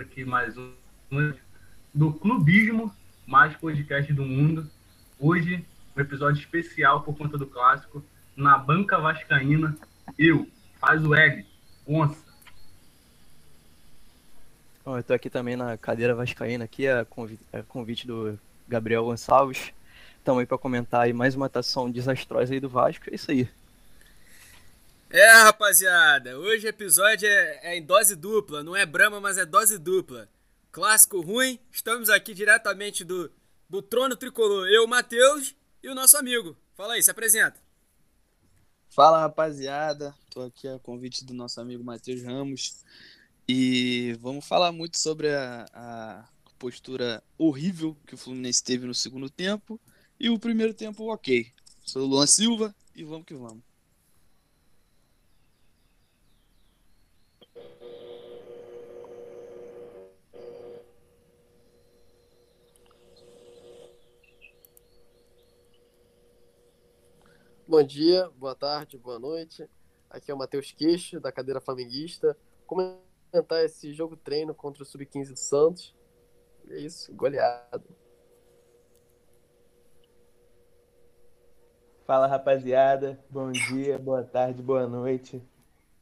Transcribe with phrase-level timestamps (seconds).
[0.00, 0.72] Começa aqui mais um
[1.92, 2.90] do Clubismo,
[3.26, 4.66] mais podcast do mundo.
[5.18, 5.62] Hoje,
[5.94, 8.02] um episódio especial por conta do clássico.
[8.34, 9.76] Na banca vascaína,
[10.18, 10.48] eu,
[10.80, 11.46] faz o Ed,
[11.86, 12.24] onça.
[14.84, 19.04] Bom, eu tô aqui também na cadeira vascaína, aqui é convite, é convite do Gabriel
[19.04, 19.70] Gonçalves.
[20.16, 23.46] Estamos aí para comentar aí mais uma atuação desastrosa aí do Vasco, é isso aí.
[25.12, 29.44] É, rapaziada, hoje o episódio é, é, em dose dupla, não é Brahma, mas é
[29.44, 30.28] dose dupla.
[30.70, 33.28] Clássico ruim, estamos aqui diretamente do,
[33.68, 36.56] do trono tricolor, eu, Matheus e o nosso amigo.
[36.76, 37.58] Fala aí, se apresenta.
[38.88, 42.84] Fala, rapaziada, tô aqui a convite do nosso amigo Matheus Ramos
[43.48, 46.24] e vamos falar muito sobre a, a
[46.56, 49.80] postura horrível que o Fluminense teve no segundo tempo
[50.20, 51.52] e o primeiro tempo ok.
[51.84, 53.69] Sou o Luan Silva e vamos que vamos.
[67.70, 69.64] Bom dia, boa tarde, boa noite.
[70.10, 72.36] Aqui é o Matheus Queixo, da cadeira flamenguista.
[72.66, 75.94] Comentar esse jogo treino contra o Sub-15 do Santos.
[76.68, 77.84] É isso, goleado.
[82.04, 85.40] Fala rapaziada, bom dia, boa tarde, boa noite.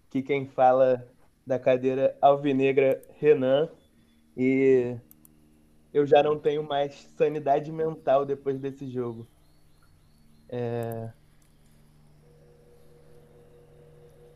[0.06, 1.06] Aqui quem fala
[1.46, 3.68] da cadeira Alvinegra Renan.
[4.34, 4.96] E
[5.92, 9.28] eu já não tenho mais sanidade mental depois desse jogo.
[10.48, 11.12] É...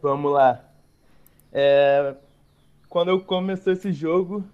[0.02, 0.64] Vamos lá.
[1.52, 2.16] É,
[2.88, 4.44] quando eu comecei esse jogo,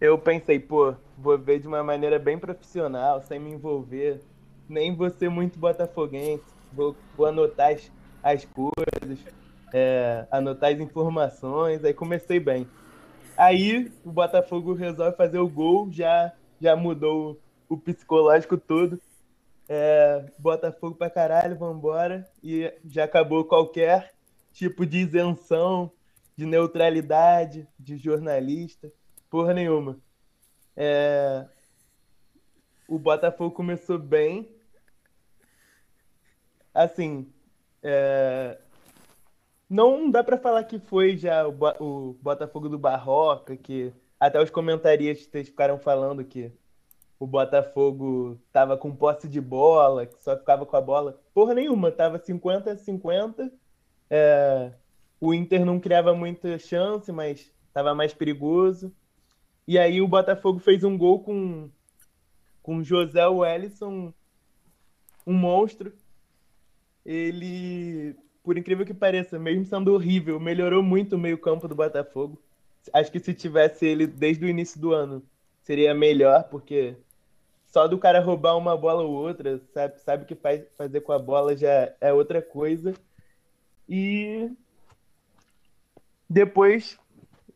[0.00, 4.20] eu pensei, pô, vou ver de uma maneira bem profissional, sem me envolver.
[4.68, 6.44] Nem vou ser muito botafoguense.
[6.72, 7.90] Vou, vou anotar as,
[8.22, 9.18] as coisas,
[9.74, 11.84] é, anotar as informações.
[11.84, 12.68] Aí comecei bem.
[13.36, 19.00] Aí o Botafogo resolve fazer o gol, já, já mudou o psicológico todo
[19.68, 22.28] é, Botafogo pra caralho, vambora.
[22.42, 24.12] E já acabou qualquer
[24.52, 25.90] tipo de isenção,
[26.36, 28.92] de neutralidade, de jornalista,
[29.30, 29.98] porra nenhuma.
[30.76, 31.46] É,
[32.88, 34.48] o Botafogo começou bem.
[36.74, 37.30] Assim,
[37.82, 38.58] é,
[39.68, 44.50] não dá para falar que foi já o, o Botafogo do Barroca, que até os
[44.50, 46.52] comentaristas ficaram falando que
[47.22, 51.20] o Botafogo tava com posse de bola, que só ficava com a bola.
[51.32, 53.48] Porra nenhuma, tava 50 a 50.
[54.10, 54.72] É,
[55.20, 58.92] o Inter não criava muita chance, mas tava mais perigoso.
[59.68, 61.70] E aí o Botafogo fez um gol com
[62.60, 64.12] com José Wellison,
[65.24, 65.92] um monstro.
[67.06, 72.36] Ele, por incrível que pareça, mesmo sendo horrível, melhorou muito o meio-campo do Botafogo.
[72.92, 75.22] Acho que se tivesse ele desde o início do ano,
[75.62, 76.96] seria melhor, porque
[77.72, 81.18] só do cara roubar uma bola ou outra, sabe, sabe que faz, fazer com a
[81.18, 82.92] bola já é outra coisa.
[83.88, 84.50] E
[86.28, 86.98] depois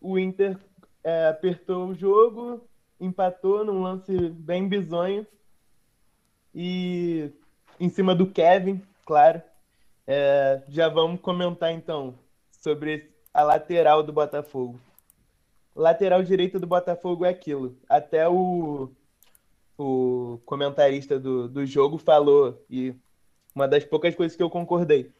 [0.00, 0.58] o Inter
[1.04, 2.66] é, apertou o jogo,
[2.98, 5.26] empatou num lance bem bizonho.
[6.54, 7.30] E
[7.78, 9.42] em cima do Kevin, claro.
[10.06, 12.14] É, já vamos comentar então
[12.50, 14.80] sobre a lateral do Botafogo.
[15.74, 17.76] Lateral direito do Botafogo é aquilo.
[17.86, 18.90] Até o
[19.78, 22.94] o comentarista do, do jogo falou, e
[23.54, 25.10] uma das poucas coisas que eu concordei.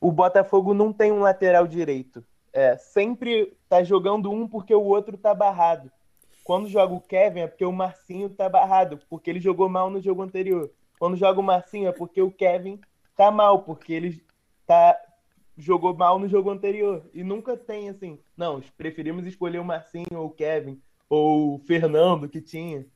[0.00, 2.24] O Botafogo não tem um lateral direito.
[2.52, 5.90] É, sempre tá jogando um porque o outro tá barrado.
[6.44, 10.00] Quando joga o Kevin é porque o Marcinho tá barrado, porque ele jogou mal no
[10.00, 10.70] jogo anterior.
[10.98, 12.80] Quando joga o Marcinho é porque o Kevin
[13.16, 14.22] tá mal, porque ele
[14.66, 14.96] tá
[15.56, 17.02] jogou mal no jogo anterior.
[17.14, 22.28] E nunca tem assim, não, preferimos escolher o Marcinho ou o Kevin ou o Fernando
[22.28, 22.86] que tinha.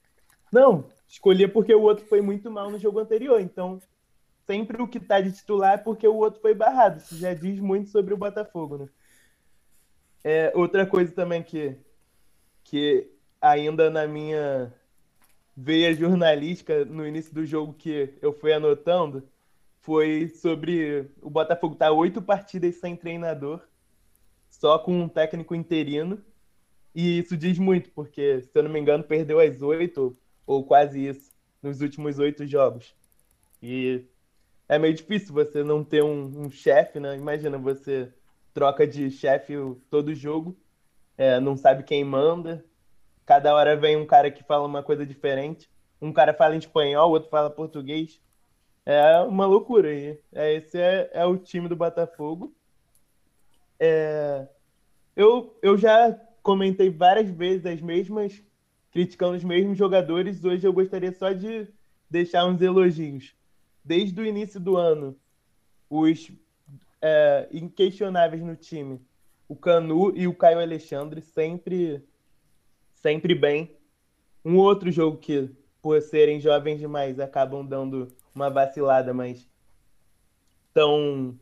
[0.52, 3.40] Não, escolher porque o outro foi muito mal no jogo anterior.
[3.40, 3.80] Então,
[4.46, 6.98] sempre o que tá de titular é porque o outro foi barrado.
[6.98, 8.88] Isso já diz muito sobre o Botafogo, né?
[10.24, 11.76] É, outra coisa também que,
[12.64, 13.10] que
[13.40, 14.72] ainda na minha
[15.56, 19.28] veia jornalística no início do jogo que eu fui anotando
[19.80, 23.60] foi sobre o Botafogo tá oito partidas sem treinador,
[24.50, 26.22] só com um técnico interino.
[26.94, 30.16] E isso diz muito, porque, se eu não me engano, perdeu as oito
[30.48, 31.30] ou quase isso,
[31.62, 32.96] nos últimos oito jogos.
[33.62, 34.06] E
[34.66, 37.14] é meio difícil você não ter um, um chefe, né?
[37.16, 38.10] Imagina você
[38.54, 39.54] troca de chefe
[39.90, 40.56] todo jogo,
[41.18, 42.64] é, não sabe quem manda,
[43.26, 45.68] cada hora vem um cara que fala uma coisa diferente,
[46.00, 48.18] um cara fala em espanhol, outro fala português.
[48.86, 50.18] É uma loucura aí.
[50.32, 52.54] É, esse é, é o time do Botafogo.
[53.78, 54.48] É,
[55.14, 56.10] eu, eu já
[56.42, 58.42] comentei várias vezes as mesmas,
[58.90, 60.44] criticando os mesmos jogadores.
[60.44, 61.68] Hoje eu gostaria só de
[62.10, 63.34] deixar uns elogios.
[63.84, 65.16] Desde o início do ano,
[65.88, 66.30] os
[67.00, 69.00] é, inquestionáveis no time,
[69.48, 72.04] o Canu e o Caio Alexandre, sempre,
[72.94, 73.76] sempre bem.
[74.44, 75.50] Um outro jogo que,
[75.80, 79.48] por serem jovens demais, acabam dando uma vacilada, mas
[80.68, 81.38] estão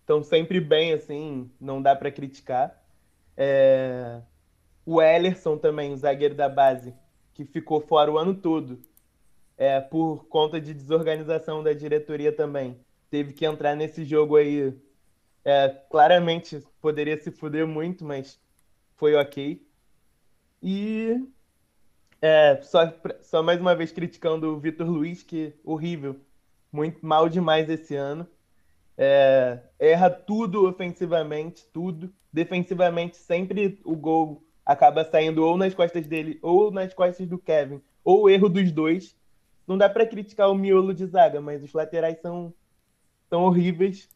[0.00, 2.82] estão sempre bem, assim, não dá para criticar.
[3.36, 4.22] É...
[4.90, 6.94] O Ellerson também, o zagueiro da base,
[7.34, 8.80] que ficou fora o ano todo,
[9.54, 12.80] é, por conta de desorganização da diretoria também.
[13.10, 14.72] Teve que entrar nesse jogo aí.
[15.44, 18.40] É, claramente poderia se fuder muito, mas
[18.96, 19.62] foi ok.
[20.62, 21.22] E
[22.22, 22.90] é, só,
[23.20, 26.16] só mais uma vez criticando o Vitor Luiz, que horrível,
[26.72, 28.26] muito mal demais esse ano.
[28.96, 32.10] É, erra tudo ofensivamente, tudo.
[32.32, 37.80] Defensivamente, sempre o gol acaba saindo ou nas costas dele ou nas costas do Kevin,
[38.04, 39.16] ou erro dos dois.
[39.66, 42.52] Não dá para criticar o miolo de zaga, mas os laterais são,
[43.30, 44.10] são horríveis.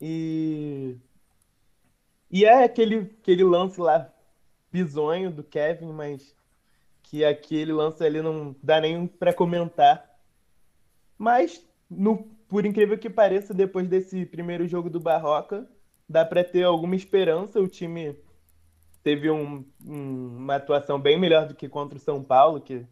[0.00, 0.96] E,
[2.28, 4.12] e é aquele, aquele lance lá
[4.72, 6.34] bizonho do Kevin, mas
[7.04, 10.18] que aquele lance ali não dá nem para comentar.
[11.16, 15.68] Mas no por incrível que pareça, depois desse primeiro jogo do Barroca,
[16.08, 17.60] dá para ter alguma esperança.
[17.60, 18.16] O time
[19.02, 22.86] teve um, um, uma atuação bem melhor do que contra o São Paulo, que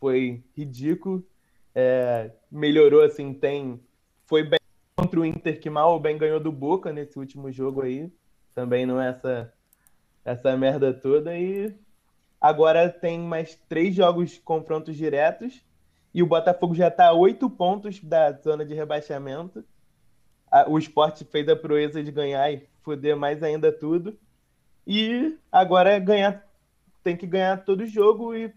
[0.00, 1.26] foi ridículo.
[1.74, 3.80] É, melhorou, assim, tem.
[4.26, 4.58] Foi bem
[4.96, 8.12] contra o Inter, que mal ou bem ganhou do Boca nesse último jogo aí.
[8.54, 9.52] Também não é essa,
[10.24, 11.36] essa merda toda.
[11.38, 11.74] E
[12.40, 15.62] agora tem mais três jogos confrontos diretos
[16.12, 19.64] e o Botafogo já está a oito pontos da zona de rebaixamento.
[20.66, 24.18] O esporte fez a proeza de ganhar e foder mais ainda tudo.
[24.90, 26.42] E agora é ganhar,
[27.04, 28.50] tem que ganhar todo jogo e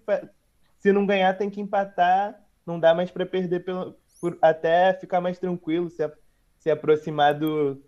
[0.80, 2.42] se não ganhar tem que empatar.
[2.66, 6.10] Não dá mais para perder pelo, por, até ficar mais tranquilo, se,
[6.58, 7.84] se aproximar do,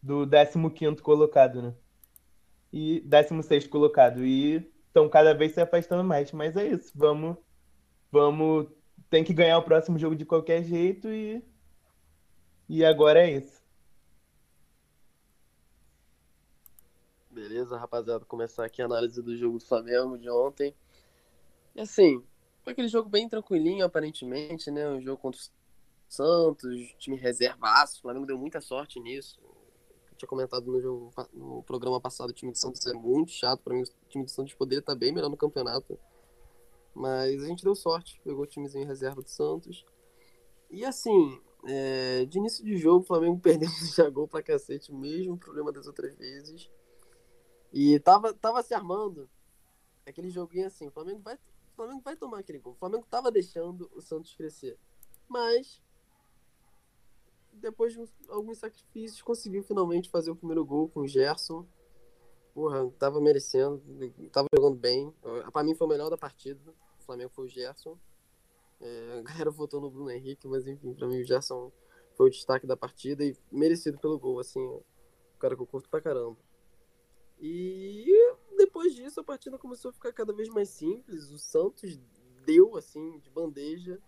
[0.00, 0.24] do
[0.70, 1.74] 15 colocado, né?
[2.72, 4.24] E 16 colocado.
[4.24, 6.30] E estão cada vez se afastando mais.
[6.30, 6.92] Mas é isso.
[6.94, 7.36] Vamos,
[8.12, 8.68] vamos
[9.10, 11.42] tem que ganhar o próximo jogo de qualquer jeito e.
[12.68, 13.57] E agora é isso.
[17.38, 18.24] Beleza, rapaziada.
[18.24, 20.74] Começar aqui a análise do jogo do Flamengo de ontem.
[21.72, 22.20] E assim,
[22.64, 24.88] foi aquele jogo bem tranquilinho, aparentemente, né?
[24.88, 25.44] Um jogo contra o
[26.08, 27.98] Santos, time reservaço.
[27.98, 29.38] O Flamengo deu muita sorte nisso.
[30.10, 33.62] Eu tinha comentado no, jogo, no programa passado, o time de Santos é muito chato.
[33.62, 35.96] Para mim, o time de Santos poderia estar bem melhor no campeonato.
[36.92, 39.86] Mas a gente deu sorte, pegou o timezinho reserva do Santos.
[40.68, 45.38] E assim, é, de início de jogo, o Flamengo perdeu já gol pra cacete, mesmo
[45.38, 46.68] problema das outras vezes.
[47.72, 49.28] E tava, tava se armando
[50.06, 52.72] aquele joguinho assim, o Flamengo vai, o Flamengo vai tomar aquele gol.
[52.72, 54.78] O Flamengo tava deixando o Santos crescer.
[55.28, 55.82] Mas
[57.52, 61.66] depois de alguns sacrifícios, conseguiu finalmente fazer o primeiro gol com o Gerson.
[62.54, 63.82] Porra, tava merecendo,
[64.32, 65.12] tava jogando bem.
[65.52, 66.60] Pra mim foi o melhor da partida.
[67.00, 67.98] Flamengo foi o Gerson.
[68.80, 71.72] É, a galera votou no Bruno Henrique, mas enfim, pra mim o Gerson
[72.16, 74.84] foi o destaque da partida e merecido pelo gol, assim, o
[75.38, 76.36] cara que eu curto pra caramba.
[77.40, 78.06] E
[78.56, 81.30] depois disso a partida começou a ficar cada vez mais simples.
[81.30, 81.98] O Santos
[82.44, 84.00] deu, assim, de bandeja,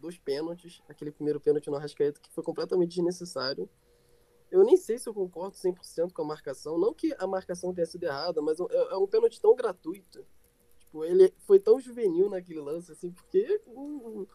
[0.00, 0.82] dois pênaltis.
[0.88, 3.68] Aquele primeiro pênalti no Arrascaeta que foi completamente desnecessário.
[4.50, 6.78] Eu nem sei se eu concordo 100% com a marcação.
[6.78, 10.24] Não que a marcação tenha sido errada, mas é, é um pênalti tão gratuito
[10.94, 14.28] Tipo, ele foi tão juvenil naquele lance, assim, porque o,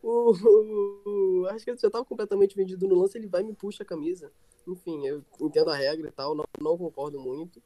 [0.00, 3.82] o, o, que ele já estava completamente vendido no lance, ele vai e me puxa
[3.82, 4.32] a camisa.
[4.66, 7.62] Enfim, eu entendo a regra e tal, não, não concordo muito.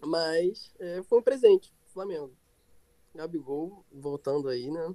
[0.00, 2.32] Mas é, foi um presente, Flamengo.
[3.14, 4.94] Gabigol voltando aí, né?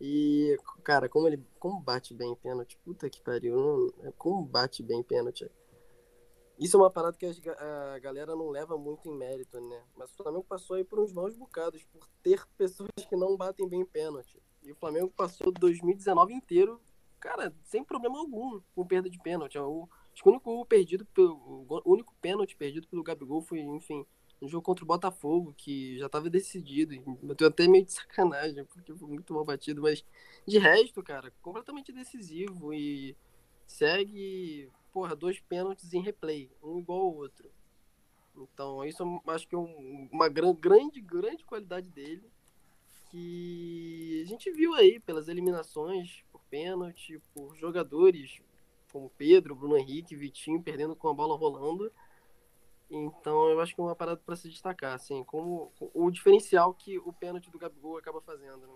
[0.00, 5.48] E, cara, como ele como bate bem pênalti, puta que pariu, como bate bem pênalti.
[6.58, 9.82] Isso é uma parada que a galera não leva muito em mérito, né?
[9.96, 13.68] Mas o Flamengo passou aí por uns maus bocados, por ter pessoas que não batem
[13.68, 14.40] bem pênalti.
[14.62, 16.80] E o Flamengo passou 2019 inteiro,
[17.18, 19.58] cara, sem problema algum com perda de pênalti.
[19.58, 19.88] O,
[20.22, 24.06] o único perdido pelo, o único pênalti perdido pelo Gabigol foi, enfim,
[24.40, 26.94] no jogo contra o Botafogo, que já estava decidido.
[27.22, 30.04] Eu tô até meio de sacanagem, porque foi muito mal batido, mas
[30.46, 33.16] de resto, cara, completamente decisivo e
[33.66, 37.50] segue porra, dois pênaltis em replay, um igual ao outro.
[38.36, 42.22] Então, isso eu acho que é um, uma grande, grande qualidade dele.
[43.10, 48.40] Que a gente viu aí pelas eliminações por pênalti, por jogadores
[48.94, 51.92] como Pedro, Bruno Henrique, Vitinho perdendo com a bola rolando.
[52.88, 56.96] Então eu acho que é uma parada para se destacar, assim, como o diferencial que
[57.00, 58.74] o pênalti do Gabigol acaba fazendo, né?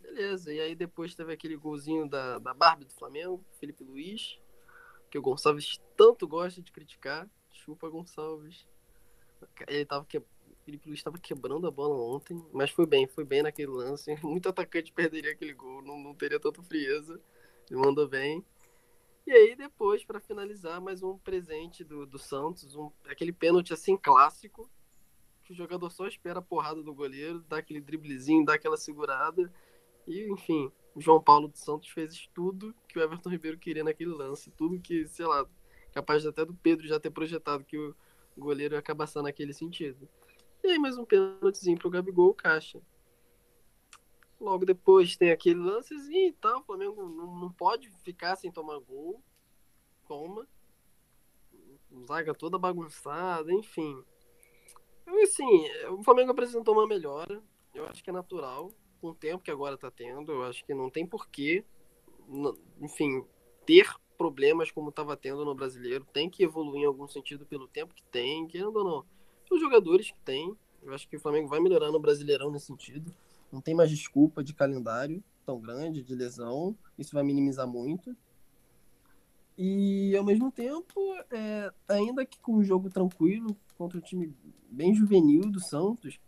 [0.00, 4.38] Beleza, e aí depois teve aquele golzinho da, da Barbie do Flamengo, Felipe Luiz,
[5.10, 7.28] que o Gonçalves tanto gosta de criticar.
[7.50, 8.68] Chupa Gonçalves.
[9.66, 10.22] Ele tava que...
[10.64, 14.14] Felipe Luiz estava quebrando a bola ontem, mas foi bem, foi bem naquele lance.
[14.22, 17.20] Muito atacante perderia aquele gol, não, não teria tanta frieza.
[17.68, 18.44] Ele mandou bem.
[19.28, 23.94] E aí depois, para finalizar, mais um presente do, do Santos, um, aquele pênalti assim
[23.94, 24.70] clássico,
[25.44, 29.52] que o jogador só espera a porrada do goleiro, dá aquele driblezinho, dá aquela segurada.
[30.06, 34.12] E, enfim, o João Paulo dos Santos fez tudo que o Everton Ribeiro queria naquele
[34.12, 34.50] lance.
[34.52, 35.46] Tudo que, sei lá,
[35.92, 37.94] capaz até do Pedro já ter projetado que o
[38.34, 40.08] goleiro ia acabar naquele sentido.
[40.64, 42.80] E aí mais um pênaltizinho pro Gabigol, caixa.
[44.40, 46.60] Logo depois tem aquele lancezinho e tal.
[46.60, 49.20] O Flamengo não, não pode ficar sem tomar gol.
[50.06, 50.46] Toma.
[52.06, 54.02] Zaga toda bagunçada, enfim.
[55.02, 57.42] Então, assim, o Flamengo apresentou uma melhora.
[57.74, 58.70] Eu acho que é natural.
[59.00, 60.32] Com o tempo que agora tá tendo.
[60.32, 61.64] Eu acho que não tem porquê.
[62.80, 63.24] Enfim,
[63.66, 66.06] ter problemas como estava tendo no brasileiro.
[66.12, 69.06] Tem que evoluir em algum sentido pelo tempo que tem, querendo ou não.
[69.50, 70.56] Os jogadores que tem.
[70.82, 73.12] Eu acho que o Flamengo vai melhorar no Brasileirão nesse sentido.
[73.50, 76.76] Não tem mais desculpa de calendário tão grande, de lesão.
[76.98, 78.14] Isso vai minimizar muito.
[79.56, 81.00] E ao mesmo tempo,
[81.30, 84.36] é, ainda que com um jogo tranquilo contra um time
[84.70, 86.20] bem juvenil do Santos,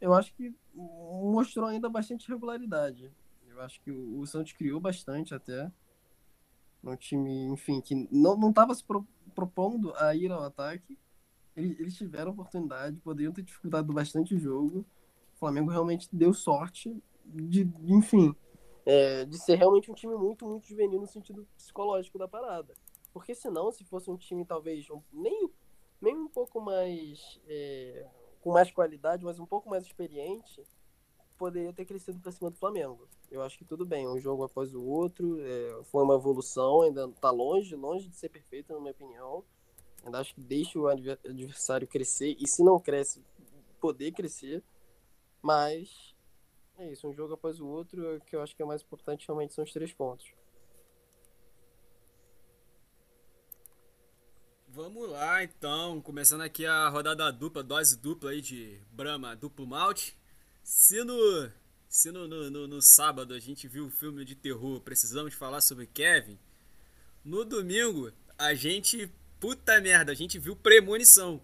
[0.00, 3.12] eu acho que mostrou ainda bastante regularidade.
[3.48, 5.70] Eu acho que o, o Santos criou bastante até.
[6.82, 10.96] Um time, enfim, que não estava se pro, propondo a ir ao ataque.
[11.54, 14.86] Eles, eles tiveram oportunidade, poderiam ter dificultado bastante o jogo.
[15.40, 18.36] O Flamengo realmente deu sorte de, enfim,
[18.84, 22.74] é, de ser realmente um time muito, muito juvenil no sentido psicológico da parada.
[23.10, 25.50] Porque senão, se fosse um time talvez um, nem,
[25.98, 27.40] nem um pouco mais.
[27.48, 28.06] É,
[28.42, 30.62] com mais qualidade, mas um pouco mais experiente,
[31.38, 33.08] poderia ter crescido para cima do Flamengo.
[33.30, 37.06] Eu acho que tudo bem, um jogo após o outro, é, foi uma evolução, ainda
[37.06, 39.42] está longe, longe de ser perfeito, na minha opinião.
[40.04, 43.22] Ainda acho que deixa o adversário crescer, e se não cresce,
[43.80, 44.62] poder crescer.
[45.42, 46.14] Mas
[46.78, 49.26] é isso, um jogo após o outro, o que eu acho que é mais importante
[49.26, 50.32] realmente são os três pontos.
[54.72, 60.16] Vamos lá então, começando aqui a rodada dupla, dose dupla aí de Brahma duplo malte.
[60.62, 61.50] Se no,
[61.88, 65.86] se no, no, no sábado a gente viu o filme de terror, precisamos falar sobre
[65.86, 66.38] Kevin.
[67.24, 71.42] No domingo, a gente, puta merda, a gente viu premonição.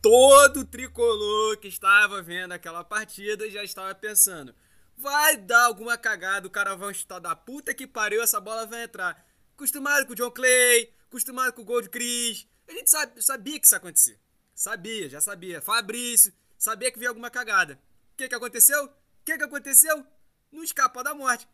[0.00, 4.54] Todo tricolor que estava vendo aquela partida já estava pensando:
[4.96, 8.84] vai dar alguma cagada, o cara vai chutar da puta que pariu, essa bola vai
[8.84, 9.26] entrar.
[9.54, 12.46] Acostumado com o John Clay, acostumado com o gol de Cris.
[12.68, 14.20] A gente sabe, sabia que isso ia acontecer.
[14.54, 15.60] Sabia, já sabia.
[15.60, 17.80] Fabrício, sabia que vinha alguma cagada.
[18.12, 18.84] O que, que aconteceu?
[18.84, 18.90] O
[19.24, 20.06] que, que aconteceu?
[20.52, 21.48] Não escapa da morte.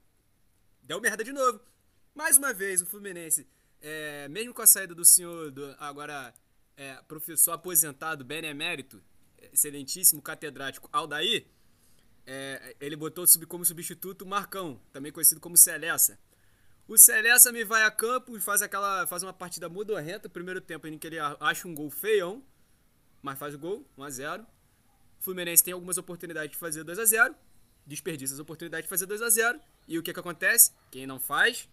[0.83, 1.61] Deu merda de novo.
[2.15, 3.49] Mais uma vez, o Fluminense,
[3.81, 6.33] é, mesmo com a saída do senhor, do, agora
[6.77, 9.03] é, professor aposentado, benemérito,
[9.53, 11.47] excelentíssimo catedrático Aldair,
[12.27, 16.19] é, ele botou como substituto Marcão, também conhecido como Celessa.
[16.87, 20.87] O Celessa me vai a campo e faz aquela faz uma partida modorrenta, primeiro tempo
[20.87, 22.43] em que ele acha um gol feião,
[23.23, 24.47] mas faz o gol, 1 a 0.
[25.21, 27.35] O Fluminense tem algumas oportunidades de fazer 2 a 0,
[27.87, 30.73] desperdiça as oportunidades de fazer 2 a 0, e o que que acontece?
[30.91, 31.69] Quem não faz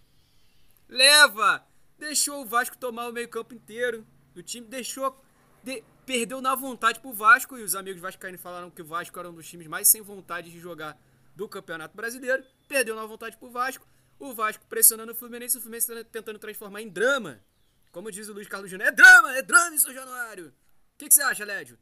[0.91, 1.65] leva.
[1.97, 5.19] Deixou o Vasco tomar o meio-campo inteiro do time, deixou.
[5.63, 7.57] De, perdeu na vontade pro Vasco.
[7.57, 10.51] E os amigos vascaínos falaram que o Vasco era um dos times mais sem vontade
[10.51, 10.99] de jogar
[11.35, 12.43] do Campeonato Brasileiro.
[12.67, 13.87] Perdeu na vontade pro Vasco.
[14.19, 17.43] O Vasco pressionando o Fluminense, o Fluminense tentando transformar em drama.
[17.91, 20.47] Como diz o Luiz Carlos Júnior, é drama, é drama isso, Januário.
[20.47, 21.77] O que, que você acha, Lédio?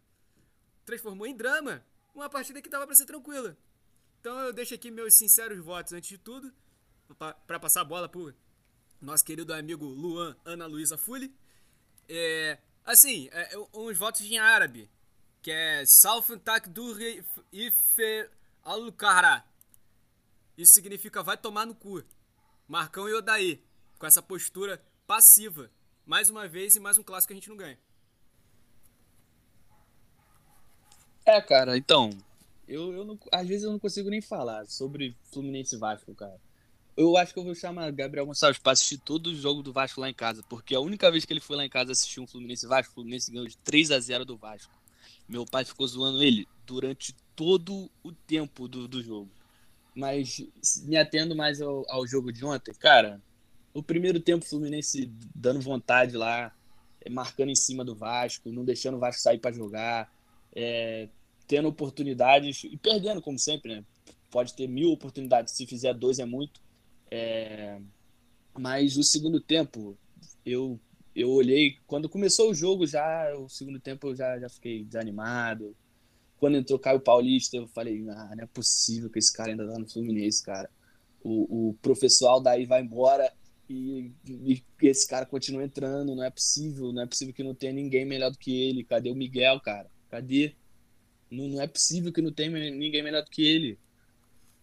[0.86, 1.84] Transformou em drama
[2.16, 3.56] uma partida que dava para ser tranquila.
[4.20, 6.52] Então eu deixo aqui meus sinceros votos antes de tudo,
[7.46, 8.34] para passar a bola pro
[9.02, 11.34] nosso querido amigo Luan Ana Luísa Fuli.
[12.10, 14.90] É, assim, é, uns votos em árabe,
[15.44, 16.98] que é Salfan Takdur
[17.52, 18.30] Ife
[18.64, 19.46] Alukara.
[20.58, 22.04] Isso significa vai tomar no cu.
[22.68, 23.64] Marcão e Odaí,
[24.00, 25.72] com essa postura passiva.
[26.06, 27.78] Mais uma vez e mais um clássico que a gente não ganha.
[31.26, 32.10] É, cara, então,
[32.68, 36.40] eu, eu não, às vezes eu não consigo nem falar sobre Fluminense Vasco, cara.
[37.00, 40.02] Eu acho que eu vou chamar Gabriel Gonçalves para assistir todo o jogo do Vasco
[40.02, 42.28] lá em casa, porque a única vez que ele foi lá em casa assistir um
[42.28, 44.78] Fluminense Vasco, o Fluminense ganhou de 3 a 0 do Vasco.
[45.26, 49.32] Meu pai ficou zoando ele durante todo o tempo do, do jogo.
[49.96, 50.46] Mas
[50.84, 53.22] me atendo mais ao, ao jogo de ontem, cara,
[53.74, 56.54] o primeiro tempo Fluminense dando vontade lá,
[57.00, 60.14] é, marcando em cima do Vasco, não deixando o Vasco sair para jogar,
[60.54, 61.08] é,
[61.48, 63.86] tendo oportunidades e perdendo, como sempre, né?
[64.30, 66.68] Pode ter mil oportunidades, se fizer dois é muito.
[67.12, 67.80] É,
[68.58, 69.98] mas o segundo tempo,
[70.46, 70.80] eu,
[71.16, 75.76] eu olhei, quando começou o jogo, já o segundo tempo eu já, já fiquei desanimado.
[76.38, 79.78] Quando entrou Caio Paulista, eu falei, ah, não é possível que esse cara ainda tá
[79.78, 80.70] no Fluminense, cara.
[81.22, 83.32] O, o professor daí vai embora
[83.70, 87.74] e, e, esse cara continua entrando, não é possível, não é possível que não tenha
[87.74, 88.84] ninguém melhor do que ele.
[88.84, 89.90] Cadê o Miguel, cara?
[90.10, 90.56] Cadê?
[91.30, 93.78] Não, não é possível que não tenha ninguém melhor do que ele.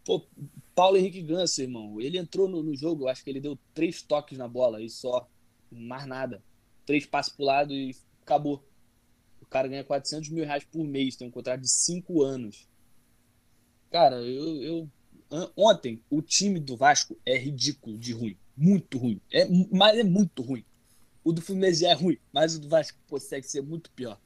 [0.05, 0.27] Pô,
[0.77, 4.37] Paulo Henrique Ganso, irmão, ele entrou no, no jogo, acho que ele deu três toques
[4.37, 5.27] na bola e só,
[5.73, 6.45] mais nada.
[6.85, 8.63] Três passos pro lado e acabou.
[9.41, 12.69] O cara ganha 400 mil reais por mês, tem um contrato de cinco anos.
[13.91, 14.91] Cara, eu, eu
[15.57, 19.19] ontem o time do Vasco é ridículo de ruim, muito ruim.
[19.33, 20.63] É, mas é muito ruim.
[21.25, 24.21] O do Fluminense é ruim, mas o do Vasco consegue ser muito pior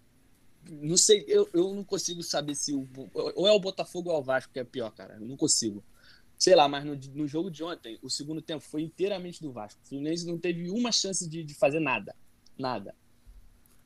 [0.69, 2.87] não sei, eu, eu não consigo saber se o.
[3.15, 5.15] Ou é o Botafogo ou é o Vasco que é pior, cara.
[5.15, 5.83] Eu não consigo.
[6.41, 9.79] Sei lá, mas no, no jogo de ontem, o segundo tempo foi inteiramente do Vasco.
[9.85, 12.17] O Fluminense não teve uma chance de, de fazer nada.
[12.59, 12.97] Nada.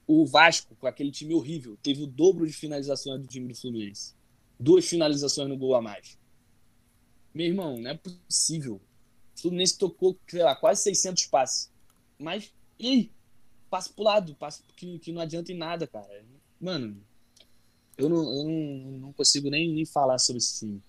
[0.07, 4.15] O Vasco, com aquele time horrível, teve o dobro de finalizações do time do Fluminense.
[4.59, 6.17] Duas finalizações no gol a mais.
[7.35, 8.81] Meu irmão, não é possível.
[9.37, 11.73] O Fluminense tocou, sei lá, quase 600 passes.
[12.17, 13.13] Mas, e aí?
[13.69, 16.25] Passo pro lado, passo que, que não adianta em nada, cara.
[16.61, 17.05] Mano,
[17.99, 20.81] eu não, eu não, não consigo nem, nem falar sobre esse time.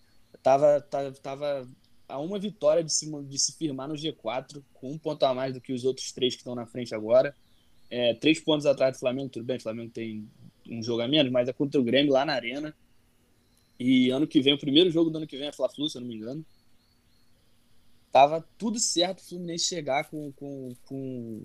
[0.46, 1.68] Tava, tava, tava
[2.08, 5.56] a uma vitória de se, de se firmar no G4, com um ponto a mais
[5.56, 7.36] do que os outros três que estão na frente agora.
[7.90, 10.30] É, três pontos atrás do Flamengo, tudo bem, o Flamengo tem
[10.70, 12.76] um jogo a menos, mas é contra o Grêmio lá na Arena.
[13.80, 16.02] E ano que vem, o primeiro jogo do ano que vem é Fla-Flu, se eu
[16.02, 16.46] não me engano.
[18.12, 21.42] Tava tudo certo o Fluminense chegar com, com, com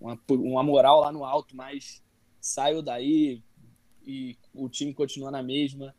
[0.00, 2.02] uma, uma moral lá no alto, mas
[2.40, 3.42] saiu daí
[4.06, 5.94] e o time continua na mesma.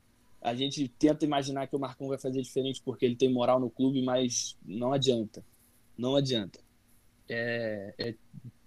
[0.46, 3.68] A gente tenta imaginar que o Marcão vai fazer diferente porque ele tem moral no
[3.68, 5.44] clube, mas não adianta.
[5.98, 6.60] Não adianta.
[7.28, 8.16] É, é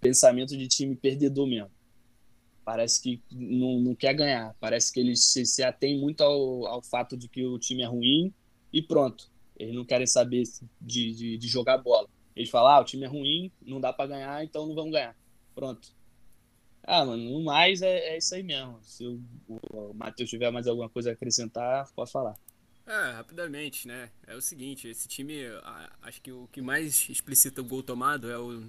[0.01, 1.71] pensamento de time perdedor mesmo.
[2.65, 4.53] Parece que não, não quer ganhar.
[4.59, 7.87] Parece que eles se, se atém muito ao, ao fato de que o time é
[7.87, 8.33] ruim
[8.73, 9.31] e pronto.
[9.55, 10.43] Eles não querem saber
[10.81, 12.09] de, de, de jogar bola.
[12.35, 15.15] Eles falam, ah, o time é ruim, não dá para ganhar, então não vamos ganhar.
[15.55, 15.93] Pronto.
[16.91, 18.79] Ah, mano, no mais é, é isso aí mesmo.
[18.81, 22.33] Se o, o Matheus tiver mais alguma coisa a acrescentar, pode falar.
[22.87, 24.09] É, rapidamente, né?
[24.25, 25.35] É o seguinte, esse time,
[26.01, 28.63] acho que o que mais explicita o gol tomado é o,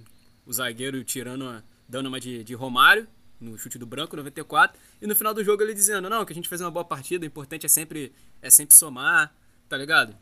[0.45, 3.07] o zagueiro tirando uma, dando uma de, de Romário,
[3.39, 6.35] no chute do branco, 94, e no final do jogo ele dizendo, não, que a
[6.35, 9.35] gente fez uma boa partida, o importante é sempre, é sempre somar,
[9.67, 10.15] tá ligado?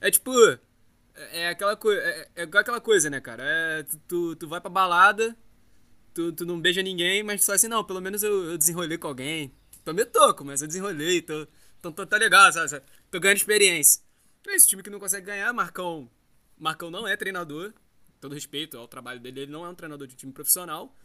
[0.00, 0.30] É tipo,
[1.16, 3.42] é, é aquela é, é aquela coisa, né, cara?
[3.44, 5.36] É, tu, tu vai pra balada,
[6.14, 9.08] tu, tu não beija ninguém, mas só assim, não, pelo menos eu, eu desenrolei com
[9.08, 9.52] alguém.
[9.84, 11.46] Tô meio toco, mas eu desenrolei, tô,
[11.80, 12.84] tô, tô, tá legal, sabe?
[13.10, 14.02] Tô ganhando experiência.
[14.46, 16.10] É esse time que não consegue ganhar, Marcão,
[16.58, 17.72] Marcão não é treinador,
[18.20, 20.96] todo respeito ao trabalho dele, ele não é um treinador de time profissional.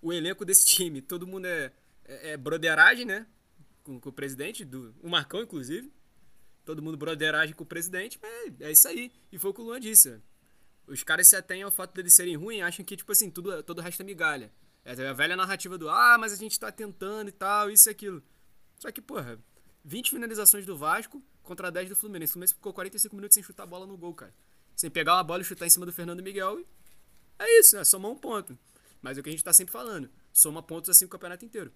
[0.00, 1.72] O elenco desse time, todo mundo é,
[2.04, 3.26] é, é broderagem, né?
[3.82, 5.92] Com, com, o presidente, do, o Marcão, inclusive.
[6.64, 9.10] Todo mundo broderagem com o presidente, mas é isso aí.
[9.32, 10.20] E foi o que o Luan disse.
[10.86, 13.78] Os caras se atêm ao fato deles serem ruins acham que, tipo assim, tudo, todo
[13.78, 14.52] o resto é migalha.
[14.84, 17.90] É a velha narrativa do, ah, mas a gente tá tentando e tal, isso e
[17.90, 18.22] aquilo.
[18.78, 19.38] Só que, porra,
[19.84, 22.30] 20 finalizações do Vasco contra 10 do Fluminense.
[22.30, 24.34] O Fluminense ficou 45 minutos sem chutar a bola no gol, cara.
[24.74, 26.64] Sem pegar uma bola e chutar em cima do Fernando Miguel.
[27.38, 28.58] É isso, é somar um ponto.
[29.02, 30.10] Mas é o que a gente tá sempre falando.
[30.32, 31.72] Soma pontos assim o campeonato inteiro.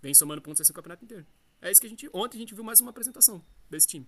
[0.00, 1.26] Vem somando pontos assim o campeonato inteiro.
[1.60, 2.08] É isso que a gente.
[2.12, 4.06] Ontem a gente viu mais uma apresentação desse time.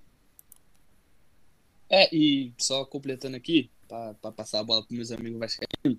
[1.88, 5.98] É, e só completando aqui, para passar a bola para meus amigos vascaínos.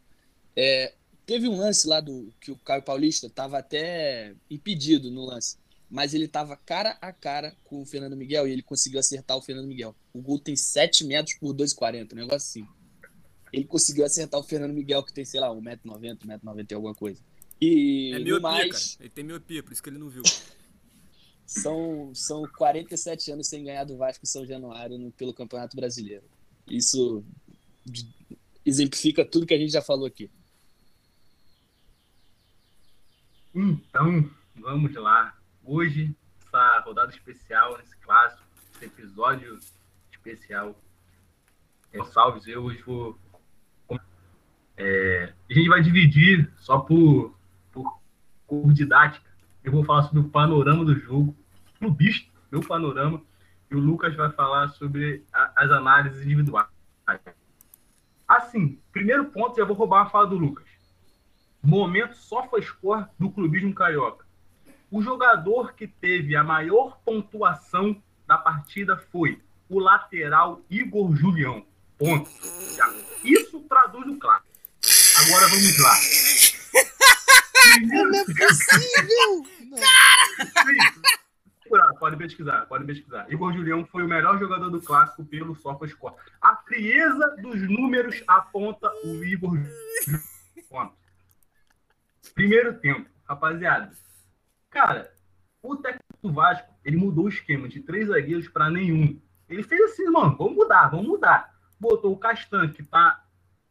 [0.55, 0.93] É,
[1.25, 5.57] teve um lance lá do que o Caio Paulista estava até impedido no lance,
[5.89, 9.41] mas ele estava cara a cara com o Fernando Miguel e ele conseguiu acertar o
[9.41, 9.95] Fernando Miguel.
[10.13, 12.67] O gol tem 7 metros por 2,40, um negócio assim.
[13.51, 17.19] Ele conseguiu acertar o Fernando Miguel, que tem, sei lá, 1,90m, 1,90m, alguma coisa.
[17.59, 18.95] E é miopia, mais...
[18.95, 19.05] cara.
[19.05, 20.23] Ele tem miopia, por isso que ele não viu.
[21.45, 26.23] são, são 47 anos sem ganhar do Vasco em São Januário no, pelo Campeonato Brasileiro.
[26.69, 27.23] Isso
[28.65, 30.29] exemplifica tudo que a gente já falou aqui.
[33.53, 35.35] Então, vamos lá.
[35.63, 38.43] Hoje, essa rodada especial, esse clássico,
[38.75, 39.59] esse episódio
[40.11, 40.79] especial.
[41.91, 43.17] É, salves, eu hoje vou.
[44.77, 47.35] É, a gente vai dividir só por,
[47.71, 47.99] por,
[48.47, 49.27] por didática.
[49.63, 51.35] Eu vou falar sobre o panorama do jogo,
[51.97, 53.21] bicho, meu panorama,
[53.69, 56.69] e o Lucas vai falar sobre a, as análises individuais.
[58.29, 60.67] Assim, primeiro ponto, já vou roubar a fala do Lucas.
[61.63, 64.23] Momento SofaScore do clubismo carioca.
[64.91, 71.65] O jogador que teve a maior pontuação da partida foi o lateral Igor Julião.
[71.97, 72.29] Ponto.
[73.23, 74.47] Isso traduz o clássico.
[75.25, 75.95] Agora vamos lá.
[77.81, 79.43] Não é possível!
[81.77, 81.95] Não.
[81.95, 83.31] Pode pesquisar, pode pesquisar.
[83.31, 86.15] Igor Julião foi o melhor jogador do clássico pelo SofaScore.
[86.41, 90.93] A frieza dos números aponta o Igor Julião.
[92.33, 93.91] Primeiro tempo, rapaziada.
[94.69, 95.11] Cara,
[95.61, 99.19] o técnico do Vasco, ele mudou o esquema de três zagueiros para nenhum.
[99.47, 101.53] Ele fez assim, mano, vamos mudar, vamos mudar.
[101.79, 103.23] Botou o Castan, que tá.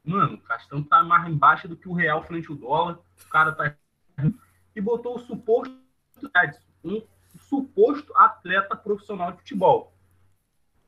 [0.05, 2.99] Mano, o Castan tá mais embaixo do que o real frente ao dólar.
[3.25, 3.75] O cara tá.
[4.75, 5.79] E botou o suposto
[6.37, 7.03] Edson, um
[7.49, 9.95] suposto atleta profissional de futebol.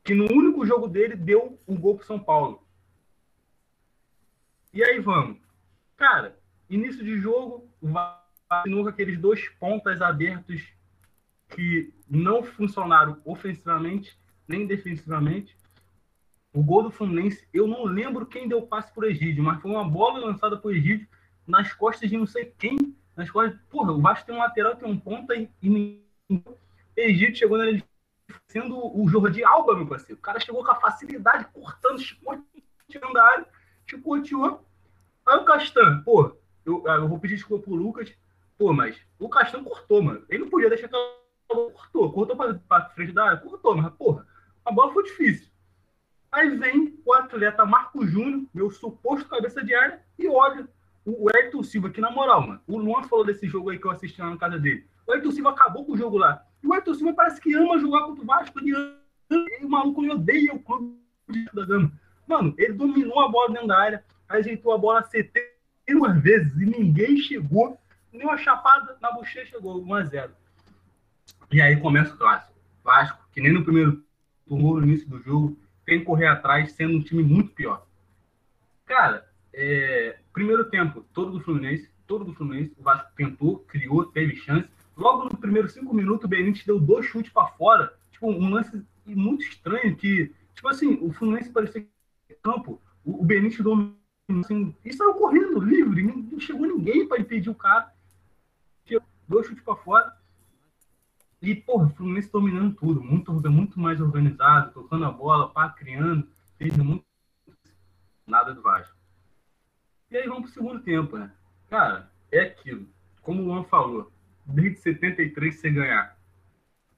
[0.05, 2.67] Que no único jogo dele deu um gol pro São Paulo.
[4.73, 5.39] E aí vamos.
[5.97, 8.15] Cara, início de jogo, vai
[8.49, 10.73] com aqueles dois pontas abertos
[11.49, 15.57] que não funcionaram ofensivamente nem defensivamente.
[16.53, 19.89] O gol do Fluminense, eu não lembro quem deu passe por Egídio, mas foi uma
[19.89, 21.07] bola lançada por Egídio
[21.47, 22.97] nas costas de não sei quem.
[23.17, 26.01] Nas costas, porra, o Vasco tem um lateral, tem um ponta e, e
[26.97, 27.85] Egídio chegou nele
[28.47, 30.19] sendo o Jordi Alba, meu parceiro.
[30.19, 32.01] O cara chegou com a facilidade, cortando,
[32.89, 33.47] tirando da área,
[33.87, 34.65] chicoteou.
[35.27, 38.13] Aí o Castan, pô, eu, eu vou pedir desculpa pro Lucas,
[38.59, 40.25] pô, mas o Castan cortou, mano.
[40.29, 40.97] Ele não podia deixar que
[41.49, 44.27] cortou, cortou pra, pra frente da área, cortou, mas, porra,
[44.65, 45.49] a bola foi difícil.
[46.31, 50.69] Aí vem o atleta Marco Júnior, meu suposto cabeça de área, e olha
[51.05, 53.91] o Ayrton Silva, que na moral, mano, o Luan falou desse jogo aí que eu
[53.91, 54.87] assisti lá na casa dele.
[55.07, 56.45] O Ayrton Silva acabou com o jogo lá.
[56.63, 59.69] E o Ayrton Silva parece que ama jogar contra o Vasco, ele ama, e o
[59.69, 60.99] maluco ele odeia o clube
[61.53, 61.93] da Gama.
[62.27, 67.17] Mano, ele dominou a bola dentro da área, ajeitou a bola 71 vezes e ninguém
[67.17, 67.79] chegou.
[68.13, 70.31] Nem uma chapada na bochecha chegou, 1x0.
[71.53, 72.53] E aí começa o clássico.
[72.83, 74.05] Vasco, que nem no primeiro
[74.47, 77.87] turno, no início do jogo, tem que correr atrás, sendo um time muito pior.
[78.87, 84.37] Cara, é, primeiro tempo, todo do Fluminense, todo do Fluminense, o Vasco tentou, criou, teve
[84.37, 84.69] chance.
[84.97, 87.95] Logo no primeiro cinco minutos, o Benítez deu dois chutes para fora.
[88.13, 91.87] Tipo, um lance muito estranho que, tipo assim, o Fluminense parecia
[92.43, 93.97] campo, o, o Benítez dominou
[94.43, 97.93] assim, e saiu correndo livre, não chegou ninguém para impedir o cara.
[99.29, 100.13] Dois chutes para fora.
[101.41, 106.29] E, porra, o Fluminense dominando tudo, muito, muito mais organizado, tocando a bola, pá, criando,
[106.59, 107.05] fez muito
[108.27, 109.00] nada do Vasco.
[110.11, 111.31] E aí vamos pro segundo tempo, né?
[111.69, 112.89] Cara, é aquilo.
[113.23, 114.11] Como o Luan falou,
[114.45, 116.19] desde 73 você ganhar.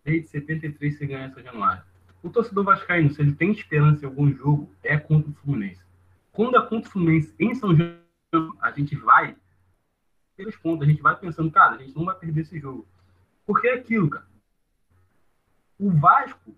[0.05, 1.83] Desde 73 você ganhar essa Januário.
[2.23, 5.85] O torcedor vascaíno, se ele tem esperança em algum jogo, é contra o Fluminense.
[6.33, 9.37] Quando é contra o Fluminense em São João, a gente vai
[10.37, 12.87] pelos pontos, a gente vai pensando, cara, a gente não vai perder esse jogo.
[13.45, 14.33] Porque é aquilo, cara
[15.83, 16.55] o Vasco,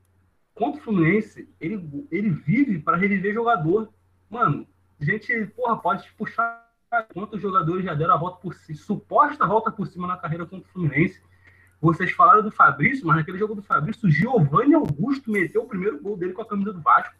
[0.54, 3.90] contra o Fluminense, ele, ele vive para reviver jogador.
[4.28, 4.66] Mano,
[5.00, 6.64] a gente, porra, pode puxar
[7.12, 10.68] quantos jogadores já deram a volta por cima, suposta volta por cima na carreira contra
[10.68, 11.20] o Fluminense.
[11.80, 16.00] Vocês falaram do Fabrício, mas naquele jogo do Fabrício, o Giovanni Augusto meteu o primeiro
[16.00, 17.14] gol dele com a camisa do Vasco.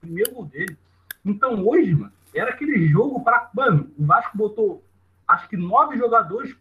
[0.00, 0.76] Primeiro gol dele.
[1.24, 3.50] Então hoje, mano, era aquele jogo para.
[3.54, 4.84] Mano, o Vasco botou
[5.26, 6.56] acho que nove jogadores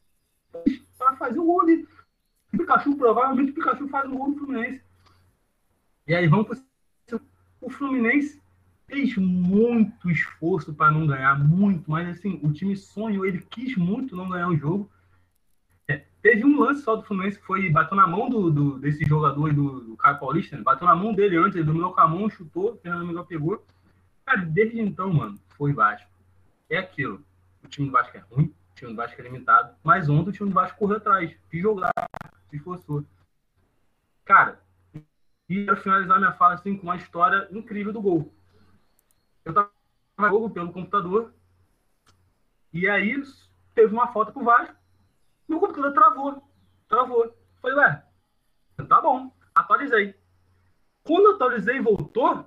[0.98, 1.88] para fazer o gol ali.
[2.54, 4.82] O Pikachu, provavelmente o Pikachu faz um gol no Fluminense.
[6.08, 7.20] E aí vamos para
[7.62, 8.42] o Fluminense
[8.90, 14.16] fez muito esforço para não ganhar, muito, mas assim, o time sonhou, ele quis muito
[14.16, 14.90] não ganhar o jogo.
[15.88, 19.06] É, teve um lance só do Fluminense que foi, bateu na mão do, do desse
[19.06, 20.64] jogador do, do Caio Paulista, né?
[20.64, 23.64] bateu na mão dele antes, ele dominou com a mão, chutou, o Fernando Miguel pegou.
[24.26, 26.10] Cara, desde então, mano, foi Vasco.
[26.70, 27.24] É aquilo.
[27.64, 30.34] O time do Vasco é ruim, o time do Vasco é limitado, mas ontem o
[30.34, 31.92] time do Vasco correu atrás, quis jogar,
[32.50, 33.06] se esforçou.
[34.26, 34.60] Cara,
[35.48, 38.34] e quero finalizar minha fala assim, com uma história incrível do gol.
[39.50, 41.34] Eu jogo pelo computador,
[42.74, 43.22] e aí
[43.74, 44.76] teve uma foto pro Vasco,
[45.48, 46.44] meu computador travou.
[46.88, 47.36] Travou.
[47.62, 48.04] Falei, ué,
[48.88, 50.16] tá bom, atualizei.
[51.04, 52.46] Quando atualizei e voltou,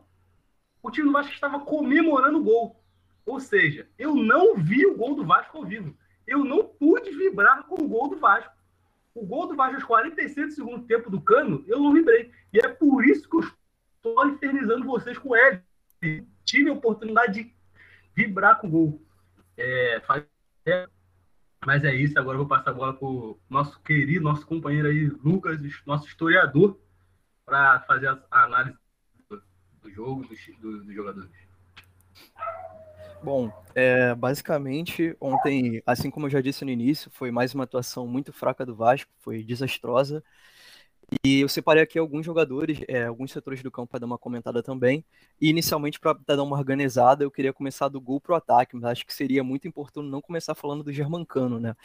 [0.83, 2.83] o time do Vasco estava comemorando o gol.
[3.25, 5.97] Ou seja, eu não vi o gol do Vasco ao vivo.
[6.27, 8.53] Eu não pude vibrar com o gol do Vasco
[9.15, 12.31] o gol do Vasco aos 46 do segundo tempo do Cano, eu não vibrei.
[12.53, 15.63] E é por isso que eu estou infernizando vocês com ele.
[16.45, 17.55] Tive a oportunidade de
[18.15, 19.03] vibrar com o gol.
[19.57, 20.25] É, faz...
[21.65, 24.89] mas é isso, agora eu vou passar a bola para o nosso querido, nosso companheiro
[24.89, 26.79] aí, Lucas, nosso historiador,
[27.45, 28.77] para fazer a análise
[29.83, 31.31] do jogo, dos, dos jogadores.
[33.23, 38.07] Bom, é, basicamente, ontem, assim como eu já disse no início, foi mais uma atuação
[38.07, 40.25] muito fraca do Vasco, foi desastrosa.
[41.25, 44.63] E eu separei aqui alguns jogadores, é, alguns setores do campo para dar uma comentada
[44.63, 45.05] também.
[45.41, 48.85] E inicialmente, para dar uma organizada, eu queria começar do gol para o ataque, mas
[48.85, 51.77] acho que seria muito importante não começar falando do Germancano, né?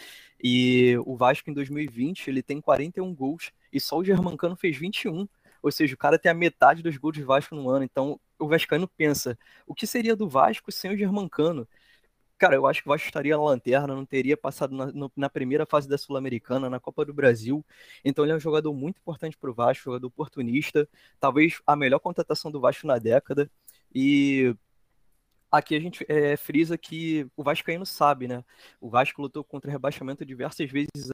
[0.41, 5.27] E o Vasco em 2020 ele tem 41 gols e só o Germancano fez 21.
[5.61, 7.83] Ou seja, o cara tem a metade dos gols do Vasco no ano.
[7.83, 11.67] Então o Vascaíno pensa: o que seria do Vasco sem o Germancano?
[12.37, 15.29] Cara, eu acho que o Vasco estaria na lanterna, não teria passado na, no, na
[15.29, 17.65] primeira fase da Sul-Americana, na Copa do Brasil.
[18.05, 20.87] Então ele é um jogador muito importante para o Vasco, jogador oportunista,
[21.19, 23.49] talvez a melhor contratação do Vasco na década.
[23.93, 24.55] E
[25.51, 28.43] aqui a gente é, frisa que o Vascaíno sabe, né?
[28.79, 31.09] O Vasco lutou contra rebaixamento diversas vezes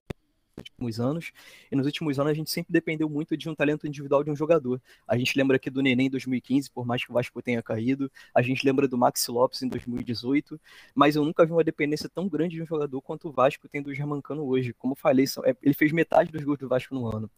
[0.57, 1.31] últimos anos,
[1.71, 4.35] e nos últimos anos a gente sempre dependeu muito de um talento individual de um
[4.35, 4.81] jogador.
[5.07, 8.11] A gente lembra aqui do Neném em 2015, por mais que o Vasco tenha caído,
[8.33, 10.59] a gente lembra do Maxi Lopes em 2018,
[10.93, 13.81] mas eu nunca vi uma dependência tão grande de um jogador quanto o Vasco tem
[13.81, 14.73] do Germancano hoje.
[14.73, 17.29] Como eu falei, é, ele fez metade dos gols do Vasco no ano.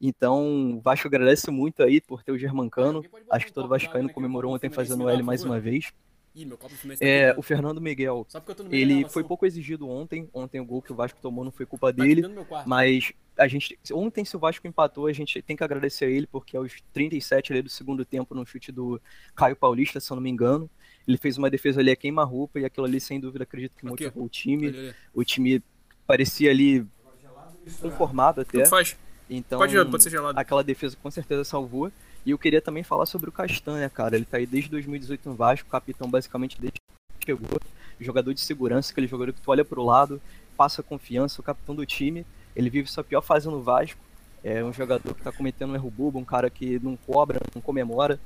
[0.00, 3.04] Então, o Vasco agradece muito aí por ter o Germancano.
[3.30, 5.92] Acho que todo Vascaíno comemorou ontem fazendo o L mais uma vez.
[6.34, 8.26] Ih, meu copo tá é, o Fernando Miguel,
[8.70, 10.30] ele foi pouco exigido ontem.
[10.32, 12.22] Ontem o gol que o Vasco tomou não foi culpa tá dele.
[12.66, 16.26] Mas a gente, ontem se o Vasco empatou, a gente tem que agradecer a ele,
[16.26, 19.00] porque aos 37 ali do segundo tempo, no chute do
[19.34, 20.70] Caio Paulista, se eu não me engano,
[21.06, 24.24] ele fez uma defesa ali a queima-roupa e aquilo ali, sem dúvida, acredito que motivou
[24.24, 24.94] o time.
[25.12, 25.62] O time
[26.06, 26.86] parecia ali
[27.80, 28.64] conformado até.
[29.28, 30.38] Então, pode, pode ser gelado.
[30.38, 31.90] aquela defesa com certeza salvou.
[32.24, 34.16] E eu queria também falar sobre o Castanha, cara.
[34.16, 37.60] Ele tá aí desde 2018 no Vasco, capitão basicamente desde que chegou.
[38.00, 40.20] Jogador de segurança, aquele jogador que tu olha pro lado,
[40.56, 42.24] passa confiança, o capitão do time.
[42.54, 44.00] Ele vive sua pior fase no Vasco.
[44.44, 47.62] É um jogador que tá cometendo um erro bobo, um cara que não cobra, não
[47.62, 48.18] comemora.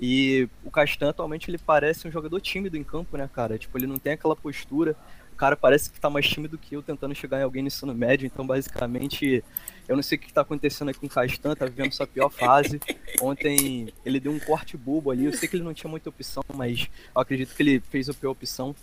[0.00, 3.58] E o Castan atualmente ele parece um jogador tímido em campo, né, cara?
[3.58, 4.96] Tipo, ele não tem aquela postura
[5.34, 7.92] o cara parece que tá mais tímido que eu tentando chegar em alguém no ensino
[7.92, 9.42] médio, então basicamente
[9.88, 12.30] eu não sei o que tá acontecendo aqui com o Castan, tá vivendo sua pior
[12.30, 12.80] fase.
[13.20, 16.44] Ontem ele deu um corte bobo ali, eu sei que ele não tinha muita opção,
[16.54, 18.76] mas eu acredito que ele fez a pior opção.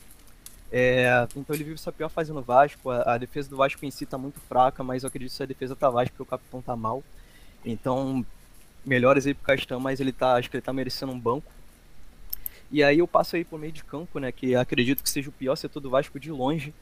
[0.70, 3.92] É, então ele vive sua pior fase no Vasco, a, a, defesa do Vasco em
[3.92, 6.62] si tá muito fraca, mas eu acredito que a defesa tá Vasco porque o capitão
[6.62, 7.02] tá mal.
[7.64, 8.26] Então,
[8.86, 11.50] melhores aí pro Castan, mas ele tá, acho que ele tá merecendo um banco.
[12.72, 14.32] E aí eu passo aí pro meio de campo, né?
[14.32, 16.74] Que acredito que seja o pior setor do Vasco de longe.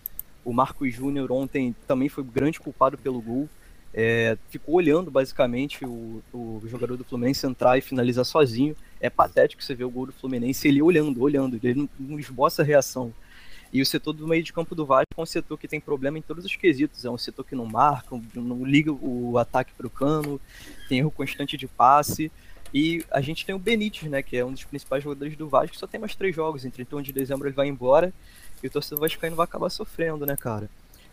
[0.45, 3.49] O Marcos Júnior ontem também foi grande culpado pelo gol.
[3.91, 8.75] É, ficou olhando basicamente o, o, jogador do Fluminense entrar e finalizar sozinho.
[9.02, 12.62] É patético você ver o gol do Fluminense ele olhando, olhando, ele não, não esboça
[12.62, 13.12] reação.
[13.71, 16.17] E o setor do meio de campo do Vasco é um setor que tem problema
[16.17, 17.06] em todos os quesitos.
[17.06, 20.39] É um setor que não marca, não liga o ataque para o cano,
[20.88, 22.32] tem erro constante de passe.
[22.73, 25.77] E a gente tem o Benítez, né, que é um dos principais jogadores do Vasco,
[25.77, 28.13] só tem mais três jogos, em 31 de dezembro ele vai embora,
[28.62, 30.69] e o torcedor vascaíno vai acabar sofrendo, né, cara?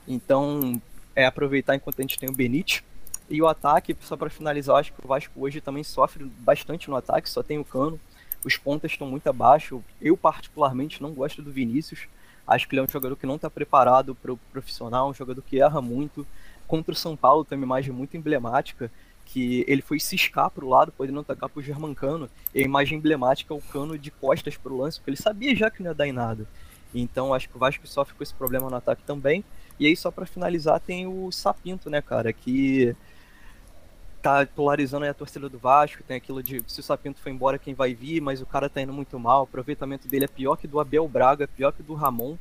[0.07, 0.81] Então,
[1.15, 2.83] é aproveitar enquanto a gente tem o Benítez.
[3.29, 6.97] E o ataque, só para finalizar, acho que o Vasco hoje também sofre bastante no
[6.97, 7.99] ataque, só tem o Cano.
[8.45, 9.83] Os pontas estão muito abaixo.
[10.01, 12.07] Eu, particularmente, não gosto do Vinícius.
[12.47, 15.43] Acho que ele é um jogador que não está preparado para o profissional, um jogador
[15.43, 16.25] que erra muito.
[16.69, 18.91] Contra o São Paulo tem uma imagem muito emblemática
[19.27, 22.97] que ele foi ciscar para o lado, podendo atacar para o Germancano, e a imagem
[22.97, 25.91] emblemática é o cano de costas para o lance, porque ele sabia já que não
[25.91, 26.47] ia dar em nada.
[26.95, 29.45] Então acho que o Vasco sofre com esse problema no ataque também.
[29.79, 32.97] E aí, só para finalizar, tem o Sapinto, né, cara, que
[34.23, 37.75] tá polarizando a torcida do Vasco, tem aquilo de se o Sapinto foi embora, quem
[37.75, 40.67] vai vir, mas o cara tá indo muito mal, o aproveitamento dele é pior que
[40.67, 42.37] do Abel Braga, pior que do Ramon.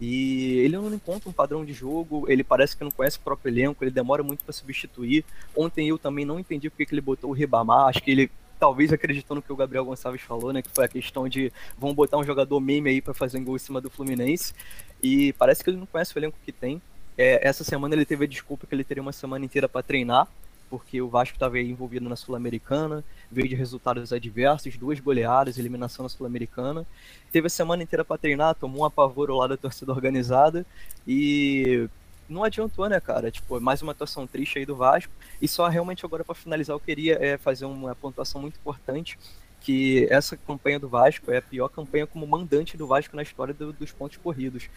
[0.00, 3.50] E ele não encontra um padrão de jogo, ele parece que não conhece o próprio
[3.50, 5.24] elenco, ele demora muito para substituir.
[5.56, 8.92] Ontem eu também não entendi porque que ele botou o Ribamar, acho que ele talvez
[8.92, 12.16] acreditando no que o Gabriel Gonçalves falou, né, que foi a questão de vão botar
[12.16, 14.54] um jogador meme aí para fazer um gol em cima do Fluminense.
[15.02, 16.80] E parece que ele não conhece o elenco que tem.
[17.16, 20.26] É, essa semana ele teve a desculpa que ele teria uma semana inteira para treinar,
[20.68, 26.08] porque o Vasco estava envolvido na Sul-Americana, veio de resultados adversos, duas goleadas, eliminação na
[26.08, 26.86] Sul-Americana.
[27.30, 30.64] Teve a semana inteira para treinar, tomou um apavoro lá da torcida organizada
[31.06, 31.88] e
[32.28, 33.30] não adiantou, né, cara?
[33.30, 35.12] Tipo, mais uma atuação triste aí do Vasco.
[35.40, 39.18] E só realmente agora para finalizar, eu queria é, fazer uma pontuação muito importante
[39.60, 43.54] que essa campanha do Vasco é a pior campanha como mandante do Vasco na história
[43.54, 44.68] do, dos pontos corridos.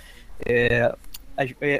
[0.45, 0.95] É, é,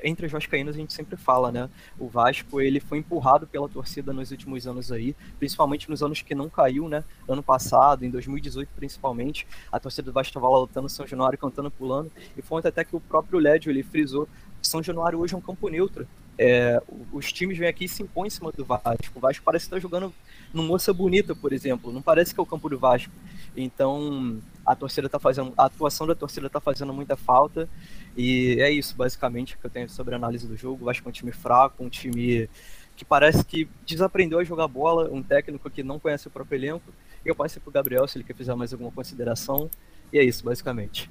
[0.04, 1.70] entre os vascaínos a gente sempre fala, né?
[1.98, 6.36] O Vasco ele foi empurrado pela torcida nos últimos anos aí, principalmente nos anos que
[6.36, 7.04] não caiu, né?
[7.28, 12.12] Ano passado, em 2018 principalmente, a torcida do Vasco estava lutando São Januário, cantando, pulando,
[12.38, 14.28] e foi até que o próprio Lédio ele frisou
[14.62, 16.08] São Januário hoje é um campo neutro.
[16.38, 19.14] É, os times vêm aqui e se impõem em cima do Vasco.
[19.16, 20.14] O Vasco parece estar jogando
[20.54, 21.92] no Moça Bonita, por exemplo.
[21.92, 23.12] Não parece que é o campo do Vasco.
[23.56, 25.54] Então, a torcida tá fazendo.
[25.58, 27.68] A atuação da torcida tá fazendo muita falta.
[28.16, 30.84] E é isso, basicamente, que eu tenho sobre a análise do jogo.
[30.84, 32.48] O Vasco é um time fraco, um time
[32.96, 36.94] que parece que desaprendeu a jogar bola, um técnico que não conhece o próprio elenco.
[37.26, 39.70] Eu passo para o Gabriel se ele quer fazer mais alguma consideração.
[40.14, 41.10] E é isso, basicamente.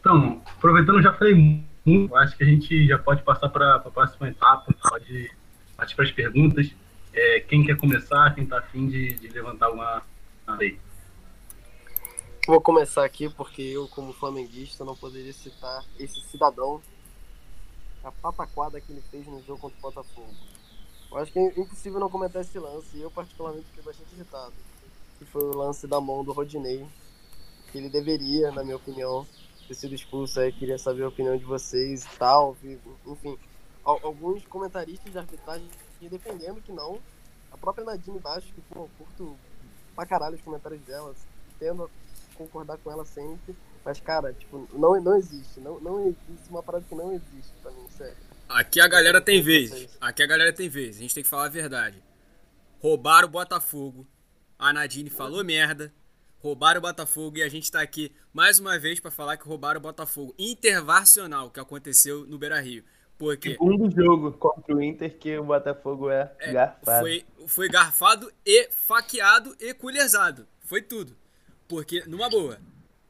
[0.00, 4.28] Então, aproveitando, já falei muito, acho que a gente já pode passar para a próxima
[4.28, 5.30] etapa, pode
[5.76, 6.70] partir para as perguntas.
[7.12, 10.02] É, quem quer começar, quem está afim de, de levantar uma
[10.58, 10.78] lei?
[12.46, 16.82] Vou começar aqui porque eu, como flamenguista, não poderia citar esse cidadão,
[18.02, 20.34] a pataquada que ele fez no jogo contra o Botafogo.
[21.10, 24.54] Eu acho que é impossível não comentar esse lance, e eu particularmente fiquei bastante irritado.
[25.18, 26.84] Que foi o lance da mão do Rodinei,
[27.70, 29.26] que ele deveria, na minha opinião,
[29.72, 32.56] ter sido expulso aí, queria saber a opinião de vocês e tal.
[33.06, 33.38] Enfim,
[33.82, 35.68] alguns comentaristas de arbitragem
[36.02, 36.98] defendendo que não.
[37.50, 39.36] A própria Nadine Baixo, que pô, curto
[39.94, 41.14] pra caralho os comentários dela,
[41.58, 41.88] tendo a
[42.36, 43.56] concordar com ela sempre.
[43.84, 45.60] Mas, cara, tipo, não, não existe.
[45.60, 48.16] Não, não existe uma parada que não existe pra mim, sério.
[48.48, 49.96] Aqui a galera tem vez.
[50.00, 50.96] Aqui a galera tem vez.
[50.96, 52.02] A gente tem que falar a verdade.
[52.80, 54.06] Roubaram o Botafogo.
[54.58, 55.92] A Nadine falou merda
[56.42, 59.78] roubaram o Botafogo e a gente está aqui mais uma vez para falar que roubaram
[59.78, 60.34] o Botafogo.
[60.36, 62.82] Intervacional que aconteceu no Beira Rio.
[63.16, 63.52] Porque...
[63.52, 67.00] Segundo jogo contra o Inter que o Botafogo é, é garfado.
[67.00, 70.46] Foi, foi garfado e faqueado e culhazado.
[70.64, 71.16] Foi tudo.
[71.68, 72.58] Porque, numa boa,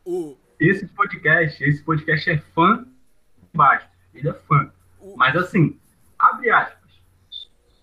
[0.05, 0.37] o...
[0.61, 2.87] Esse podcast, esse podcast é fã
[3.55, 3.89] baixo.
[4.15, 4.71] Ele é fã.
[5.01, 5.17] O...
[5.17, 5.81] Mas assim,
[6.19, 6.79] abre aspas.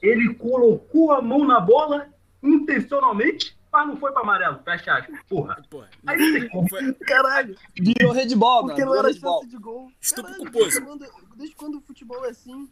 [0.01, 2.07] Ele colocou a mão na bola
[2.41, 5.19] intencionalmente mas não foi pra amarelo, fecha aspas.
[5.27, 5.61] Porra.
[5.69, 5.89] Porra.
[6.07, 6.93] Aí foi...
[6.95, 7.55] Caralho.
[7.75, 8.93] Virou handball, Porque mano.
[8.93, 9.91] não era chance de gol.
[10.01, 10.81] Estupro culposo.
[11.35, 12.69] Desde quando o futebol é assim?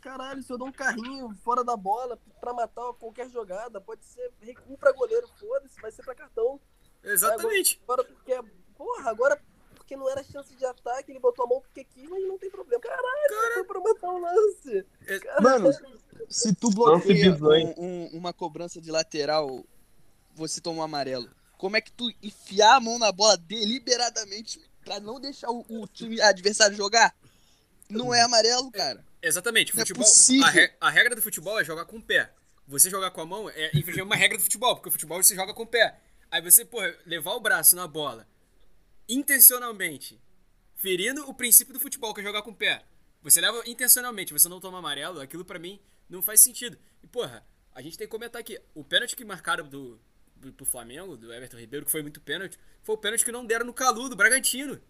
[0.00, 4.32] Caralho, se eu dou um carrinho fora da bola pra matar qualquer jogada, pode ser
[4.40, 6.60] recuo pra goleiro, foda-se, vai ser pra cartão.
[7.04, 7.80] Exatamente.
[7.84, 9.40] Agora, agora porque, porra, agora
[9.76, 12.50] porque não era chance de ataque, ele botou a mão porque quis, mas não tem
[12.50, 12.80] problema.
[12.80, 13.54] Caralho, Cara...
[13.54, 14.86] foi pra matar um lance.
[15.06, 15.70] É, mano,
[16.28, 19.64] se tu bloqueia um, um, uma cobrança de lateral
[20.34, 21.30] você tomou amarelo.
[21.56, 25.86] Como é que tu enfiar a mão na bola deliberadamente para não deixar o, o,
[25.86, 27.14] time adversário jogar?
[27.88, 29.04] Não é amarelo, cara.
[29.20, 29.70] É, exatamente.
[29.72, 32.32] É futebol, é a, re, a, regra do futebol é jogar com o pé.
[32.66, 35.34] Você jogar com a mão é infringir uma regra do futebol, porque o futebol você
[35.34, 35.98] joga com o pé.
[36.30, 38.26] Aí você, porra, levar o braço na bola
[39.08, 40.20] intencionalmente,
[40.74, 42.82] ferindo o princípio do futebol, que é jogar com o pé.
[43.22, 46.78] Você leva intencionalmente, você não toma amarelo, aquilo para mim não faz sentido.
[47.02, 50.00] E, porra, a gente tem que comentar aqui, o pênalti que marcaram do,
[50.50, 53.66] pro Flamengo, do Everton Ribeiro, que foi muito pênalti, foi o pênalti que não deram
[53.66, 54.80] no Calu, do Bragantino.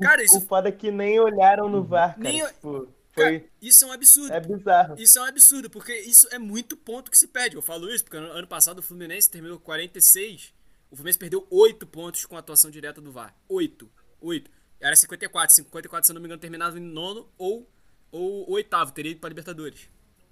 [0.00, 0.38] Cara, isso.
[0.38, 2.20] O foda é que nem olharam no VAR, cara.
[2.20, 2.46] Nem...
[2.46, 3.40] Tipo, foi...
[3.40, 4.32] Cara, isso é um absurdo.
[4.32, 4.94] É bizarro.
[4.98, 7.56] Isso é um absurdo, porque isso é muito ponto que se perde.
[7.56, 10.54] Eu falo isso porque ano passado o Fluminense terminou 46.
[10.90, 13.34] O Fluminense perdeu 8 pontos com a atuação direta do VAR.
[13.48, 13.90] 8.
[14.20, 14.50] 8.
[14.80, 15.54] Era 54.
[15.54, 17.68] 54, se eu não me engano, terminava em nono ou,
[18.10, 18.92] ou oitavo.
[18.92, 19.88] Teria ido pra Libertadores.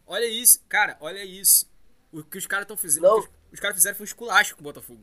[0.06, 1.70] Olha isso, cara, olha isso.
[2.10, 3.02] O que os caras estão fazendo.
[3.02, 3.28] Não.
[3.52, 5.02] Os caras fizeram foi um esculacho com o Botafogo.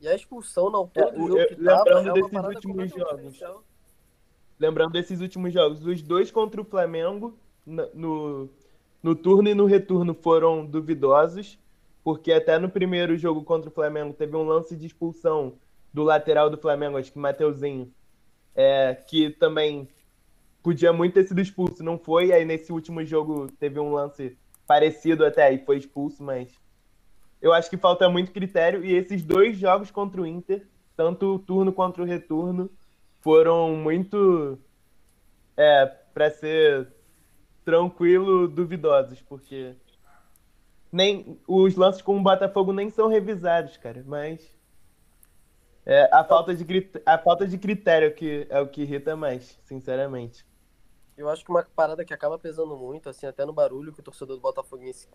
[0.00, 3.40] E a expulsão na altura é, do jogo que lembrando tava, é desses últimos jogos.
[4.58, 8.48] Lembrando desses últimos jogos, os dois contra o Flamengo no,
[9.02, 11.58] no turno e no retorno foram duvidosos,
[12.02, 15.54] porque até no primeiro jogo contra o Flamengo teve um lance de expulsão
[15.92, 17.92] do lateral do Flamengo, acho que Mateuzinho,
[18.54, 19.88] é, que também
[20.62, 22.32] podia muito ter sido expulso, não foi.
[22.32, 24.36] Aí nesse último jogo teve um lance
[24.66, 26.48] parecido até e foi expulso, mas
[27.42, 28.84] eu acho que falta muito critério.
[28.84, 32.70] E esses dois jogos contra o Inter, tanto o turno quanto o retorno,
[33.20, 34.58] foram muito.
[35.56, 36.88] É, para ser
[37.64, 39.74] tranquilo, duvidosos, porque
[40.90, 44.54] nem os lances com o Botafogo nem são revisados, cara, mas
[45.86, 50.44] é, a, falta de, a falta de critério que é o que irrita mais, sinceramente.
[51.22, 54.02] Eu acho que uma parada que acaba pesando muito, assim, até no barulho que o
[54.02, 55.08] torcedor do Botafoguense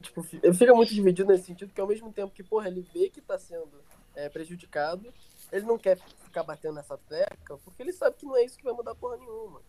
[0.00, 3.10] tipo, ele fica muito dividido nesse sentido, que ao mesmo tempo que, porra, ele vê
[3.10, 3.70] que tá sendo
[4.14, 5.12] é, prejudicado,
[5.52, 8.64] ele não quer ficar batendo nessa tecla, porque ele sabe que não é isso que
[8.64, 9.60] vai mudar porra nenhuma.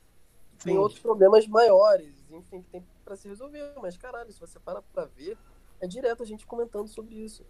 [0.63, 0.79] Tem Sim.
[0.79, 3.73] outros problemas maiores, enfim, que tem pra se resolver.
[3.81, 5.37] Mas, caralho, se você para pra ver,
[5.81, 7.43] é direto a gente comentando sobre isso.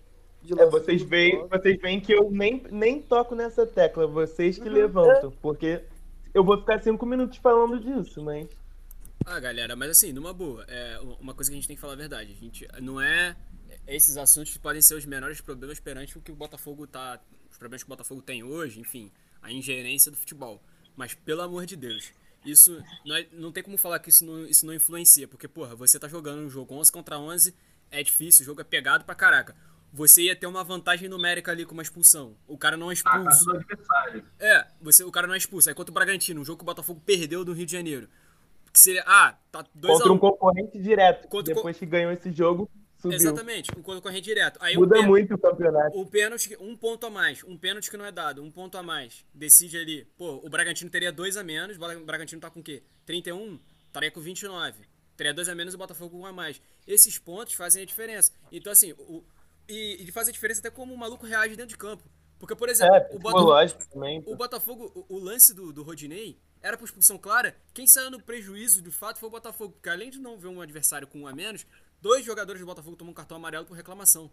[0.57, 4.73] É, vocês veem, vocês veem que eu nem, nem toco nessa tecla, vocês que uhum,
[4.73, 5.33] levantam, é.
[5.39, 5.83] porque
[6.33, 8.47] eu vou ficar cinco minutos falando disso, mas.
[9.25, 11.93] Ah, galera, mas assim, numa boa, é uma coisa que a gente tem que falar
[11.93, 12.31] a verdade.
[12.31, 13.35] A gente não é.
[13.87, 17.19] Esses assuntos podem ser os menores problemas perante o que o Botafogo tá.
[17.49, 19.11] Os problemas que o Botafogo tem hoje, enfim,
[19.41, 20.61] a ingerência do futebol.
[20.95, 22.11] Mas pelo amor de Deus,
[22.45, 25.75] isso não, é- não tem como falar que isso não, isso não influencia, porque, porra,
[25.75, 27.53] você tá jogando um jogo 11 contra 11,
[27.89, 29.55] é difícil, o jogo é pegado pra caraca.
[29.93, 32.35] Você ia ter uma vantagem numérica ali com uma expulsão.
[32.47, 33.45] O cara não é expulso.
[33.45, 34.23] do adversário.
[34.39, 35.67] É, você, o cara não é expulso.
[35.69, 38.07] Aí contra o Bragantino, um jogo que o Botafogo perdeu do Rio de Janeiro.
[38.71, 41.21] Que seria, ah, tá 2 Contra a 1 um concorrente direto.
[41.23, 42.69] que Contra depois que ganhou esse jogo,
[43.01, 43.17] subiu.
[43.17, 44.57] Exatamente, um concorrente direto.
[44.61, 45.99] Aí Muda um pênalti- muito o campeonato.
[45.99, 48.83] Um pênalti, um ponto a mais, um pênalti que não é dado, um ponto a
[48.83, 49.25] mais.
[49.33, 50.05] Decide ali.
[50.17, 52.81] Pô, o Bragantino teria dois a menos, o Bragantino tá com o quê?
[53.05, 53.59] 31?
[53.87, 54.85] Estaria com 29.
[55.17, 56.61] Teria dois a menos e o Botafogo com um a mais.
[56.87, 58.31] Esses pontos fazem a diferença.
[58.49, 59.21] Então, assim, o,
[59.71, 62.03] e, e faz a diferença até como o maluco reage dentro de campo.
[62.39, 64.23] Porque, por exemplo, É, o Botafogo, psicológico também.
[64.25, 67.55] o Botafogo, o, o lance do, do Rodinei era por expulsão clara.
[67.73, 69.73] Quem saiu no prejuízo, de fato, foi o Botafogo.
[69.73, 71.65] Porque além de não ver um adversário com um a menos,
[72.01, 74.31] dois jogadores do Botafogo tomam um cartão amarelo por reclamação.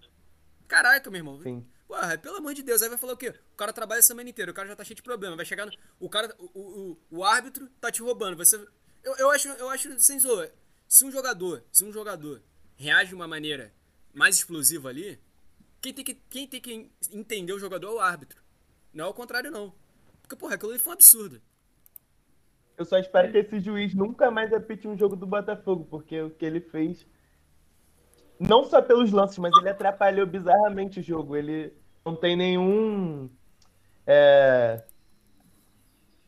[0.67, 1.43] Caraca, meu irmão.
[1.43, 1.67] Sim.
[1.87, 3.31] Porra, pelo amor de Deus, aí vai falar o quê?
[3.53, 5.37] O cara trabalha a semana inteira, o cara já tá cheio de problema.
[5.37, 5.73] Vai chegar no.
[5.99, 6.35] O cara.
[6.39, 8.37] O, o, o árbitro tá te roubando.
[8.37, 8.57] Você.
[9.03, 10.51] Eu, eu acho, eu acho, sem zoa,
[10.87, 12.43] se um jogador, se um jogador
[12.77, 13.73] reage de uma maneira
[14.13, 15.19] mais explosiva ali,
[15.81, 18.43] quem tem que, quem tem que entender o jogador é o árbitro.
[18.93, 19.73] Não é o contrário, não.
[20.23, 21.41] Porque, porra, aquilo ali foi um absurdo.
[22.77, 26.31] Eu só espero que esse juiz nunca mais apite um jogo do Botafogo, porque o
[26.31, 27.07] que ele fez.
[28.39, 31.37] Não só pelos lances, mas ele atrapalhou bizarramente o jogo.
[31.37, 31.73] Ele
[32.05, 33.29] não tem nenhum.
[34.07, 34.85] é,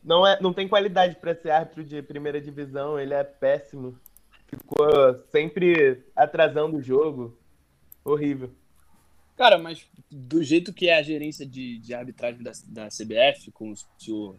[0.03, 3.97] Não, é, não tem qualidade para ser árbitro de primeira divisão, ele é péssimo.
[4.47, 4.85] Ficou
[5.31, 7.37] sempre atrasando o jogo.
[8.03, 8.51] Horrível.
[9.41, 13.71] Cara, mas do jeito que é a gerência de, de arbitragem da, da CBF, com
[13.71, 14.35] o senhor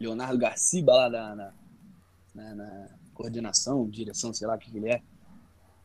[0.00, 1.54] Leonardo Garciba lá da, na,
[2.34, 5.00] na- na coordenação, direção, sei lá o que, ele é,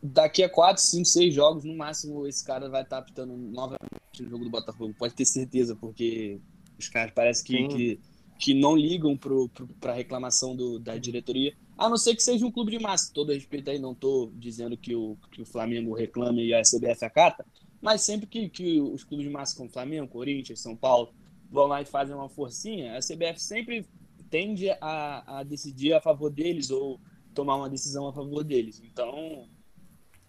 [0.02, 4.30] daqui a 4, 5, 6 jogos, no máximo, esse cara vai estar apitando novamente no
[4.32, 4.96] jogo do Botafogo.
[4.98, 6.40] Pode ter certeza, porque
[6.80, 8.00] os caras parece que, que,
[8.40, 9.48] que não ligam pro,
[9.80, 11.56] pra reclamação do, da diretoria.
[11.78, 13.12] A não ser que seja um clube de massa.
[13.14, 17.06] Todo respeito aí, não tô dizendo que o, que o Flamengo reclame e a CBF
[17.06, 17.46] acata,
[17.82, 21.14] mas sempre que, que os clubes massa como Flamengo, Corinthians, São Paulo
[21.52, 23.86] vão lá e fazem uma forcinha, a CBF sempre
[24.30, 27.00] tende a, a decidir a favor deles ou
[27.34, 28.82] tomar uma decisão a favor deles.
[28.84, 29.48] Então,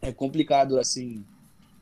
[0.00, 1.24] é complicado, assim.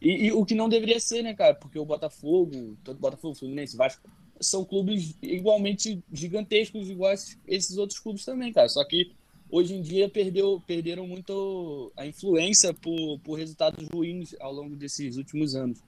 [0.00, 1.54] E, e o que não deveria ser, né, cara?
[1.54, 4.08] Porque o Botafogo, tanto Botafogo, Fluminense, Vasco,
[4.40, 8.68] são clubes igualmente gigantescos, igual esses, esses outros clubes também, cara.
[8.68, 9.12] Só que
[9.50, 15.16] hoje em dia perdeu, perderam muito a influência por, por resultados ruins ao longo desses
[15.16, 15.82] últimos anos.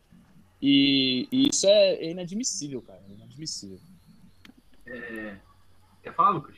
[0.61, 3.03] E, e isso é inadmissível, cara.
[3.09, 3.79] É inadmissível.
[4.87, 5.37] É,
[6.03, 6.57] Quer falar, Lucas?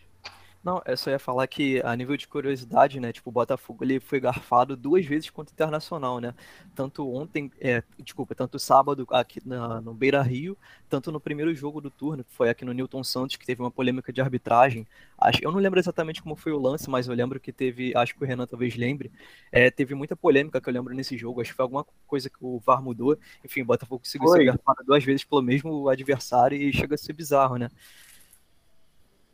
[0.65, 3.13] Não, eu só ia falar que a nível de curiosidade, né?
[3.13, 6.33] Tipo, o Botafogo ele foi garfado duas vezes contra o Internacional, né?
[6.73, 10.57] Tanto ontem, é, desculpa, tanto sábado aqui na- no Beira Rio,
[10.89, 13.73] tanto no primeiro jogo do turno, que foi aqui no Newton Santos, que teve uma
[13.73, 14.87] polêmica de arbitragem.
[15.19, 18.15] Acho, eu não lembro exatamente como foi o lance, mas eu lembro que teve, acho
[18.15, 19.11] que o Renan talvez lembre,
[19.51, 21.41] é, teve muita polêmica que eu lembro nesse jogo.
[21.41, 23.19] Acho que foi alguma coisa que o VAR mudou.
[23.45, 27.13] Enfim, o Botafogo conseguiu ser garfado duas vezes pelo mesmo adversário e chega a ser
[27.15, 27.69] bizarro, né?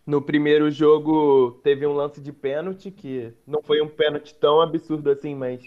[0.09, 5.11] No primeiro jogo teve um lance de pênalti, que não foi um pênalti tão absurdo
[5.11, 5.61] assim, mas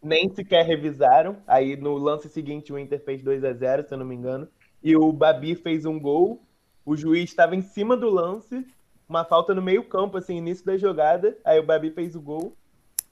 [0.00, 1.38] nem sequer revisaram.
[1.44, 4.46] Aí no lance seguinte o Inter fez 2 a 0 se eu não me engano.
[4.80, 6.40] E o Babi fez um gol.
[6.86, 8.64] O juiz estava em cima do lance,
[9.08, 11.36] uma falta no meio-campo, assim, início da jogada.
[11.44, 12.56] Aí o Babi fez o gol.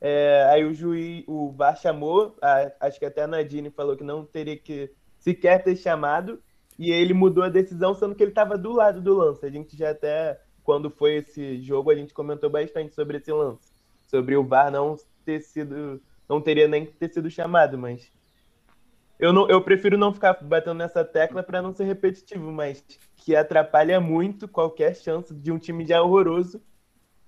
[0.00, 4.04] É, aí o juiz, o VAR chamou, a- acho que até a Nadine falou que
[4.04, 6.40] não teria que sequer ter chamado.
[6.78, 9.44] E ele mudou a decisão, sendo que ele estava do lado do lance.
[9.44, 13.70] A gente já até, quando foi esse jogo, a gente comentou bastante sobre esse lance.
[14.06, 16.00] Sobre o VAR não ter sido.
[16.28, 18.10] Não teria nem que ter sido chamado, mas.
[19.18, 22.84] Eu, não, eu prefiro não ficar batendo nessa tecla para não ser repetitivo, mas
[23.16, 26.60] que atrapalha muito qualquer chance de um time já horroroso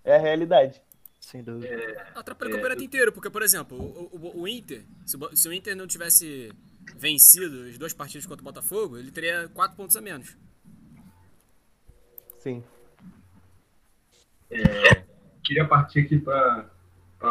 [0.02, 0.82] é a realidade.
[1.20, 1.72] Sem dúvida.
[2.14, 5.48] Atrapalha o É, campeonato inteiro, porque, por exemplo, o, o- o Inter, se o, se
[5.48, 6.50] o Inter não tivesse
[6.96, 10.36] vencido as duas partidas contra o Botafogo, ele teria quatro pontos a menos.
[12.40, 12.62] Sim.
[15.42, 16.66] Queria partir aqui para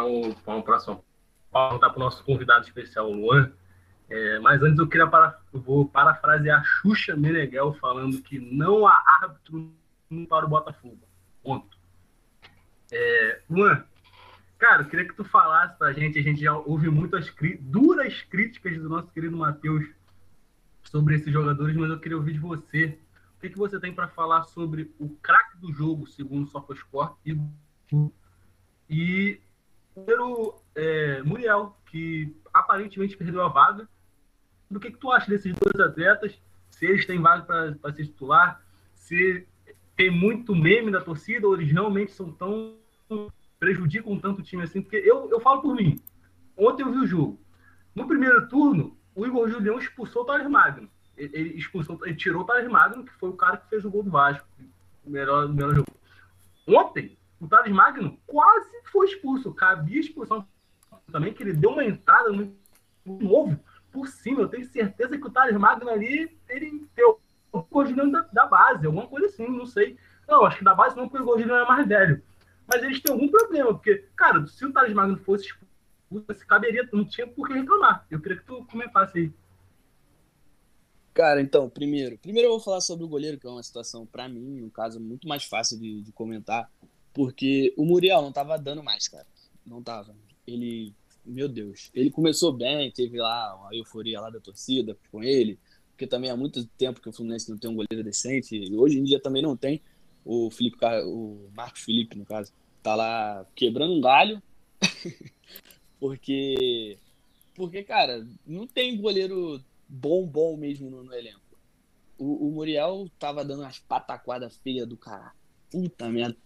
[0.04, 1.04] o pra um próximo
[1.50, 3.52] para o nosso convidado especial, Luan.
[4.10, 8.86] É, mas antes eu queria para, eu vou parafrasear a Xuxa Meneghel falando que não
[8.86, 9.72] há árbitro
[10.28, 10.98] para o Botafogo.
[11.42, 11.76] Ponto.
[12.92, 13.84] É, Luan,
[14.58, 18.76] cara, eu queria que tu falasse pra gente, a gente já ouve muitas duras críticas
[18.78, 19.86] do nosso querido Matheus
[20.84, 22.98] sobre esses jogadores, mas eu queria ouvir de você.
[23.44, 27.38] Que, que você tem para falar sobre o craque do jogo, segundo o SofaScore, e,
[28.88, 29.38] e
[29.94, 33.86] primeiro, é, Muriel, que aparentemente perdeu a vaga.
[34.70, 36.40] Do que, que tu acha desses dois atletas?
[36.70, 38.62] Se eles têm vaga para ser titular?
[38.94, 39.46] Se
[39.94, 42.78] tem muito meme da torcida ou eles realmente são tão
[43.58, 46.00] prejudicam tanto o time assim, porque eu, eu falo por mim.
[46.56, 47.38] Ontem eu vi o jogo.
[47.94, 50.88] No primeiro turno, o Igor Julião expulsou o Thales Magno.
[51.16, 54.02] Ele, expulsou, ele tirou o Thales Magno, que foi o cara que fez o gol
[54.02, 54.46] do Vasco.
[55.04, 55.92] O melhor, melhor jogo.
[56.66, 59.52] Ontem, o Thales Magno quase foi expulso.
[59.54, 60.46] Cabia expulsão
[61.12, 62.56] também, que ele deu uma entrada no
[63.06, 63.58] novo
[63.92, 64.40] por cima.
[64.40, 67.20] Eu tenho certeza que o Thales Magno ali, ele deu
[67.52, 69.96] o Gordilhão da, da, base, alguma coisa assim, não sei.
[70.26, 72.22] Não, acho que da base não, porque o Gordilhão é mais velho.
[72.66, 77.04] Mas eles têm algum problema, porque, cara, se o Thales Magno fosse expulso, caberia, não
[77.04, 78.06] tinha por que reclamar.
[78.10, 79.32] Eu queria que tu comentasse aí.
[81.14, 84.28] Cara, então, primeiro, primeiro eu vou falar sobre o goleiro, que é uma situação, para
[84.28, 86.68] mim, um caso muito mais fácil de, de comentar,
[87.12, 89.26] porque o Muriel não tava dando mais, cara.
[89.64, 90.14] Não tava.
[90.46, 90.92] Ele
[91.24, 95.58] meu Deus, ele começou bem, teve lá uma euforia lá da torcida com ele,
[95.90, 98.98] porque também há muito tempo que o Fluminense não tem um goleiro decente, e hoje
[98.98, 99.80] em dia também não tem.
[100.24, 102.52] O Felipe, o Marcos Felipe, no caso,
[102.82, 104.42] tá lá quebrando um galho,
[105.98, 106.98] porque,
[107.54, 109.62] porque, cara, não tem goleiro
[109.94, 111.40] bom, bom mesmo no, no elenco.
[112.18, 115.32] O, o, Muriel tava dando umas pataquadas feias do cara.
[115.70, 116.36] Puta merda,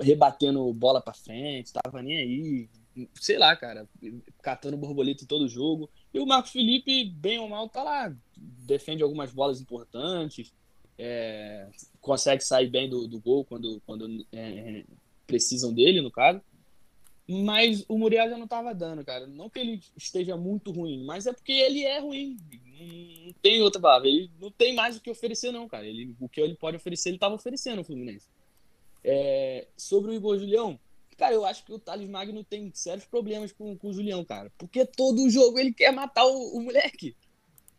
[0.00, 2.68] rebatendo bola pra frente, tava nem aí,
[3.14, 3.88] sei lá, cara,
[4.42, 5.90] catando borboleta em todo jogo.
[6.12, 10.52] E o Marcos Felipe, bem ou mal, tá lá, defende algumas bolas importantes,
[10.98, 11.68] é,
[12.00, 14.84] consegue sair bem do, do gol quando, quando é,
[15.26, 16.40] precisam dele, no caso.
[17.28, 19.26] Mas o Muriel já não tava dando, cara.
[19.26, 22.36] Não que ele esteja muito ruim, mas é porque ele é ruim.
[23.24, 24.08] Não tem outra palavra.
[24.08, 25.86] Ele não tem mais o que oferecer, não, cara.
[25.86, 28.26] Ele, o que ele pode oferecer, ele tava oferecendo no Fluminense.
[29.04, 30.78] É, sobre o Igor Julião,
[31.16, 34.50] Cara, eu acho que o Thales Magno tem sérios problemas com, com o Julião, cara.
[34.58, 37.14] Porque todo jogo ele quer matar o, o moleque.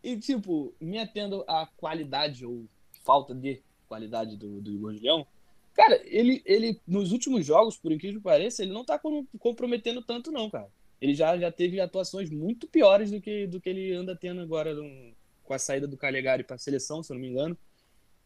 [0.01, 2.65] E, tipo, me atendo à qualidade ou
[3.03, 5.27] falta de qualidade do, do Igor Julião,
[5.73, 8.99] cara, ele, ele, nos últimos jogos, por incrível que pareça, ele não tá
[9.39, 10.69] comprometendo tanto, não, cara.
[11.01, 14.73] Ele já, já teve atuações muito piores do que, do que ele anda tendo agora
[14.73, 15.13] no,
[15.43, 17.57] com a saída do Calegari para a seleção, se eu não me engano.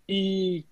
[0.07, 0.63] E,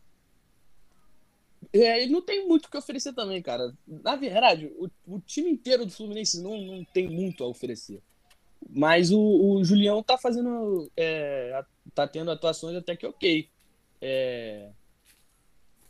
[1.73, 3.73] é, ele não tem muito o que oferecer também, cara.
[3.87, 8.01] Na verdade, o, o time inteiro do Fluminense não, não tem muito a oferecer.
[8.69, 10.89] Mas o, o Julião tá fazendo.
[10.95, 11.63] É,
[11.93, 13.49] tá tendo atuações até que ok.
[14.01, 14.69] É,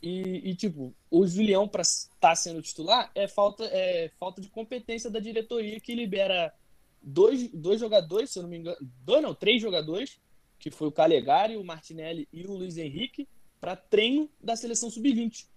[0.06, 4.48] e, e, tipo, o Julião, para estar tá sendo titular, é falta, é falta de
[4.48, 6.54] competência da diretoria que libera
[7.02, 8.76] dois, dois jogadores, se eu não me engano.
[9.04, 10.20] Dois, não, três jogadores,
[10.60, 13.26] que foi o Calegari, o Martinelli e o Luiz Henrique,
[13.60, 15.48] para treino da seleção sub-20.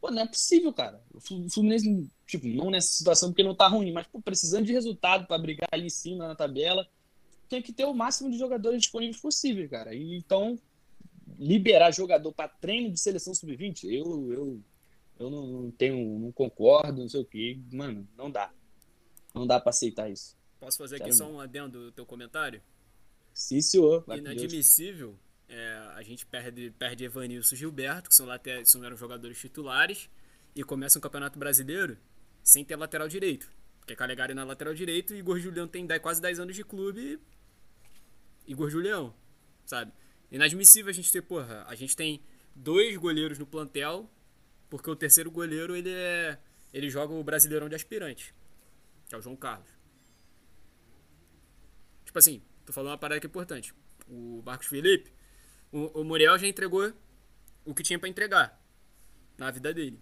[0.00, 1.04] Pô, não é possível, cara.
[1.12, 1.20] O
[1.50, 5.36] Fluminense, tipo, não nessa situação porque não tá ruim, mas pô, precisando de resultado para
[5.36, 6.88] brigar ali em cima na tabela,
[7.50, 9.94] tem que ter o máximo de jogadores disponíveis possível, cara.
[9.94, 10.58] E, então,
[11.38, 14.60] liberar jogador para treino de seleção sub-20, eu, eu,
[15.18, 18.52] eu não, não, tenho, não concordo, não sei o que, mano, não dá.
[19.34, 20.36] Não dá para aceitar isso.
[20.60, 22.62] Posso fazer aqui só um adendo do teu comentário?
[23.32, 24.04] Sim, senhor.
[24.08, 25.18] Inadmissível
[25.48, 30.08] é, a gente perde, perde Evanilson e Gilberto, que são, later, são eram jogadores titulares,
[30.54, 31.98] e começa um campeonato brasileiro
[32.42, 33.50] sem ter lateral direito.
[33.78, 37.20] Porque Calegari na lateral direito e Igor Julião tem quase 10 anos de clube.
[38.46, 39.14] Igor Julião,
[39.66, 39.92] sabe?
[40.30, 42.22] Inadmissível a gente ter, porra, a gente tem
[42.54, 44.10] dois goleiros no plantel,
[44.68, 46.38] porque o terceiro goleiro ele é.
[46.72, 48.34] ele joga o Brasileirão de aspirante,
[49.08, 49.68] que é o João Carlos.
[52.04, 53.74] Tipo assim, tô falando uma parada que é importante.
[54.08, 55.12] O Marcos Felipe,
[55.72, 56.92] o, o Muriel já entregou
[57.64, 58.60] o que tinha para entregar
[59.36, 60.00] na vida dele.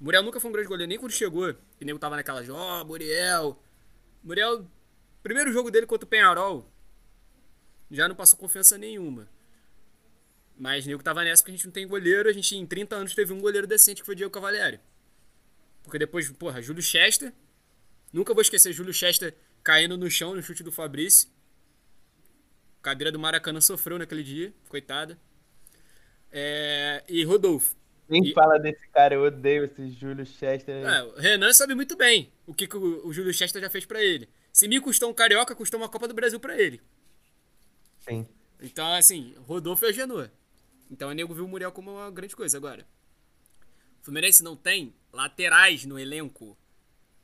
[0.00, 1.54] O Muriel nunca foi um grande goleiro, nem quando chegou.
[1.80, 3.62] E nego tava naquela, ó, oh, Muriel.
[4.22, 4.66] Muriel,
[5.22, 6.70] primeiro jogo dele contra o Penharol,
[7.90, 9.28] já não passou confiança nenhuma.
[10.56, 12.28] Mas nego tava nessa porque a gente não tem goleiro.
[12.28, 14.78] A gente em 30 anos teve um goleiro decente que foi Diego Cavalieri.
[15.82, 17.32] Porque depois, porra, Júlio Chester.
[18.12, 21.28] Nunca vou esquecer Júlio Chester caindo no chão no chute do Fabrício.
[22.82, 25.18] Cadeira do Maracanã sofreu naquele dia, coitada.
[26.32, 27.74] É, e Rodolfo.
[28.08, 28.34] Nem e...
[28.34, 30.84] fala desse cara, eu odeio esse Júlio Chester.
[30.84, 33.84] É, o Renan sabe muito bem o que, que o, o Júlio Chester já fez
[33.84, 34.28] para ele.
[34.52, 36.80] Se me custou um carioca, custou uma Copa do Brasil para ele.
[38.00, 38.26] Sim.
[38.60, 40.30] Então, assim, Rodolfo é Genoa.
[40.90, 42.56] Então o nego viu o Muriel como uma grande coisa.
[42.56, 42.86] Agora,
[44.00, 46.56] o Fluminense não tem laterais no elenco.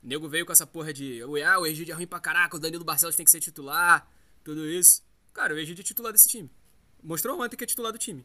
[0.02, 2.60] O nego veio com essa porra de ah, o Egídio é ruim pra caraca, o
[2.60, 4.08] Danilo Barcelos tem que ser titular,
[4.44, 5.02] tudo isso.
[5.34, 6.50] Cara, o Egídio é titular desse time.
[7.02, 8.24] Mostrou ontem que é titular do time.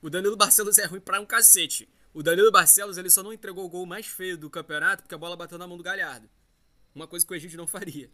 [0.00, 1.88] O Danilo Barcelos é ruim pra um cacete.
[2.14, 5.18] O Danilo Barcelos ele só não entregou o gol mais feio do campeonato porque a
[5.18, 6.28] bola bateu na mão do Galhardo.
[6.94, 8.10] Uma coisa que o Egídio não faria.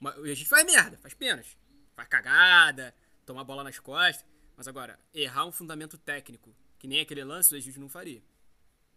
[0.00, 1.56] O Egídio faz merda, faz penas.
[1.98, 2.94] Faz cagada,
[3.26, 4.24] toma a bola nas costas.
[4.56, 8.22] Mas agora, errar um fundamento técnico, que nem aquele lance, o Egídio não faria.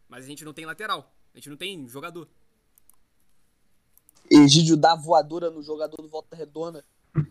[0.08, 1.12] Mas a gente não tem lateral.
[1.34, 2.30] A gente não tem jogador.
[4.30, 6.86] Egídio dá voadora no jogador do Volta Redonda,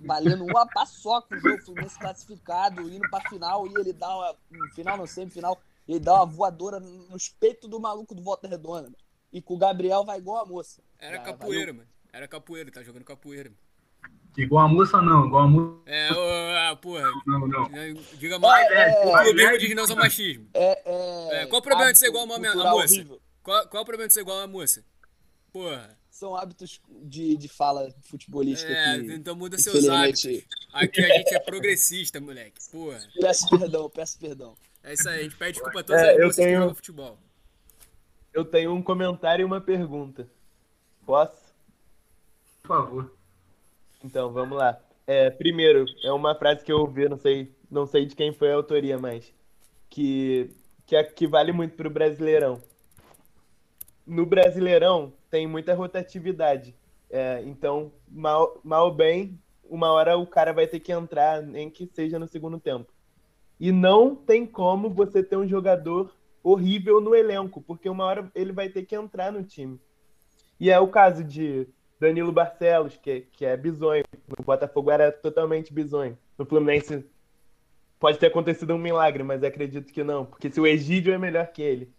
[0.05, 4.37] valendo uma paçoca o jogo, Fluminense classificado, indo pra final, e ele dá uma.
[4.51, 8.91] No final, não, semifinal, ele dá uma voadora nos peitos do maluco do Volta Redonda.
[8.91, 8.97] mano.
[9.33, 10.83] E com o Gabriel vai igual a moça.
[10.99, 11.89] Era capoeira, mano.
[12.13, 13.53] Era capoeira, tá jogando capoeira.
[14.37, 15.27] Igual a moça, não.
[15.27, 17.11] Igual a moça, É, ô, ah, porra.
[17.27, 17.71] não, não.
[18.19, 18.71] Diga mais.
[18.71, 20.49] É, O é, clubismo diz não ao machismo.
[20.55, 22.39] é, é, É, qual o problema de ser igual a uma-
[22.71, 23.07] moça?
[23.43, 24.85] Qual, qual o problema de ser igual a moça?
[25.53, 25.99] Porra.
[26.11, 30.25] São hábitos de, de fala futebolística É, que, então muda seus hábitos.
[30.73, 32.61] Aqui a gente é progressista, moleque.
[32.71, 33.01] Porra.
[33.21, 34.55] peço perdão, peço perdão.
[34.85, 36.75] É isso aí, a gente pede desculpa a todas É, eu moças que tenho- jogam
[36.75, 37.19] futebol.
[38.35, 40.29] Eu tenho um comentário e uma pergunta.
[41.07, 41.33] Posso?
[42.63, 43.13] Por favor.
[44.05, 44.81] Então, vamos lá.
[45.07, 48.51] É, primeiro, é uma frase que eu ouvi, não sei, não sei de quem foi
[48.53, 49.33] a autoria, mas
[49.89, 50.51] que,
[50.87, 52.61] que, é- que vale muito pro Brasileirão.
[54.07, 56.75] No Brasileirão tem muita rotatividade.
[57.11, 61.69] É, então, mal, mal ou bem, uma hora o cara vai ter que entrar, nem
[61.69, 62.93] que seja no segundo tempo.
[63.59, 68.53] E não tem como você ter um jogador horrível no elenco, porque uma hora ele
[68.53, 69.79] vai ter que entrar no time.
[70.59, 71.69] E é o caso de
[72.01, 74.03] Danilo Barcelos, que, que é bizonho.
[74.27, 76.17] No Botafogo era totalmente bizonho.
[76.39, 77.05] No Fluminense
[77.99, 81.47] pode ter acontecido um milagre, mas acredito que não, porque se o Egídio é melhor
[81.49, 81.93] que ele.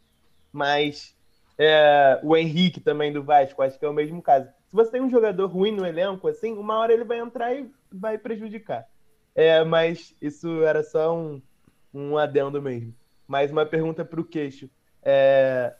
[0.51, 1.15] Mas
[1.57, 4.47] é, o Henrique também do Vasco, acho que é o mesmo caso.
[4.67, 7.71] Se você tem um jogador ruim no elenco, assim, uma hora ele vai entrar e
[7.91, 8.87] vai prejudicar.
[9.35, 11.41] É, mas isso era só um,
[11.93, 12.93] um adendo mesmo.
[13.27, 14.69] Mais uma pergunta para o Queixo.
[15.03, 15.75] É,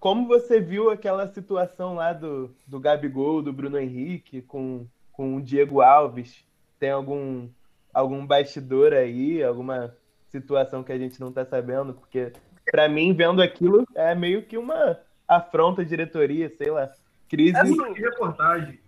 [0.00, 5.42] como você viu aquela situação lá do, do Gabigol, do Bruno Henrique, com, com o
[5.42, 6.42] Diego Alves?
[6.78, 7.48] Tem algum,
[7.92, 9.94] algum bastidor aí, alguma
[10.30, 11.92] situação que a gente não está sabendo?
[11.92, 12.32] Porque,
[12.70, 14.98] para mim, vendo aquilo, é meio que uma
[15.28, 16.90] afronta à diretoria, sei lá.
[17.28, 18.80] Crise, É uma reportagem.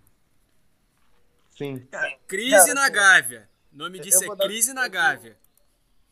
[1.51, 1.87] sim.
[2.27, 3.49] Crise Cara, na Gávea.
[3.71, 5.37] O nome disso é dar- Crise na Gávea.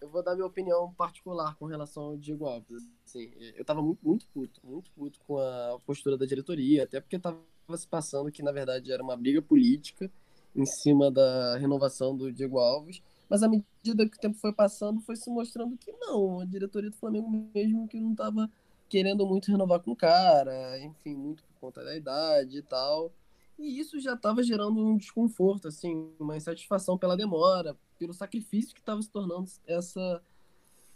[0.02, 2.84] Eu vou dar minha opinião particular com relação ao Diego Alves.
[3.06, 7.20] Assim, eu tava muito, muito puto, muito puto com a postura da diretoria, até porque
[7.20, 7.40] tava
[7.76, 10.12] se passando que, na verdade, era uma briga política
[10.56, 13.02] em cima da renovação do Diego Alves.
[13.30, 16.90] Mas à medida que o tempo foi passando, foi se mostrando que não, a diretoria
[16.90, 18.50] do Flamengo mesmo que não tava
[18.90, 23.14] querendo muito renovar com o cara, enfim, muito por conta da idade e tal.
[23.58, 28.80] E isso já estava gerando um desconforto, assim, uma insatisfação pela demora, pelo sacrifício que
[28.80, 30.24] estava se tornando essa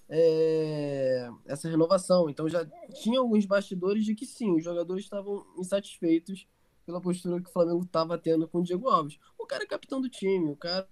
[0.10, 2.28] é, essa renovação.
[2.28, 2.66] Então já
[3.04, 6.48] tinha alguns bastidores de que sim, os jogadores estavam insatisfeitos
[6.84, 9.20] pela postura que o Flamengo estava tendo com o Diego Alves.
[9.38, 10.88] O cara é capitão do time, o cara,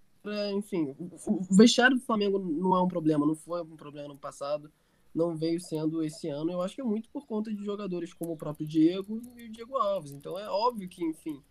[0.55, 4.71] enfim, o, vestiário do Flamengo não é um problema, não foi um problema no passado,
[5.15, 6.51] não veio sendo esse ano.
[6.51, 9.51] Eu acho que é muito por conta de jogadores como o próprio Diego e o
[9.51, 10.11] Diego Alves.
[10.11, 11.41] Então é óbvio que, enfim,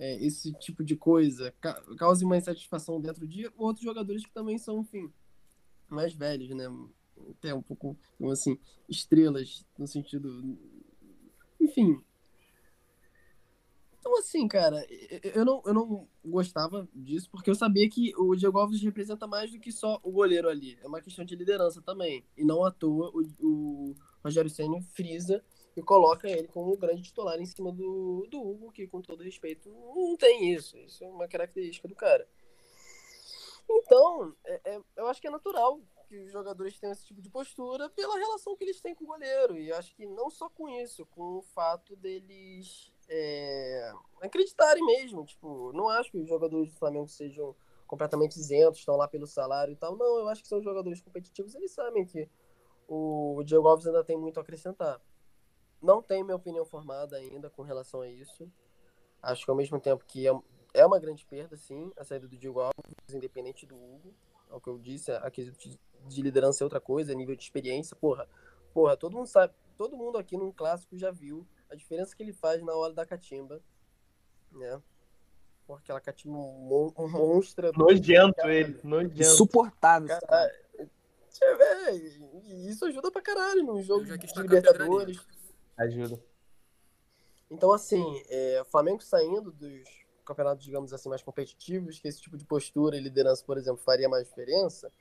[0.00, 4.56] é, esse tipo de coisa ca causa uma insatisfação dentro de outros jogadores que também
[4.56, 5.12] são, enfim,
[5.90, 6.64] mais velhos, né?
[7.32, 7.94] Até um pouco,
[8.32, 10.58] assim, estrelas no sentido.
[11.60, 12.00] Enfim.
[13.98, 14.82] Então, assim, cara,
[15.34, 19.52] eu não, eu não gostava disso, porque eu sabia que o Diego Alves representa mais
[19.52, 20.78] do que só o goleiro ali.
[20.82, 22.24] É uma questão de liderança também.
[22.34, 25.44] E não à toa o, o Rogério Senna frisa
[25.80, 29.70] e coloca ele como grande titular em cima do, do Hugo, que, com todo respeito,
[29.70, 30.76] não tem isso.
[30.78, 32.28] Isso é uma característica do cara.
[33.68, 37.30] Então, é, é, eu acho que é natural que os jogadores tenham esse tipo de
[37.30, 39.56] postura pela relação que eles têm com o goleiro.
[39.56, 45.24] E acho que não só com isso, com o fato deles é, acreditarem mesmo.
[45.24, 47.56] Tipo, não acho que os jogadores do Flamengo sejam
[47.86, 49.96] completamente isentos, estão lá pelo salário e tal.
[49.96, 52.28] Não, eu acho que são jogadores competitivos, eles sabem que
[52.86, 55.00] o Diego Alves ainda tem muito a acrescentar.
[55.82, 58.50] Não tenho minha opinião formada ainda com relação a isso.
[59.22, 60.32] Acho que ao mesmo tempo que é,
[60.74, 64.14] é uma grande perda, sim, a saída do Diego Alves, independente do Hugo.
[64.50, 67.96] É o que eu disse, a quesito de liderança é outra coisa, nível de experiência,
[67.96, 68.28] porra.
[68.74, 72.32] Porra, todo mundo sabe, todo mundo aqui num clássico já viu a diferença que ele
[72.32, 73.62] faz na hora da catimba,
[74.52, 74.82] né?
[75.66, 77.70] Porra, aquela catimba mon monstra.
[77.76, 79.20] Nojento ele, nojento.
[79.20, 80.08] Insuportável.
[80.08, 80.52] cara.
[82.68, 85.20] Isso ajuda pra caralho num jogo de Libertadores.
[85.80, 86.22] Ajuda.
[87.50, 89.88] Então, assim, é, o Flamengo saindo dos
[90.24, 94.08] campeonatos, digamos assim, mais competitivos, que esse tipo de postura e liderança, por exemplo, faria
[94.08, 94.92] mais diferença,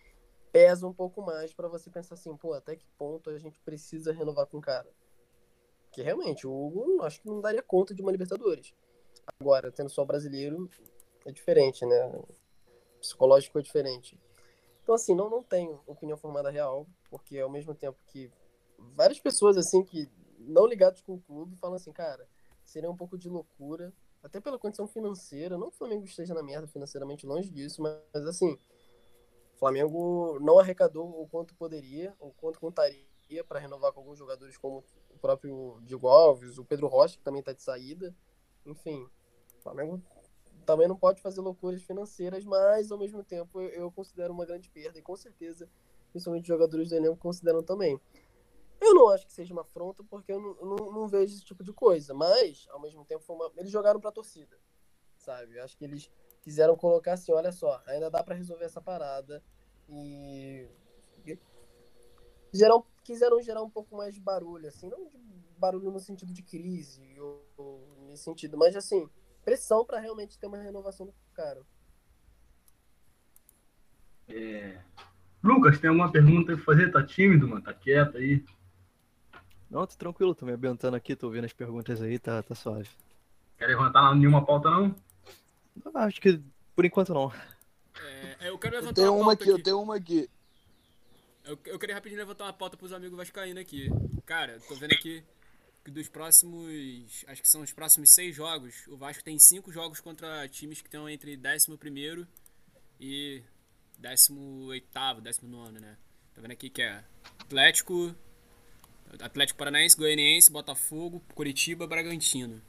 [0.52, 4.12] pesa um pouco mais para você pensar assim, pô, até que ponto a gente precisa
[4.12, 4.90] renovar com o cara.
[5.92, 8.74] Que realmente, o Hugo acho que não daria conta de uma Libertadores.
[9.40, 10.70] Agora, tendo só brasileiro,
[11.26, 12.22] é diferente, né?
[13.00, 14.18] Psicológico é diferente.
[14.82, 18.32] Então, assim, não, não tenho opinião formada real, porque ao mesmo tempo que
[18.96, 20.10] várias pessoas, assim, que
[20.50, 22.28] não ligados com o clube, falam assim, cara,
[22.64, 26.44] seria um pouco de loucura, até pela condição financeira, não que o Flamengo esteja na
[26.44, 28.58] merda financeiramente, longe disso, mas, assim,
[29.56, 33.08] o Flamengo não arrecadou o quanto poderia, o quanto contaria
[33.48, 37.40] para renovar com alguns jogadores como o próprio Diego Alves, o Pedro Rocha, que também
[37.40, 38.16] está de saída.
[38.66, 39.08] Enfim,
[39.58, 40.02] o Flamengo
[40.66, 45.00] também não pode fazer loucuras financeiras, mas ao mesmo tempo eu, considero uma grande perda
[45.00, 45.70] e com certeza,
[46.12, 48.00] principalmente jogadores do elenco consideram também.
[48.82, 51.64] Eu não acho que seja uma afronta, porque eu não, não, não vejo esse tipo
[51.64, 52.14] de coisa.
[52.14, 53.52] Mas, ao mesmo tempo, uma...
[53.58, 54.58] eles jogaram pra torcida.
[55.18, 55.58] Sabe?
[55.58, 56.10] Eu acho que eles
[56.42, 59.44] quiseram colocar assim: olha só, ainda dá para resolver essa parada.
[59.88, 60.68] E.
[62.52, 64.90] Geral, quiseram gerar um pouco mais de barulho, assim.
[64.90, 65.12] Não
[65.60, 69.08] barulho no sentido de crise, ou, ou nesse sentido, mas assim,
[69.44, 71.62] pressão para realmente ter uma renovação do cara.
[74.28, 74.82] É...
[75.44, 76.92] Lucas, tem alguma pergunta pra fazer?
[76.92, 77.64] Tá tímido, mano?
[77.64, 78.44] Tá quieto aí?
[79.70, 82.90] Não, tô tranquilo, tô me ambientando aqui, tô ouvindo as perguntas aí, tá, tá suave.
[83.58, 84.96] Quer levantar nenhuma pauta, não?
[85.94, 86.42] Ah, acho que
[86.76, 87.32] por enquanto não.
[88.40, 90.30] É, eu quero Eu levantar tenho uma uma pauta aqui, eu tenho uma aqui.
[91.44, 93.90] Eu, eu queria rapidinho levantar uma pauta pros amigos vascaínos aqui.
[94.26, 95.24] Cara, tô vendo aqui
[95.84, 97.26] que dos próximos.
[97.28, 98.88] Acho que são os próximos seis jogos.
[98.88, 102.28] O Vasco tem cinco jogos contra times que estão entre 11
[103.00, 103.44] e
[103.98, 105.98] 18, 19, né?
[106.34, 107.04] Tá vendo aqui que é
[107.40, 108.16] Atlético,
[109.22, 112.62] Atlético Paranaense, Goianiense, Botafogo, Curitiba, Bragantino.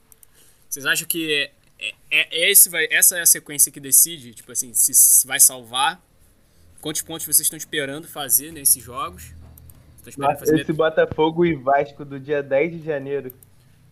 [0.69, 4.51] Vocês acham que é, é, é esse vai, essa é a sequência que decide, tipo
[4.51, 6.01] assim, se vai salvar?
[6.79, 9.33] Quantos pontos vocês estão esperando fazer nesses jogos?
[9.97, 13.31] Estão esperando fazer Esse Botafogo e Vasco do dia 10 de janeiro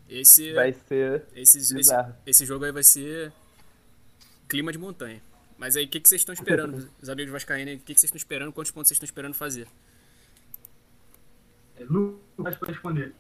[0.10, 2.16] esse, vai ser esse, esse, bizarro.
[2.26, 3.32] esse jogo aí vai ser
[4.48, 5.22] clima de montanha.
[5.56, 7.76] Mas aí, o que, que vocês estão esperando, os amigos vascaínos?
[7.76, 8.52] O que, que vocês estão esperando?
[8.52, 9.68] Quantos pontos vocês estão esperando fazer?
[11.78, 11.86] É,
[12.44, 13.14] Pode responder.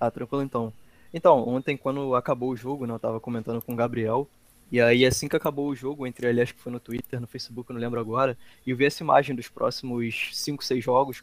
[0.00, 0.72] Ah, tranquilo então.
[1.12, 4.28] Então, ontem quando acabou o jogo, né, eu tava comentando com o Gabriel,
[4.72, 7.26] e aí assim que acabou o jogo, entre ali, acho que foi no Twitter, no
[7.26, 11.22] Facebook, não lembro agora, e eu vi essa imagem dos próximos 5, 6 jogos,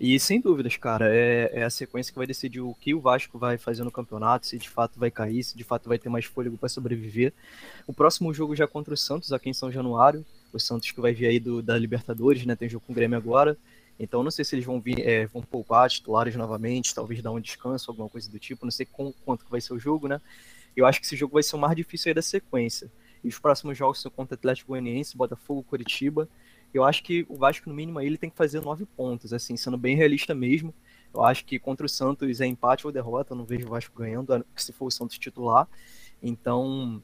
[0.00, 3.38] e sem dúvidas, cara, é, é a sequência que vai decidir o que o Vasco
[3.38, 6.24] vai fazer no campeonato, se de fato vai cair, se de fato vai ter mais
[6.24, 7.32] fôlego para sobreviver.
[7.86, 11.00] O próximo jogo já é contra o Santos, aqui em São Januário, o Santos que
[11.00, 13.56] vai vir aí do, da Libertadores, né, tem jogo com o Grêmio agora,
[13.98, 17.40] então não sei se eles vão vir, é, vão poupar titulares novamente, talvez dar um
[17.40, 20.20] descanso, alguma coisa do tipo, não sei com, quanto que vai ser o jogo, né?
[20.76, 22.90] Eu acho que esse jogo vai ser o mais difícil aí da sequência.
[23.22, 26.28] E os próximos jogos são contra Atlético Goianiense, Botafogo, Curitiba.
[26.72, 29.56] Eu acho que o Vasco, no mínimo, aí, ele tem que fazer nove pontos, assim,
[29.56, 30.72] sendo bem realista mesmo.
[31.12, 33.98] Eu acho que contra o Santos é empate ou derrota, eu não vejo o Vasco
[33.98, 35.66] ganhando, se for o Santos titular.
[36.22, 37.02] Então,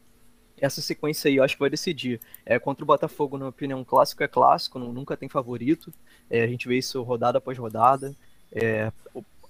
[0.58, 2.20] essa sequência aí eu acho que vai decidir.
[2.44, 5.92] É, contra o Botafogo, na opinião, clássico é clássico, não- nunca tem favorito.
[6.30, 8.14] É, a gente vê isso rodada após rodada.
[8.52, 8.92] É,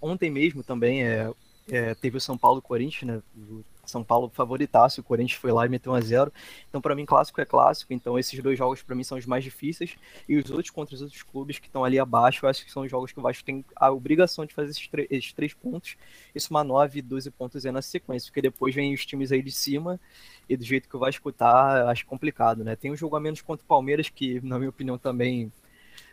[0.01, 1.31] ontem mesmo também é,
[1.71, 3.23] é, teve o São Paulo e Corinthians, né?
[3.91, 6.33] São Paulo favoritaço, o Corinthians foi lá e meteu 1 a 0
[6.69, 7.93] Então, para mim, clássico é clássico.
[7.93, 9.97] Então, esses dois jogos, para mim, são os mais difíceis.
[10.29, 12.83] E os outros contra os outros clubes que estão ali abaixo, eu acho que são
[12.83, 15.97] os jogos que o Vasco tem a obrigação de fazer esses, esses três pontos.
[16.35, 18.29] Isso, uma 9, 12 pontos aí na sequência.
[18.29, 20.01] Porque depois vem os times aí de cima.
[20.49, 22.77] E do jeito que o Vasco tá, acho complicado, né?
[22.77, 25.51] Tem um jogo a menos contra o Palmeiras, que, na minha opinião, também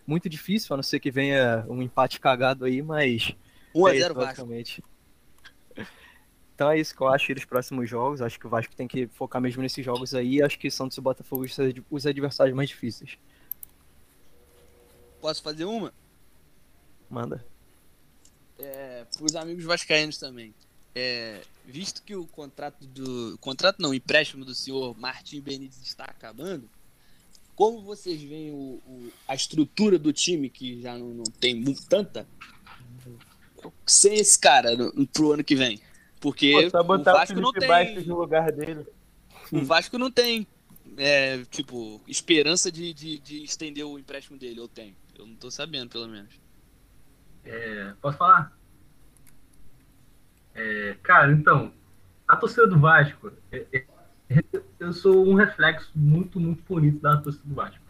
[0.05, 3.36] muito difícil, a não ser que venha um empate cagado aí, mas
[3.74, 4.47] 1 a é isso, 0 Vasco.
[6.56, 8.22] Então é isso que eu acho dos próximos jogos.
[8.22, 10.41] Acho que o Vasco tem que focar mesmo nesses jogos aí.
[10.43, 13.18] Acho que Santos e Botafogo são os adversários mais difíceis.
[15.20, 15.93] Posso fazer uma?
[17.10, 17.45] Manda.
[18.60, 20.54] É, pros amigos vascaínos também.
[20.93, 23.38] É, visto que o contrato do.
[23.39, 26.70] Contrato não, o empréstimo do senhor Martim Benítez está acabando,
[27.56, 32.28] como vocês veem o, o- a estrutura do time, que já não, não tem tanta,
[33.86, 35.80] sem esse cara no- pro ano que vem?
[36.22, 38.05] Porque Pô, só o botar o Vasco não tem.
[38.05, 38.86] no lugar dele.
[39.51, 40.47] O Vasco não tem,
[40.95, 44.95] é, tipo, esperança de, de, de estender o empréstimo dele, ou tem?
[45.17, 46.39] Eu não tô sabendo, pelo menos.
[47.43, 48.55] É, posso falar?
[50.53, 51.74] É, cara, então,
[52.28, 53.86] a torcida do Vasco, é- é-
[54.80, 57.84] eu sou um reflexo muito, muito bonito da torcida do Vasco.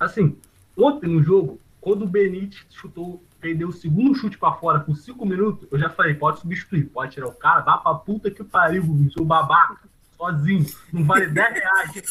[0.00, 0.36] Assim,
[0.76, 5.26] ontem no jogo, quando o Benítez chutou, perdeu o segundo chute pra fora com cinco
[5.26, 8.82] minutos, eu já falei, pode substituir, pode tirar o cara, vá pra puta que pariu,
[9.12, 9.86] seu babaca,
[10.16, 12.04] sozinho, não vale 10 reais.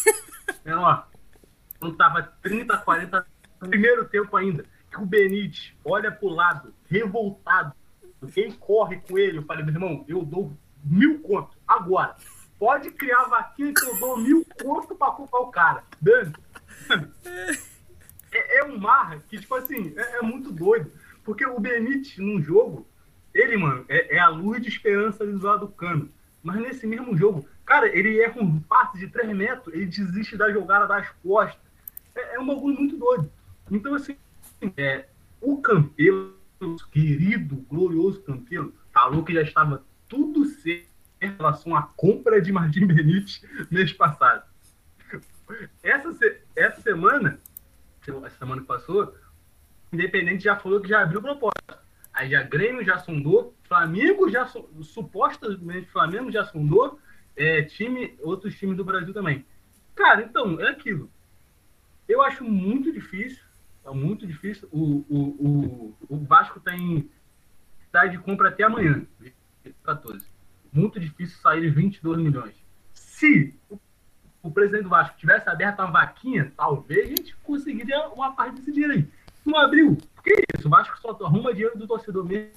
[0.64, 1.08] Menor,
[1.82, 3.26] não tava 30, 40
[3.60, 7.74] no primeiro tempo ainda, que o Benítez olha pro lado, revoltado,
[8.32, 12.16] quem corre com ele, eu falei, meu irmão, eu dou mil conto agora.
[12.60, 15.84] Pode criar vaquinha que eu dou mil conto pra culpar o cara.
[16.00, 16.40] Dando.
[18.36, 20.92] É, é um marra que, tipo assim, é, é muito doido.
[21.24, 22.88] Porque o Benítez, num jogo,
[23.34, 26.09] Ele, mano, é, é a luz de esperança do lado do cano.
[26.43, 30.51] Mas nesse mesmo jogo, cara, ele erra um passe de 3 metros, ele desiste da
[30.51, 31.59] jogada das costas.
[32.13, 33.32] É, é um bagulho muito doido.
[33.71, 34.17] Então, assim,
[34.78, 35.07] é,
[35.41, 36.36] o Campelo,
[36.91, 40.88] querido, glorioso Campelo, falou que já estava tudo certo
[41.21, 44.43] em relação à compra de Martim Benítez mês passado.
[45.82, 46.15] Essa,
[46.55, 47.39] essa semana,
[48.05, 49.15] essa semana que passou,
[49.94, 51.80] Independente já falou que já abriu proposta.
[52.14, 54.46] Aí já Grêmio já sondou, Flamengo já
[54.82, 57.00] supostamente Flamengo já sondou,
[57.36, 59.46] é, time, outros times do Brasil também.
[59.96, 61.10] Cara, então, é aquilo.
[62.08, 63.44] Eu acho muito difícil,
[63.86, 64.68] é muito difícil.
[64.72, 67.10] O, o, o, o Vasco tem
[67.91, 69.06] tá de compra até amanhã,
[69.84, 70.26] 14.
[70.72, 72.56] Muito difícil sair 22 milhões.
[72.91, 73.80] Se o,
[74.41, 78.72] o presidente do Vasco tivesse aberto uma vaquinha, talvez a gente conseguiria uma parte desse
[78.72, 79.08] dinheiro aí.
[79.46, 79.98] Não abriu.
[80.16, 80.68] Por que isso?
[80.68, 82.52] O Vasco só arruma dinheiro do torcedor mesmo,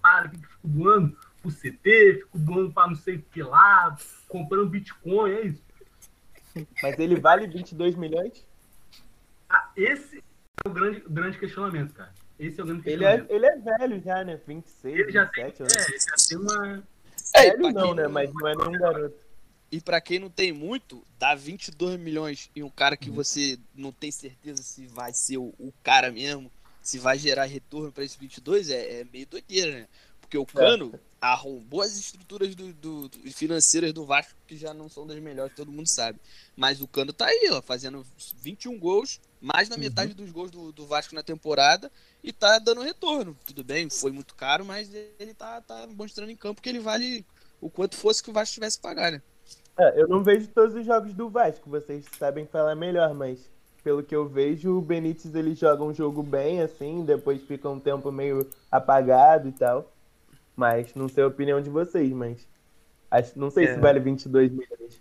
[0.00, 3.96] para que fica doando pro CT, fica doando para não sei o que lá,
[4.28, 5.62] comprando Bitcoin, é isso.
[6.82, 8.46] Mas ele vale 22 milhões?
[9.48, 10.22] Ah, esse
[10.64, 12.12] é o grande, grande questionamento, cara.
[12.38, 14.40] Esse é o grande ele é, ele é velho já, né?
[14.46, 16.82] 26, ele já 27, tem, é, ele já tem uma...
[17.34, 18.08] É, velho não, né?
[18.08, 19.27] Mas não é nenhum garoto.
[19.70, 23.16] E para quem não tem muito, dá 22 milhões em um cara que uhum.
[23.16, 26.50] você não tem certeza se vai ser o, o cara mesmo,
[26.80, 29.88] se vai gerar retorno para esse 22, é, é, meio doideira, né?
[30.22, 30.98] Porque o Cano é.
[31.20, 35.54] arrombou as estruturas do, do, do, financeiras do Vasco, que já não são das melhores,
[35.54, 36.18] todo mundo sabe.
[36.56, 38.06] Mas o Cano tá aí, ó, fazendo
[38.40, 39.82] 21 gols, mais da uhum.
[39.82, 41.92] metade dos gols do, do Vasco na temporada,
[42.22, 43.36] e tá dando retorno.
[43.44, 47.24] Tudo bem, foi muito caro, mas ele tá, tá mostrando em campo que ele vale
[47.60, 49.22] o quanto fosse que o Vasco tivesse que pagar, né?
[49.78, 53.48] É, eu não vejo todos os jogos do Vasco, vocês sabem falar melhor, mas
[53.84, 57.78] pelo que eu vejo, o Benítez ele joga um jogo bem assim, depois fica um
[57.78, 59.90] tempo meio apagado e tal.
[60.56, 62.44] Mas não sei a opinião de vocês, mas
[63.08, 63.74] acho, não sei é.
[63.74, 65.00] se vale 22 milhões.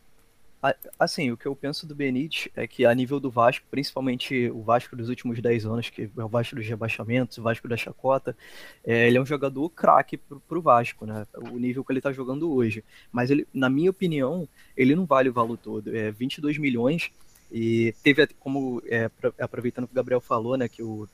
[0.98, 4.62] Assim, o que eu penso do Benítez é que a nível do Vasco, principalmente o
[4.62, 8.36] Vasco dos últimos 10 anos, que é o Vasco dos rebaixamentos, o Vasco da chacota,
[8.84, 11.26] é, ele é um jogador craque pro, pro Vasco, né?
[11.52, 12.84] O nível que ele tá jogando hoje.
[13.12, 15.96] Mas ele, na minha opinião, ele não vale o valor todo.
[15.96, 17.12] É 22 milhões
[17.52, 19.10] e teve, como é,
[19.40, 21.08] aproveitando o que o Gabriel falou, né, que o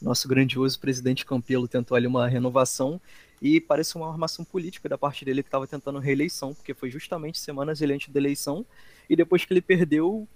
[0.00, 3.00] nosso grandioso presidente Campelo tentou ali uma renovação
[3.40, 7.38] e parece uma armação política da parte dele que estava tentando reeleição, porque foi justamente
[7.38, 8.64] semanas antes da eleição,
[9.08, 10.26] e depois que ele perdeu,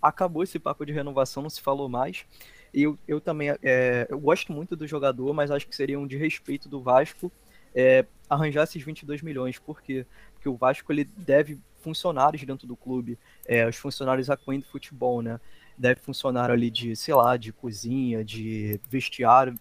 [0.00, 2.24] acabou esse papo de renovação, não se falou mais.
[2.72, 6.06] E eu, eu também é, eu gosto muito do jogador, mas acho que seria um
[6.06, 7.32] de respeito do Vasco
[7.74, 9.58] é, arranjar esses 22 milhões.
[9.58, 10.06] Por quê?
[10.34, 15.22] Porque o Vasco ele deve funcionários dentro do clube, é, os funcionários aquém do futebol,
[15.22, 15.40] né?
[15.76, 19.54] Deve funcionar ali de, sei lá, de cozinha, de vestiário,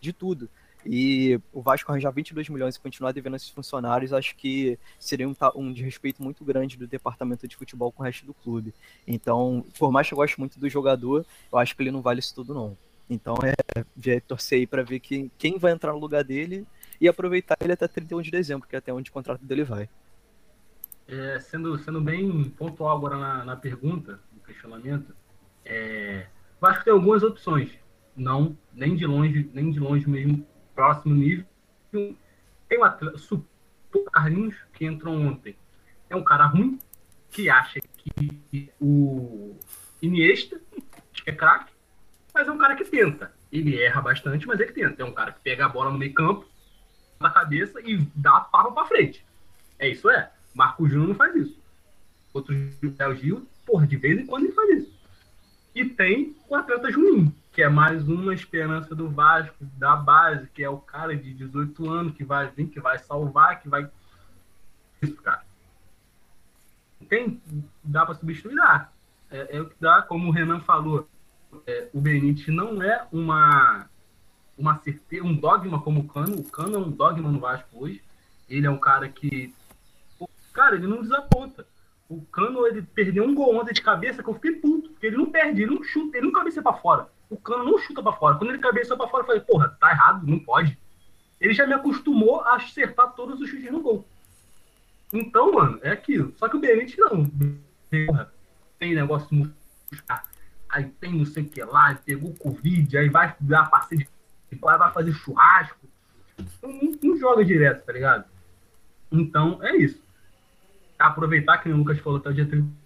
[0.00, 0.50] de tudo.
[0.84, 5.34] E o Vasco arranjar 22 milhões e continuar devendo esses funcionários, acho que seria um,
[5.54, 8.74] um desrespeito muito grande do departamento de futebol com o resto do clube.
[9.06, 12.20] Então, por mais que eu goste muito do jogador, eu acho que ele não vale
[12.20, 12.76] isso tudo, não.
[13.08, 16.66] Então, é, é torcer aí para ver quem, quem vai entrar no lugar dele
[17.00, 19.88] e aproveitar ele até 31 de dezembro, que é até onde o contrato dele vai.
[21.06, 25.14] É, sendo, sendo bem pontual agora na, na pergunta, no questionamento,
[25.64, 26.26] é,
[26.60, 27.70] Vasco tem algumas opções.
[28.16, 31.44] Não, nem de longe, nem de longe mesmo próximo nível.
[31.90, 33.18] Tem um atleta,
[33.94, 35.56] o Carlinhos, que entrou ontem.
[36.08, 36.78] É um cara ruim,
[37.30, 39.56] que acha que o
[40.00, 40.60] Iniesta
[41.26, 41.72] é craque,
[42.34, 43.32] mas é um cara que tenta.
[43.50, 45.02] Ele erra bastante, mas ele tenta.
[45.02, 46.46] É um cara que pega a bola no meio campo,
[47.20, 49.24] na cabeça e dá a para frente.
[49.78, 50.30] É isso, é.
[50.54, 51.62] Marco Júnior não faz isso.
[52.32, 54.92] Outro Gil, Gil, porra, de vez em quando ele faz isso.
[55.74, 60.64] E tem o atleta Juninho, que é mais uma esperança do Vasco, da base, que
[60.64, 63.86] é o cara de 18 anos que vai vir, que vai salvar, que vai.
[65.02, 65.42] Isso, cara.
[67.10, 67.40] Tem,
[67.84, 68.56] dá para substituir?
[68.56, 68.88] Dá.
[69.30, 71.06] É, é, o que dá, como o Renan falou,
[71.66, 73.86] é, o Benítez não é uma,
[74.56, 76.36] uma certeza, um dogma como o Cano.
[76.38, 78.02] O Cano é um dogma no Vasco hoje.
[78.48, 79.54] Ele é um cara que.
[80.54, 81.66] Cara, ele não desaponta.
[82.08, 84.88] O Cano, ele perdeu um gol ontem de cabeça que eu fiquei puto.
[84.90, 87.78] Porque ele não perde, ele não chuta, ele não cabeceia pra fora o cano não
[87.78, 88.36] chuta para fora.
[88.36, 90.78] Quando ele cabeceou para fora, eu falei, porra, tá errado, não pode.
[91.40, 94.06] Ele já me acostumou a acertar todos os chutes no gol.
[95.12, 96.34] Então, mano, é aquilo.
[96.36, 97.24] Só que o Benítez não.
[98.06, 98.32] Porra,
[98.78, 99.52] tem negócio de
[100.68, 104.06] aí tem não sei o que lá, pegou Covid, aí vai dar passeio
[104.50, 105.86] de vai fazer churrasco.
[106.62, 106.72] Não,
[107.02, 108.24] não, joga direto, tá ligado?
[109.10, 110.02] Então, é isso.
[110.98, 112.81] Aproveitar que o Lucas falou até o dia 30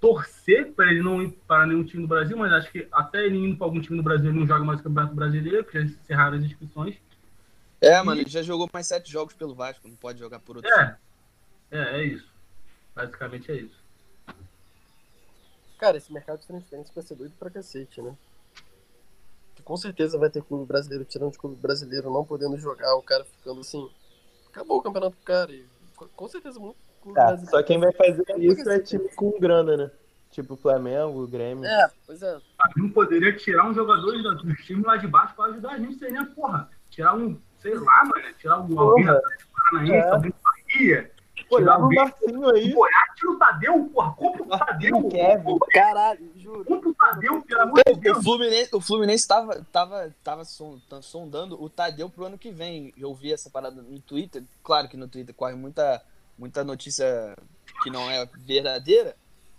[0.00, 3.38] torcer para ele não ir para nenhum time do Brasil, mas acho que até ele
[3.38, 5.84] indo para algum time do Brasil ele não joga mais o Campeonato Brasileiro, porque já
[5.86, 6.96] encerraram as inscrições.
[7.80, 10.70] É, mano, ele já jogou mais sete jogos pelo Vasco, não pode jogar por outro
[10.70, 10.94] time.
[11.70, 12.28] É, é, é isso.
[12.94, 13.84] Basicamente é isso.
[15.78, 18.16] Cara, esse mercado de transferência vai ser doido pra cacete, né?
[19.54, 23.02] Que com certeza vai ter clube brasileiro tirando de clube brasileiro, não podendo jogar, o
[23.02, 23.90] cara ficando assim.
[24.48, 25.52] Acabou o campeonato pro cara.
[25.52, 26.76] E co- com certeza muito
[27.06, 27.50] clube Tá, brasileiro.
[27.50, 29.90] só quem vai fazer isso é time com grana, né?
[30.30, 31.64] Tipo o Flamengo, o Grêmio.
[31.64, 32.36] É, pois é.
[32.76, 36.24] Não poderia tirar um jogador dos times lá de baixo pra ajudar a gente, seria,
[36.26, 36.68] porra.
[36.90, 38.34] Tirar um, sei lá, mano.
[38.38, 39.14] Tirar um alguém Porra.
[39.18, 39.22] do
[39.54, 40.10] Paranaense, É.
[40.10, 41.10] alguém do Bahia.
[41.48, 41.98] Pô, tirar o alguém.
[41.98, 42.74] Marcinho aí.
[43.14, 44.12] Tira o Tadeu, porra.
[44.14, 44.96] Compra o Tadeu.
[44.98, 45.58] o Kevin.
[45.72, 46.64] Caralho, juro.
[46.64, 48.24] Compra o Tadeu, pelo amor de O Deus.
[48.24, 50.42] Fluminense, o Fluminense tava, tava, tava
[50.88, 52.92] tá sondando o Tadeu pro ano que vem.
[52.98, 54.42] Eu vi essa parada no Twitter.
[54.62, 56.02] Claro que no Twitter corre muita,
[56.38, 57.36] muita notícia
[57.82, 59.16] que não é verdadeira,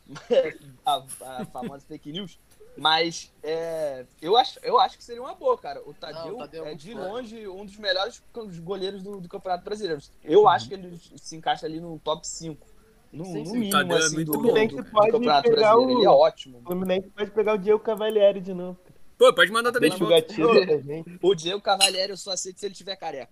[0.85, 2.39] a, a famosa fake news.
[2.79, 5.81] Mas é, eu, acho, eu acho que seria uma boa, cara.
[5.87, 8.21] O Tadeu, Não, o Tadeu é é de longe um dos melhores
[8.61, 9.99] goleiros do, do Campeonato Brasileiro.
[10.23, 12.67] Eu acho que ele se encaixa ali no top 5.
[13.11, 14.53] No, Sim, no mínimo, Tadeu é assim, muito do, bom.
[14.53, 15.91] do, do, do pode Campeonato pegar Brasileiro.
[15.91, 16.59] o- Ele é ótimo.
[16.59, 18.77] O Fluminense pode pegar o Diego Cavalieri de novo.
[19.17, 21.17] Pô, pode mandar também de Deixa o gatilho.
[21.23, 23.31] O Diego Cavalieri eu só aceito se ele tiver careca.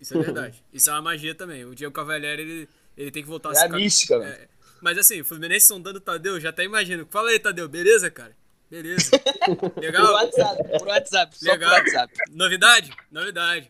[0.00, 0.64] Isso é verdade.
[0.72, 1.64] Isso é uma magia também.
[1.64, 4.32] O Diego Cavalieri, ele, ele tem que voltar a É ser a cap- mística, velho.
[4.32, 4.48] É,
[4.80, 7.06] Mas assim, o Fluminense sondando o Tadeu, já até imagino.
[7.10, 8.34] Fala aí, Tadeu, beleza, cara?
[8.70, 9.10] Beleza.
[9.58, 10.12] Por Legal?
[10.12, 11.70] WhatsApp, por WhatsApp, Legal.
[11.70, 12.14] por WhatsApp.
[12.30, 12.92] Novidade?
[13.10, 13.68] Novidade.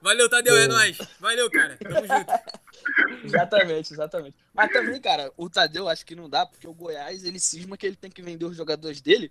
[0.00, 0.98] Valeu, Tadeu, é nóis.
[1.20, 1.76] Valeu, cara.
[1.76, 2.32] Tamo junto.
[3.24, 4.36] Exatamente, exatamente.
[4.52, 7.86] Mas também, cara, o Tadeu acho que não dá, porque o Goiás, ele cisma que
[7.86, 9.30] ele tem que vender os jogadores dele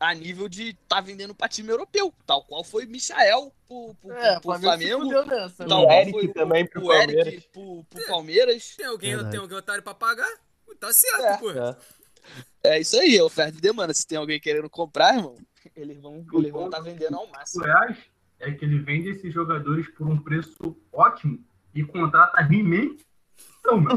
[0.00, 4.40] a nível de tá vendendo pra time europeu, tal qual foi Michael pro, pro, É,
[4.40, 5.26] pro o Flamengo, Flamengo,
[5.68, 5.82] tal né?
[5.84, 7.44] o qual Eric foi o- também pro o Eric Palmeiras.
[7.52, 8.76] pro, pro Palmeiras.
[8.76, 9.30] Tem alguém, Verdade.
[9.32, 10.30] tem alguém otário pra pagar?
[10.80, 11.36] Tá certo, É.
[11.38, 11.50] pô.
[11.52, 11.76] É.
[12.64, 13.92] É isso aí, é oferta e demanda.
[13.94, 15.36] Se tem alguém querendo comprar, irmão,
[15.76, 17.62] eles vão eles vão tá vendendo ao O máximo.
[17.62, 17.96] Goiás
[18.40, 21.38] é que ele vende esses jogadores por um preço ótimo
[21.74, 22.96] e contrata He-Man.
[23.64, 23.92] Então, meu.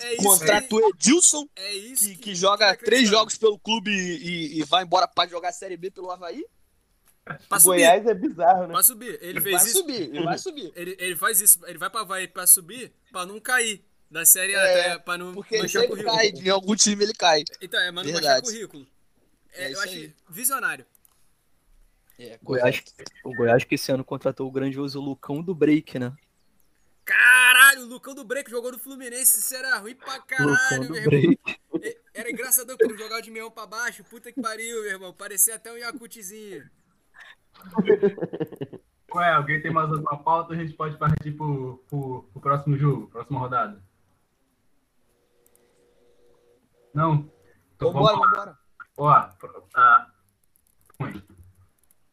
[0.00, 0.22] É isso.
[0.22, 2.04] Contrata o Edilson, É isso.
[2.08, 5.76] que, que joga é três jogos pelo clube e, e vai embora pra jogar Série
[5.76, 6.42] B pelo Havaí.
[7.46, 7.76] Pra O subir.
[7.76, 8.72] Goiás é bizarro, né?
[8.72, 9.18] Pra subir.
[9.20, 9.78] Ele Ele fez vai isso.
[9.78, 10.72] subir, ele vai subir.
[10.74, 11.58] Ele, ele faz isso.
[11.66, 13.84] Ele vai pra Havaí pra subir, pra não cair.
[14.10, 16.16] Da série A, É, até, pra não Porque ele manchar sempre currículo.
[16.16, 17.44] cai, em algum time ele cai.
[17.60, 18.86] Então, é, mas não manchar currículo.
[19.52, 20.14] É, É eu isso acho aí.
[20.30, 20.86] visionário.
[22.18, 22.82] É, Goiás,
[23.22, 26.10] o Goiás que esse ano contratou o grandioso Lucão do Break, né?
[27.08, 30.92] Caralho, o Lucão do Break jogou no Fluminense, isso era ruim pra Lucão caralho, do
[30.92, 31.36] meu irmão.
[31.72, 32.00] Break.
[32.12, 35.14] Era engraçadão que ele jogava de meião pra baixo, puta que pariu, meu irmão.
[35.14, 36.68] Parecia até um Yakutzinho.
[39.14, 40.52] Ué, alguém tem mais alguma pauta?
[40.52, 43.82] A gente pode partir pro, pro, pro próximo jogo, próxima rodada.
[46.92, 47.30] Não?
[47.74, 48.58] Então Vambora, vamos vambora.
[48.98, 49.22] Ó,
[49.72, 50.12] tá.
[51.00, 51.22] Ruim.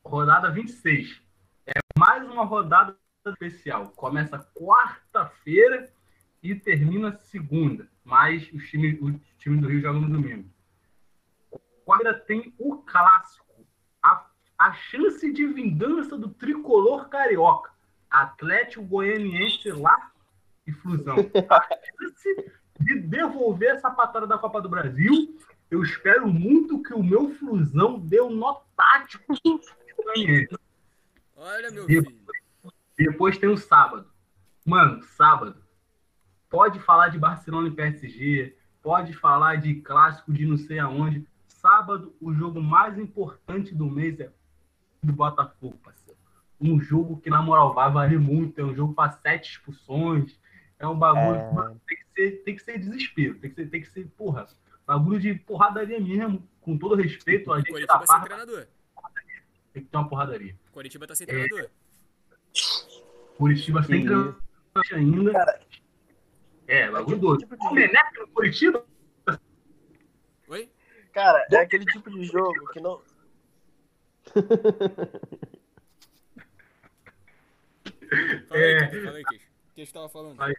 [0.05, 1.21] Rodada 26.
[1.67, 2.97] É mais uma rodada
[3.31, 3.89] especial.
[3.95, 5.89] Começa quarta-feira
[6.41, 7.87] e termina segunda.
[8.03, 10.49] Mas os times, os times do Rio jogam no domingo.
[11.83, 13.65] Quarta tem o clássico.
[14.01, 17.71] A, a chance de vingança do tricolor carioca.
[18.09, 20.11] Atlético Goianiense lá
[20.65, 21.15] e Flusão.
[21.49, 25.39] A chance de devolver essa patada da Copa do Brasil.
[25.69, 29.35] Eu espero muito que o meu Flusão dê um nó tático.
[31.35, 32.24] Olha, meu filho.
[32.97, 34.07] Depois tem o sábado.
[34.65, 35.63] Mano, sábado.
[36.49, 41.27] Pode falar de Barcelona e PSG, pode falar de clássico de não sei aonde.
[41.47, 44.31] Sábado, o jogo mais importante do mês é
[45.03, 46.17] do Botafogo, parceiro.
[46.61, 48.59] Um jogo que, na moral, vai valer muito.
[48.61, 50.39] É um jogo para sete expulsões.
[50.79, 51.49] É um bagulho É.
[51.49, 53.35] que mano, tem, que ser, tem que ser desespero.
[53.39, 54.47] Tem que ser, tem que ser, porra,
[54.85, 56.47] bagulho de porradaria mesmo.
[56.61, 58.67] Com todo respeito, a gente Coritiba sem barra treinador.
[59.73, 60.55] tem que ter uma porradaria.
[60.71, 61.69] Coritiba tá sem treinador.
[63.37, 64.05] Curitiba sem Sim.
[64.07, 64.35] treinador
[64.93, 65.59] ainda.
[66.67, 67.39] é, bagulho doido.
[67.39, 68.85] tipo de- O Meneco no Curitiba?
[70.47, 70.69] Oi?
[71.13, 73.01] Cara, é aquele tipo de jogo que não.
[78.47, 78.87] Fala aí, É.
[78.87, 79.43] Kish, fala aí, Kish.
[79.43, 80.35] O que a gente tava falando?
[80.37, 80.53] Vai.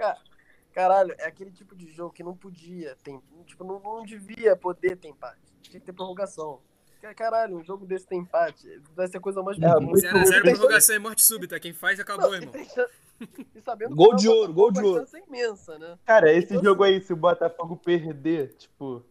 [0.73, 3.19] Caralho, é aquele tipo de jogo que não podia ter.
[3.47, 5.41] Tipo, não, não devia poder ter empate.
[5.63, 6.61] Tinha que ter prorrogação.
[7.07, 8.81] Ca- Caralho, um jogo desse tem empate.
[8.95, 9.81] Vai ser a coisa mais É, bonita.
[9.81, 10.27] muito Zero a ruim.
[10.31, 11.61] zero, Tem- prorrogação e morte súbita.
[11.61, 12.55] Quem faz, acabou, Não, e irmão.
[13.55, 15.07] E sabendo Gol que de ouro, gol de ouro.
[15.15, 15.99] é imensa, né?
[16.05, 19.03] Cara, esse Então, jogo aí, se o Botafogo perder, tipo,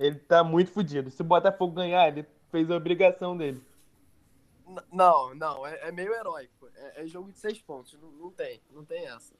[0.00, 1.10] ele tá muito fudido.
[1.12, 3.62] Se o Botafogo ganhar, ele fez a obrigação dele.
[4.90, 6.68] Não, não, é, é meio heróico.
[6.74, 7.96] É, é jogo de seis pontos.
[8.00, 9.32] Não, não tem, não tem essa.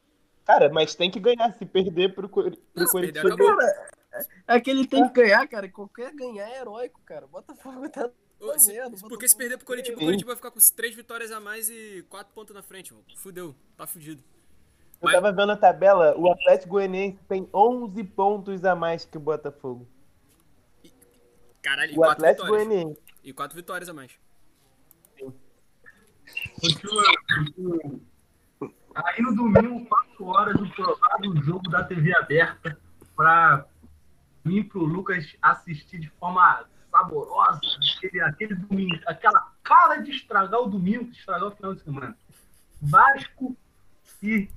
[0.45, 1.53] Cara, mas tem que ganhar.
[1.55, 3.29] Se perder pro, pro Não, Coritiba.
[3.29, 3.57] acabou.
[4.47, 5.69] É que ele tem que ganhar, cara.
[5.69, 7.25] Qualquer ganhar é heróico, cara.
[7.27, 8.11] O Botafogo tá.
[8.41, 8.77] Ô, se-
[9.09, 10.01] porque se perder pro Curitiba, o.
[10.01, 13.05] Curitiba vai ficar com três vitórias a mais e quatro pontos na frente, mano.
[13.17, 14.23] Fudeu, tá fudido.
[15.01, 19.21] Eu tava vendo a tabela, o Atlético Goianiense tem 11 pontos a mais que o
[19.21, 19.87] Botafogo.
[21.63, 22.67] Caralho, e O quatro Atlético vitórias.
[22.69, 23.01] Goianiense.
[23.25, 24.13] E quatro vitórias a mais.
[26.61, 27.03] Continua.
[28.95, 32.79] Aí no domingo, 4 horas, o provável jogo da TV aberta
[33.17, 33.67] para
[34.45, 37.61] mim pro Lucas assistir de forma saborosa,
[37.97, 42.17] aquele, aquele domingo, aquela cara de estragar o domingo, de estragar o final de semana.
[42.81, 43.57] Vasco
[44.23, 44.49] e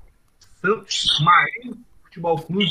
[0.60, 2.70] Santos Marinho Futebol Clube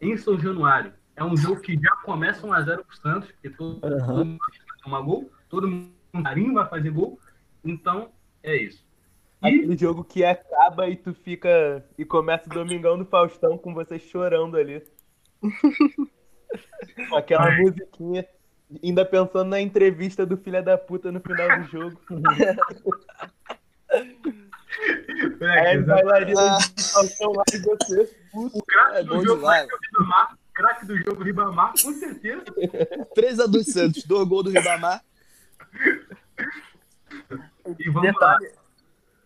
[0.00, 0.92] em São Januário.
[1.16, 5.00] É um jogo que já começa 1x0 pro Santos, porque todo, todo mundo vai tomar
[5.00, 7.18] gol, todo mundo Marinho vai fazer gol.
[7.64, 8.83] Então, é isso.
[9.44, 11.84] Aquele jogo que acaba e tu fica.
[11.98, 14.82] E começa o Domingão do Faustão com você chorando ali.
[17.08, 17.60] com aquela Ai.
[17.60, 18.26] musiquinha.
[18.82, 22.00] Ainda pensando na entrevista do filho da puta no final do jogo.
[25.40, 25.86] É, do
[26.92, 28.10] Faustão lá e você.
[28.34, 29.68] o craque É do jogo vai demais.
[29.68, 32.44] ser o Ribamar, craque do jogo Ribamar, com certeza.
[33.16, 35.04] 3x2 Santos, dois gols do Ribamar.
[37.78, 38.38] E vamos lá.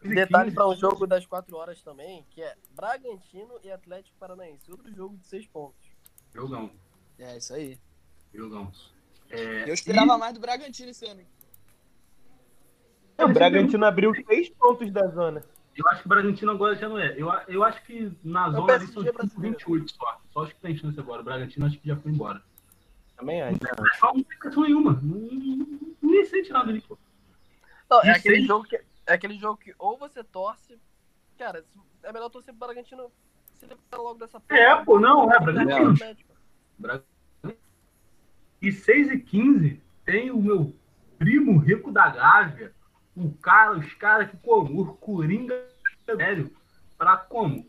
[0.03, 4.71] Detalhe, para um jogo das 4 horas também, que é Bragantino e Atlético Paranaense.
[4.71, 5.89] Outro jogo de 6 pontos.
[6.35, 6.71] Jogão,
[7.19, 7.79] É, isso aí.
[8.33, 8.71] jogão.
[9.31, 11.23] É, Eu esperava mais do Bragantino esse ano.
[13.19, 15.43] O Bragantino abriu 6 pontos da zona.
[15.77, 17.15] Eu acho que o Bragantino agora já não é.
[17.17, 19.57] Eu, eu acho que na zona ali são PSG tipo brasileiro.
[19.59, 20.21] 28 só.
[20.33, 21.21] Só acho que tem chance agora.
[21.21, 22.43] O Bragantino acho que já foi embora.
[23.17, 23.59] Também acho.
[24.03, 25.01] Não tem questão nenhuma.
[26.03, 26.99] Nem sente nada ali, pô.
[27.91, 30.79] Não, é E aquele, jogo que, é aquele jogo que ou você torce.
[31.39, 31.65] Cara,
[32.03, 33.11] é melhor torcer pro Bragantino
[33.55, 35.95] se livrar logo dessa É, pô, não, é, Bragantino.
[38.61, 40.75] E 6 e 15 tem o meu
[41.19, 42.73] primo rico da Gávea,
[43.17, 45.67] o cara, os caras que como, o Coringa
[46.07, 46.51] velho,
[46.97, 47.67] pra como?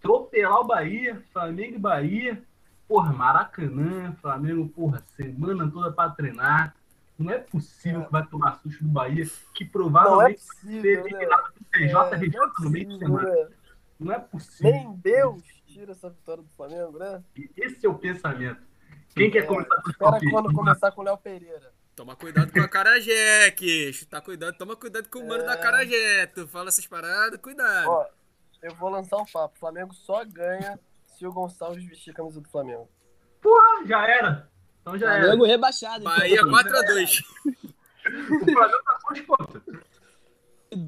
[0.00, 2.42] Tropelar o Bahia, Flamengo e Bahia,
[2.86, 6.74] porra, Maracanã, Flamengo, porra, semana toda pra treinar.
[7.18, 10.46] Não é possível que vai tomar susto do Bahia, que Não é provavelmente vai ser
[10.60, 11.10] possível, né?
[11.10, 12.16] eliminado do É, TJ não é
[12.60, 13.34] no meio de possível, semana.
[13.34, 13.48] né?
[13.98, 14.72] Não é possível.
[14.72, 17.22] Nem Deus tira essa vitória do Flamengo, né?
[17.36, 18.62] E Esse é o pensamento.
[19.14, 21.72] Quem quer É, começar com os Espera quando começar com o Léo Pereira.
[21.96, 24.06] Toma cuidado com a Carajé, Queixo.
[24.06, 25.46] Tá cuidado, toma cuidado com o mano É.
[25.46, 26.26] da Carajé.
[26.26, 27.88] Tu fala essas paradas, cuidado.
[27.90, 28.06] Ó,
[28.62, 29.56] eu vou lançar um papo.
[29.56, 30.78] O Flamengo só ganha
[31.16, 32.88] se o Gonçalves vestir a camisa do Flamengo.
[33.44, 34.48] Ah, já era.
[34.88, 35.22] Então já era.
[35.22, 36.00] Flamengo rebaixado.
[36.00, 36.16] então.
[36.16, 37.24] Bahia 4x2.
[38.08, 39.62] O Flamengo tá com as contas.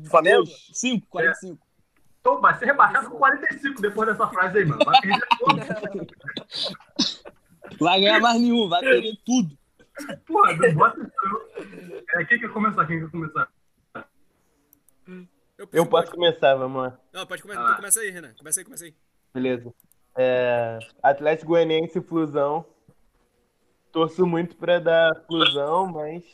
[0.09, 0.47] Flamengo?
[0.73, 1.67] 5, 45.
[2.21, 4.85] Então vai ser rebaixado com 45 depois dessa frase aí, mano.
[4.85, 6.07] Vai perder tudo.
[7.79, 9.59] Vai ganhar mais nenhum, vai perder tudo.
[10.27, 12.05] Porra, não bota isso.
[12.15, 12.87] É, quem quer começar?
[12.87, 13.49] Quem quer começar?
[15.73, 16.99] Eu posso começar, vamos lá.
[17.13, 17.61] Não, pode começar.
[17.61, 17.65] Ah.
[17.65, 18.35] Então começa aí, Renan.
[18.35, 18.95] Começa aí, começa aí.
[19.35, 19.75] Beleza.
[20.17, 22.65] É, Atlético Goianiense e Flusão.
[23.93, 26.25] Torço muito pra dar Flusão, mas.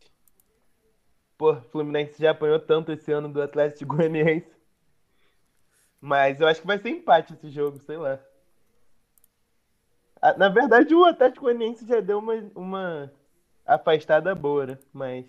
[1.39, 4.51] Pô, Fluminense já apanhou tanto esse ano do Atlético Goianiense.
[6.01, 8.19] Mas eu acho que vai ser empate esse jogo, sei lá.
[10.21, 13.13] Ah, Na verdade, o Atlético Goianiense já deu uma, uma
[13.67, 14.79] afastada boa, né?
[14.93, 15.27] Mas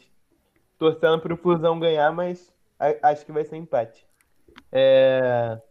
[0.78, 2.54] torcendo pro Flusão ganhar, mas
[3.04, 4.08] acho que vai ser empate.
[4.72, 5.62] É...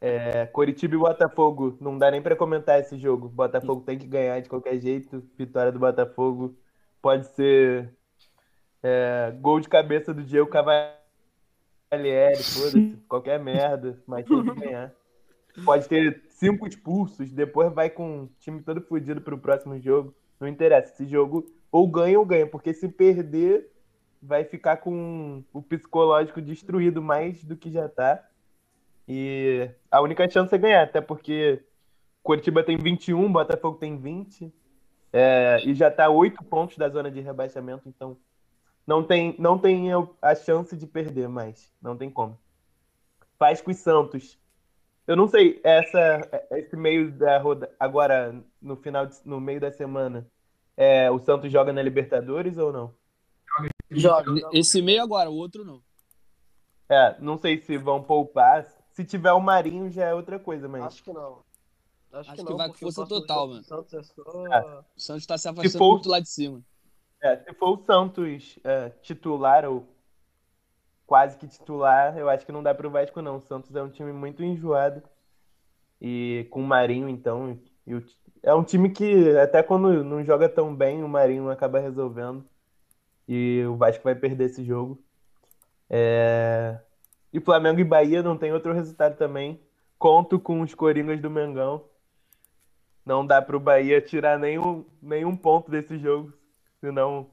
[0.00, 3.28] É, Coritiba e Botafogo, não dá nem pra comentar esse jogo.
[3.28, 5.22] Botafogo tem que ganhar de qualquer jeito.
[5.36, 6.56] Vitória do Botafogo
[7.02, 7.94] pode ser
[8.82, 10.96] é, gol de cabeça do Diego Cavalieri,
[12.42, 14.92] foda-se, qualquer merda, mas tem que ganhar.
[15.64, 20.14] Pode ter cinco expulsos, depois vai com o time todo fodido pro próximo jogo.
[20.38, 23.70] Não interessa, esse jogo ou ganha ou ganha, porque se perder,
[24.22, 28.26] vai ficar com o psicológico destruído mais do que já tá.
[29.12, 31.64] E a única chance é ganhar, até porque
[32.22, 34.54] Curitiba tem 21, Botafogo tem 20,
[35.12, 38.16] é, e já tá 8 pontos da zona de rebaixamento, então
[38.86, 39.88] não tem, não tem
[40.22, 42.38] a chance de perder mais, não tem como.
[43.36, 44.38] Vasco e Santos.
[45.08, 48.32] Eu não sei, essa, esse meio da roda, agora
[48.62, 50.24] no final, de- no meio da semana,
[50.76, 52.94] é, o Santos joga na Libertadores ou não?
[53.90, 54.30] Joga.
[54.52, 55.82] Esse meio agora, o outro não.
[56.88, 58.66] É, não sei se vão poupar.
[59.00, 61.38] Se tiver o Marinho já é outra coisa, mas Acho que não.
[62.12, 62.56] Acho, Acho que que não.
[62.58, 63.62] vai com força total, mano.
[63.64, 64.22] Santos é só.
[64.52, 64.84] Ah.
[64.94, 66.60] O Santos tá se afastando for- muito lá de cima.
[67.22, 69.86] É, se for o Santos é, titular ou
[71.06, 73.36] quase que titular, eu acho que não dá pro Vasco, não.
[73.36, 75.02] O Santos é um time muito enjoado.
[75.98, 78.04] E com o Marinho, então, e o,
[78.42, 82.44] É um time que até quando não joga tão bem, o Marinho acaba resolvendo.
[83.26, 85.02] E o Vasco vai perder esse jogo.
[85.88, 86.78] É...
[87.32, 89.60] E Flamengo e Bahia não tem outro resultado também.
[89.98, 91.84] Conto com os Coringas do Mengão.
[93.04, 96.32] Não dá pro Bahia tirar nenhum, nenhum ponto desse jogo.
[96.80, 97.30] Senão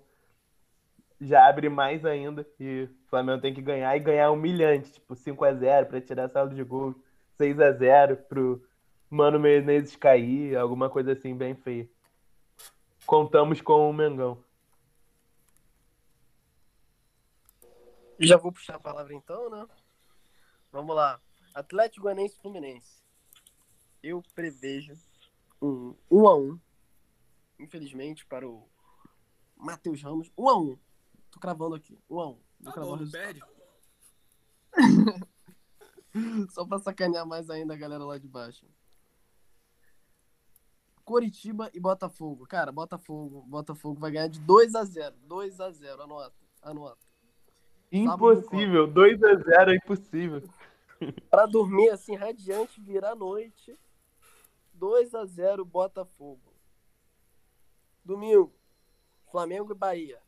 [1.19, 2.47] já abre mais ainda.
[2.59, 6.63] E o Flamengo tem que ganhar e ganhar humilhante, tipo 5x0 para tirar saldo de
[6.63, 6.95] gol.
[7.39, 8.63] 6x0 pro
[9.09, 11.87] Mano Menezes cair, alguma coisa assim bem feia.
[13.05, 14.43] Contamos com o Mengão.
[18.19, 19.65] Já vou puxar a palavra então, né?
[20.77, 21.19] Vamos lá.
[21.55, 23.01] Atlético Goianiense Fluminense.
[24.03, 24.93] Eu prevejo
[25.59, 26.59] um 1 um a 1 um,
[27.57, 28.69] infelizmente, para o
[29.55, 30.31] Matheus Ramos.
[30.37, 30.79] 1 um a 1
[31.31, 31.97] Tô cravando aqui.
[32.07, 33.41] 1 um a 1 Vou Tá cravar bom, não perde.
[36.53, 38.63] Só pra sacanear mais ainda a galera lá de baixo.
[41.03, 42.45] Coritiba e Botafogo.
[42.45, 45.15] Cara, Botafogo, Botafogo vai ganhar de 2 a 0.
[45.23, 46.35] 2 a 0, anota.
[46.61, 47.07] Anota.
[47.91, 48.87] Impossível.
[48.87, 50.43] 2x0 é impossível.
[51.29, 53.77] Pra dormir assim radiante, virar noite.
[54.73, 56.53] 2 a 0 Botafogo.
[58.03, 58.53] Domingo,
[59.31, 60.19] Flamengo e Bahia.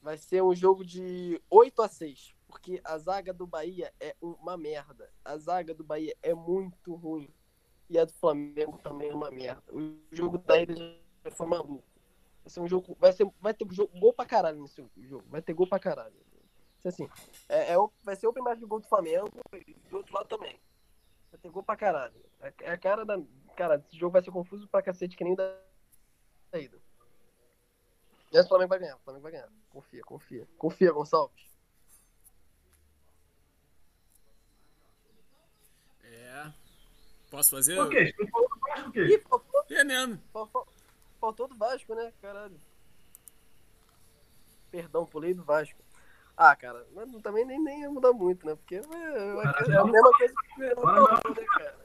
[0.00, 4.56] Vai ser um jogo de 8 a 6, porque a zaga do Bahia é uma
[4.56, 5.10] merda.
[5.24, 7.32] A zaga do Bahia é muito ruim.
[7.88, 9.62] E a do Flamengo também é uma merda.
[9.72, 11.93] O jogo da já foi maluco.
[12.44, 15.24] Vai ser um jogo, vai ser, vai ter jogo, gol pra caralho nesse jogo.
[15.28, 16.14] Vai ter gol pra caralho.
[16.14, 17.08] Vai ser assim,
[17.48, 20.28] é, é o- vai ser o primeiro de gol do Flamengo e do outro lado
[20.28, 20.60] também.
[21.30, 22.14] Vai ter gol pra caralho.
[22.40, 23.18] É, é a cara da.
[23.56, 25.58] Cara, esse jogo vai ser confuso pra cacete que nem o da
[26.52, 26.78] da ida.
[28.32, 29.48] E esse Flamengo vai ganhar, o Flamengo vai ganhar.
[29.70, 30.46] Confia, confia.
[30.58, 31.44] Confia, Gonçalves.
[36.02, 36.52] É.
[37.30, 37.76] Posso fazer?
[37.76, 38.12] Por quê?
[38.12, 39.00] Tu falou do Vasco o quê?
[39.06, 40.20] Ih, faltou, É mesmo.
[40.32, 40.68] faltou,
[41.24, 42.12] faltou do Vasco, né?
[42.20, 42.60] Caralho.
[44.70, 45.82] Perdão, pulei do Vasco.
[46.36, 48.54] Ah, cara, mas também nem, nem ia mudar muito, né?
[48.56, 51.84] Porque é, é, é a mesma coisa que o Renan falou, né, cara?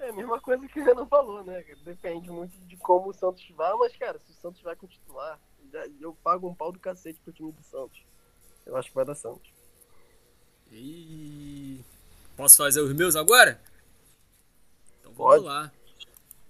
[0.00, 1.64] É a mesma coisa que o Renan falou, né?
[1.82, 5.40] Depende muito de como o Santos vai, mas, cara, se o Santos vai com titular,
[5.72, 8.04] já- eu pago um pau do cacete pro time do Santos.
[8.66, 9.50] Eu acho que vai dar Santos.
[10.70, 11.82] E...
[12.36, 13.60] Posso fazer os meus agora?
[15.00, 15.44] Então vamos Pode.
[15.44, 15.72] lá.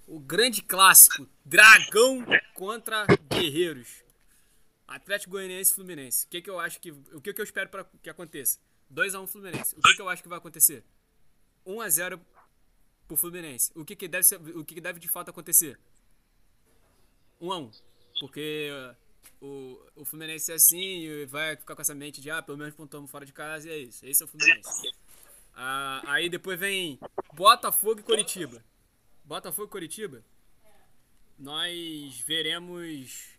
[0.06, 2.24] O grande clássico: Dragão
[2.54, 4.02] contra Guerreiros.
[4.86, 6.26] Atlético Goianiense e Fluminense.
[6.26, 6.90] O que, que eu acho que.
[6.90, 8.58] O que, que eu espero para que aconteça?
[8.92, 9.74] 2x1 Fluminense.
[9.76, 10.84] O que, que eu acho que vai acontecer?
[11.66, 12.20] 1x0
[13.08, 13.72] pro Fluminense.
[13.74, 15.78] O que, que deve ser, o que, que deve de fato acontecer?
[17.40, 17.82] 1x1.
[18.20, 18.70] Porque
[19.40, 22.58] uh, o, o Fluminense é assim e vai ficar com essa mente de ah, pelo
[22.58, 24.06] menos pontuamos fora de casa e é isso.
[24.06, 24.92] Esse é o Fluminense.
[25.54, 26.98] Ah, aí depois vem
[27.32, 28.62] Botafogo e Coritiba.
[29.24, 30.22] Botafogo e Coritiba.
[31.38, 33.34] Nós veremos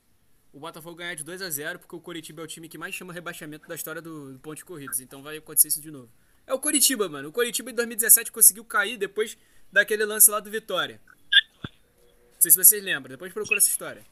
[0.51, 2.95] o Botafogo ganhar de 2 a 0 porque o Coritiba é o time que mais
[2.95, 4.99] chama rebaixamento da história do, do ponto de corridas.
[4.99, 6.09] Então vai acontecer isso de novo.
[6.47, 7.29] É o Coritiba, mano.
[7.29, 9.37] O Coritiba em 2017 conseguiu cair depois
[9.71, 11.01] daquele lance lá do Vitória.
[11.05, 14.05] Não sei se vocês lembram, depois procura essa história.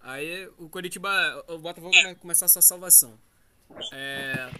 [0.00, 3.18] Aí o Coritiba, o Botafogo vai começar a sua salvação.
[3.92, 4.50] É,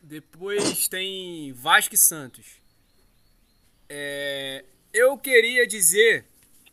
[0.00, 2.46] depois tem Vasco e Santos.
[3.88, 4.64] É,
[4.96, 6.24] eu queria dizer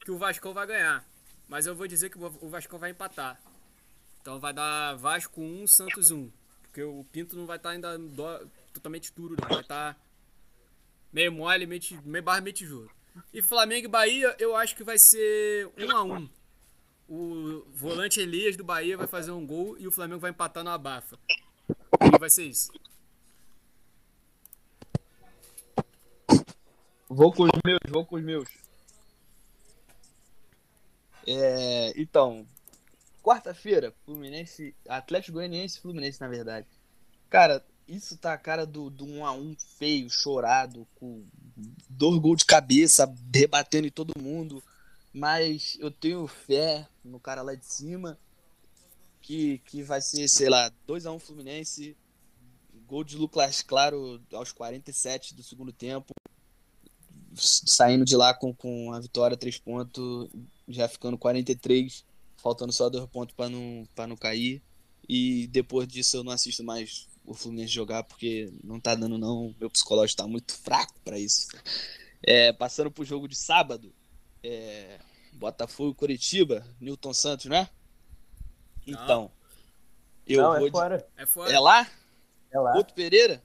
[0.04, 1.06] que o Vasco vai ganhar,
[1.48, 3.40] mas eu vou dizer que o Vasco vai empatar.
[4.22, 6.30] Então vai dar Vasco 1, Santos 1.
[6.64, 8.42] Porque o Pinto não vai estar ainda dó-
[8.74, 9.48] totalmente duro, não.
[9.50, 9.98] Vai estar
[11.12, 12.90] meio mole, meio, meio barra, meio tijolo.
[13.34, 16.30] E Flamengo e Bahia, eu acho que vai ser 1 a 1
[17.08, 20.72] O volante Elias do Bahia vai fazer um gol e o Flamengo vai empatar no
[20.72, 21.20] abafa.
[22.02, 22.72] E vai ser isso.
[27.14, 28.50] Vou com os meus, vou com os meus.
[31.28, 32.44] É, então,
[33.22, 36.68] quarta-feira, Fluminense, Atlético Goianiense Fluminense, na verdade.
[37.30, 41.24] Cara, isso tá a cara do, do 1 a 1 feio, chorado, com
[41.88, 44.64] dois gols de cabeça, rebatendo em todo mundo.
[45.14, 48.18] Mas eu tenho fé no cara lá de cima,
[49.22, 51.96] que, que vai ser, sei lá, 2 a 1 Fluminense,
[52.88, 56.12] gol de Lucas Claro aos 47 do segundo tempo
[57.36, 60.30] saindo de lá com, com a vitória, três pontos,
[60.68, 62.06] já ficando 43,
[62.38, 64.62] faltando só dois pontos para não, pra não cair.
[65.08, 69.54] E depois disso eu não assisto mais o Fluminense jogar, porque não tá dando não,
[69.60, 71.48] meu psicológico tá muito fraco para isso.
[72.22, 73.94] É, passando pro jogo de sábado,
[74.42, 75.00] é,
[75.34, 77.70] Botafogo Curitiba, Newton Santos, né?
[78.86, 79.32] Então,
[80.28, 81.08] eu não, vou é de- fora.
[81.18, 81.52] É fora.
[81.54, 81.90] É lá?
[82.52, 82.76] É lá.
[82.76, 83.42] Outro Pereira?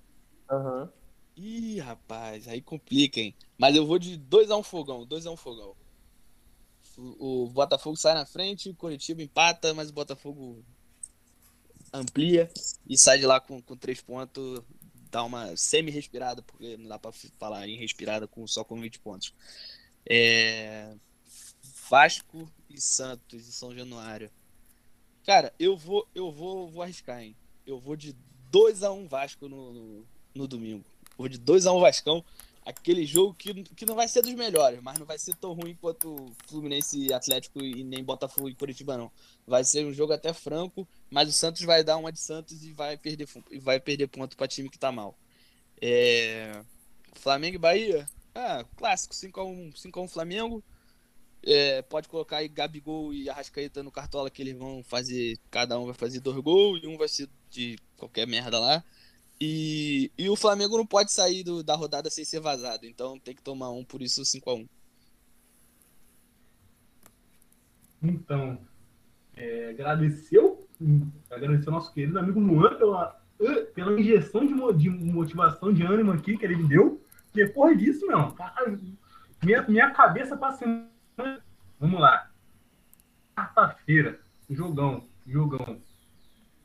[0.51, 0.93] Aham.
[1.40, 3.32] Ih, rapaz, aí complica, hein?
[3.56, 5.77] Mas eu vou de 2x1 fogão, 2x1 fogão.
[6.97, 10.65] O, Botafogo sai na frente, o Curitiba empata, mas o Botafogo
[11.93, 12.51] amplia
[12.89, 14.60] e sai de lá com, com três pontos,
[15.12, 19.32] dá uma semi-respirada, porque não dá pra falar em respirada com, só com 20 pontos.
[20.05, 20.93] É...
[21.89, 24.28] Vasco e Santos e São Januário.
[25.24, 27.36] Cara, eu vou, eu vou, vou arriscar, hein?
[27.65, 28.12] Eu vou de
[28.51, 30.85] 2 a 1 Vasco no, no, no domingo.
[31.19, 32.24] De 2 a 1 Vascão.
[32.65, 35.74] Aquele jogo que, que não vai ser dos melhores, mas não vai ser tão ruim
[35.81, 39.11] quanto Fluminense Atlético e nem Botafogo e Curitiba, não.
[39.47, 42.73] Vai ser um jogo até franco, mas o Santos vai dar uma de Santos e
[42.74, 45.19] vai perder, e vai perder ponto para time que tá mal.
[45.81, 46.62] É...
[47.15, 48.07] Flamengo e Bahia?
[48.35, 50.62] Ah, clássico, 5x1, 5x1 Flamengo.
[51.43, 55.86] É, pode colocar aí Gabigol e Arrascaeta no cartola que eles vão fazer, cada um
[55.86, 58.85] vai fazer dois gols e um vai ser de qualquer merda lá.
[59.40, 63.35] E, e o Flamengo não pode sair do, da rodada sem ser vazado, então tem
[63.35, 64.69] que tomar um, por isso 5x1.
[68.02, 68.59] Então,
[69.36, 70.66] é, agradeceu,
[71.31, 73.20] agradecer ao nosso querido amigo Luan pela,
[73.74, 77.01] pela injeção de, de motivação, de ânimo aqui que ele me deu.
[77.32, 78.77] Depois disso, não, cara,
[79.43, 80.89] minha, minha cabeça passando.
[81.78, 82.31] Vamos lá.
[83.36, 84.19] Quarta-feira,
[84.51, 85.81] jogão, jogão.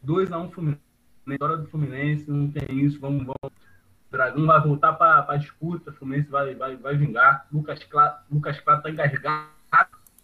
[0.03, 0.92] 2x1 Fluminense
[1.25, 3.37] vitória do Fluminense, não tem isso, vamos, vamos.
[3.43, 7.47] O Dragão vai voltar para a disputa, o Fluminense vai, vai, vai vingar.
[7.51, 9.49] Lucas Claro, Lucas Claro tá engasgado.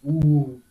[0.04, 0.62] O,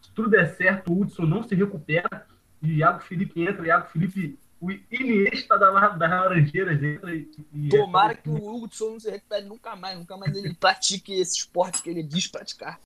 [0.00, 2.26] se tudo der certo, o Hudson não se recupera.
[2.62, 7.14] E Iago Felipe entra, Iago Felipe, o Iniesta da, das Laranjeiras entra.
[7.14, 11.12] E, e Tomara que o Hudson não se recupere nunca mais, nunca mais ele pratique
[11.14, 12.78] esse esporte que ele diz praticar.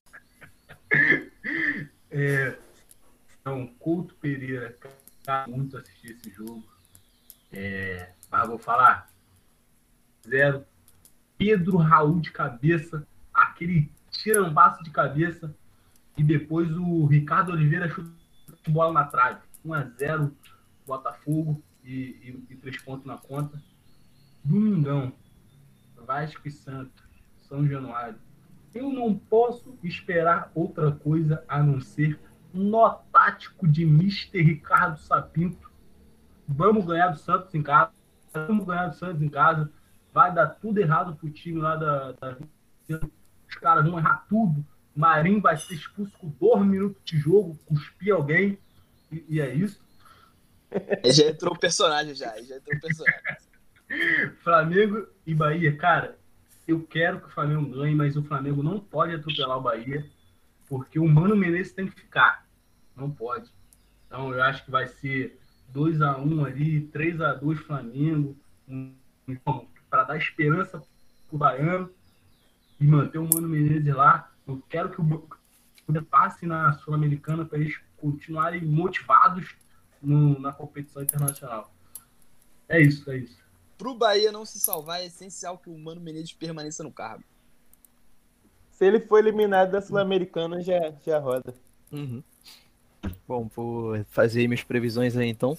[2.09, 2.57] É,
[3.41, 4.75] então, Couto Pereira,
[5.23, 6.63] tá muito assistir esse jogo.
[7.55, 9.07] É, mas vou falar.
[10.27, 10.65] Zero.
[11.37, 13.07] Pedro Raul de cabeça.
[13.33, 15.55] Aquele tirambaço de cabeça.
[16.17, 18.11] E depois o Ricardo Oliveira chuta
[18.67, 19.39] bola na trave.
[19.65, 20.31] 1x0
[20.85, 23.61] Botafogo e, e, e três pontos na conta.
[24.43, 25.13] Domingão.
[26.05, 27.03] Vasco e Santos.
[27.47, 28.19] São Januário.
[28.73, 32.19] Eu não posso esperar outra coisa a não ser
[32.53, 34.41] nó tático de Mr.
[34.41, 35.64] Ricardo Sapinto
[36.47, 37.91] Vamos ganhar do Santos em casa.
[38.33, 39.71] Vamos ganhar do Santos em casa.
[40.13, 42.11] Vai dar tudo errado pro time lá da.
[42.13, 42.37] da...
[43.47, 44.65] Os caras vão errar tudo.
[44.95, 48.57] Marinho vai ser expulso com dois minutos de jogo, cuspir alguém.
[49.11, 49.83] E, e é isso.
[51.05, 52.29] Já entrou o personagem, já.
[52.41, 53.21] Já entrou o personagem.
[54.41, 56.17] Flamengo e Bahia, cara,
[56.67, 60.05] eu quero que o Flamengo ganhe, mas o Flamengo não pode atropelar o Bahia,
[60.67, 62.47] porque o Mano Menezes tem que ficar.
[62.95, 63.51] Não pode.
[64.07, 65.39] Então eu acho que vai ser
[65.75, 68.33] 2 a 1 ali, 3 a 2 Flamengo,
[68.67, 68.95] um,
[69.89, 70.81] para dar esperança
[71.27, 71.91] pro Baiano
[72.79, 74.31] e manter o Mano Menezes lá.
[74.47, 79.53] Eu quero que o passe na Sul-Americana para eles continuarem motivados
[80.01, 81.69] no, na competição internacional.
[82.69, 83.37] É isso, é isso.
[83.77, 87.23] Para o Bahia não se salvar, é essencial que o Mano Menezes permaneça no cargo.
[88.71, 91.53] Se ele for eliminado da Sul-Americana, já, já roda.
[91.91, 92.23] Uhum.
[93.27, 95.57] Bom, vou fazer minhas previsões aí então.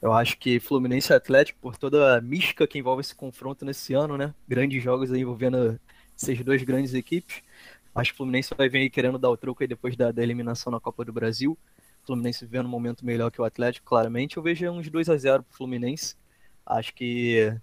[0.00, 3.94] Eu acho que Fluminense e Atlético, por toda a mística que envolve esse confronto nesse
[3.94, 4.34] ano, né?
[4.48, 5.78] Grandes jogos aí envolvendo
[6.16, 7.42] essas duas grandes equipes.
[7.94, 10.22] Acho que o Fluminense vai vir aí querendo dar o troco aí depois da, da
[10.22, 11.58] eliminação na Copa do Brasil.
[12.02, 14.36] O Fluminense vivendo um momento melhor que o Atlético, claramente.
[14.36, 16.16] Eu vejo uns 2 a 0 pro Fluminense.
[16.66, 17.54] Acho que.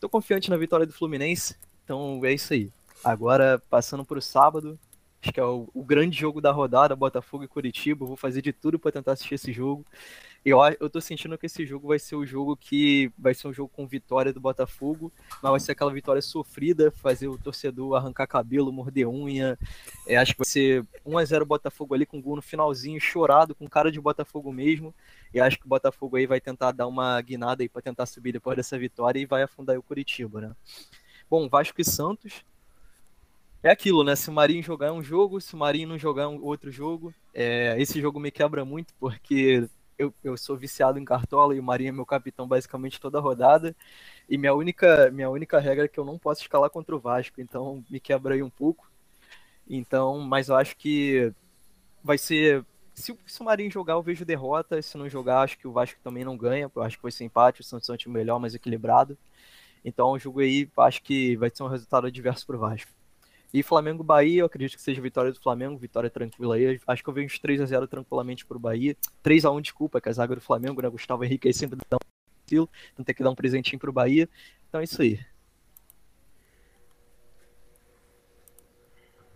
[0.00, 1.56] Tô confiante na vitória do Fluminense.
[1.84, 2.70] Então é isso aí.
[3.04, 4.78] Agora, passando para o sábado,
[5.22, 8.02] Acho que é o, o, grande jogo da rodada, Botafogo e Curitiba.
[8.02, 9.86] Eu vou fazer de tudo para tentar assistir esse jogo.
[10.44, 13.52] Eu, eu tô sentindo que esse jogo vai ser o jogo que vai ser um
[13.52, 18.26] jogo com vitória do Botafogo, mas vai ser aquela vitória sofrida, fazer o torcedor arrancar
[18.26, 19.56] cabelo, morder unha.
[20.08, 23.92] É, acho que vai ser 1x0 Botafogo ali com gol no finalzinho, chorado, com cara
[23.92, 24.92] de Botafogo mesmo.
[25.32, 28.32] E acho que o Botafogo aí vai tentar dar uma guinada aí para tentar subir
[28.32, 30.56] depois dessa vitória e vai afundar o Curitiba, né?
[31.30, 32.44] Bom, Vasco e Santos
[33.62, 34.16] é aquilo, né?
[34.16, 37.14] Se o Marinho jogar um jogo, se o Marinho não jogar um outro jogo.
[37.34, 39.68] É, esse jogo me quebra muito porque
[39.98, 43.74] eu, eu sou viciado em cartola e o Marinho é meu capitão basicamente toda rodada.
[44.28, 47.40] E minha única, minha única regra é que eu não posso escalar contra o Vasco,
[47.40, 48.90] então me quebra aí um pouco.
[49.68, 51.32] Então, mas eu acho que
[52.02, 52.64] vai ser.
[52.94, 54.80] Se, se o Marinho jogar, eu vejo derrota.
[54.82, 56.70] Se não jogar, acho que o Vasco também não ganha.
[56.74, 59.16] Eu acho que vai ser empate, o Santos é um time melhor, mais equilibrado.
[59.84, 62.90] Então, o jogo aí, acho que vai ser um resultado adverso pro Vasco.
[63.52, 66.80] E Flamengo Bahia, eu acredito que seja vitória do Flamengo, vitória tranquila aí.
[66.86, 68.96] Acho que eu vejo uns 3 a 0 tranquilamente pro Bahia.
[69.22, 70.88] 3 a 1 desculpa, que a zaga do Flamengo, né?
[70.88, 74.26] Gustavo Henrique aí sempre dá um estilo, então tem que dar um presentinho pro Bahia.
[74.68, 75.20] Então é isso aí.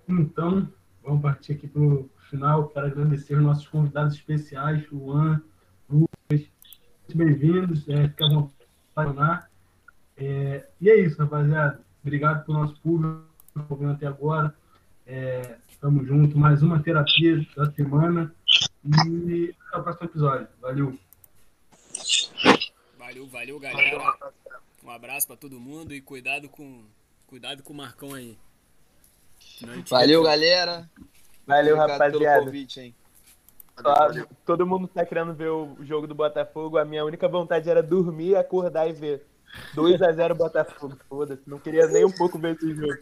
[0.08, 0.72] Então,
[1.02, 2.68] vamos partir aqui para o final.
[2.68, 5.42] Quero agradecer os nossos convidados especiais, Juan,
[5.90, 6.08] Lucas.
[6.30, 7.86] Muito bem-vindos.
[7.86, 9.46] É, fica à vontade.
[10.16, 11.84] É, e é isso, rapaziada.
[12.02, 13.35] Obrigado pelo nosso público
[13.68, 14.54] ouvindo até agora.
[15.06, 16.36] É, tamo junto.
[16.38, 18.34] Mais uma terapia da semana.
[18.84, 20.48] E até o próximo episódio.
[20.60, 20.98] Valeu.
[22.98, 24.14] Valeu, valeu, galera.
[24.84, 26.84] Um abraço para todo mundo e cuidado com
[27.26, 28.36] cuidado com o Marcão aí.
[29.88, 30.88] Valeu, galera.
[31.46, 32.34] Valeu, Obrigado rapaziada.
[32.38, 32.94] pelo convite, hein?
[33.80, 34.08] Só-
[34.44, 36.78] todo mundo tá querendo ver o jogo do Botafogo.
[36.78, 39.26] A minha única vontade era dormir, acordar e ver.
[39.74, 40.96] 2x0 Botafogo.
[41.08, 41.42] Foda-se.
[41.46, 42.98] Não queria nem um pouco ver esse jogo.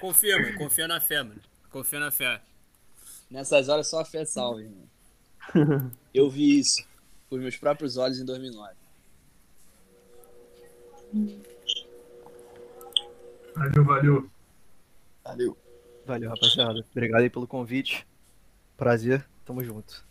[0.00, 0.56] Confia, mano.
[0.56, 1.40] Confia na fé, mano.
[1.70, 2.40] Confia na fé.
[3.30, 4.88] Nessas horas só a fé salva, irmão.
[6.14, 6.86] Eu vi isso
[7.28, 8.74] com os meus próprios olhos em 2009.
[13.54, 14.30] Valeu, valeu.
[15.24, 15.58] Valeu.
[16.06, 16.84] Valeu, rapaziada.
[16.90, 18.06] Obrigado aí pelo convite.
[18.76, 19.26] Prazer.
[19.44, 20.07] Tamo junto.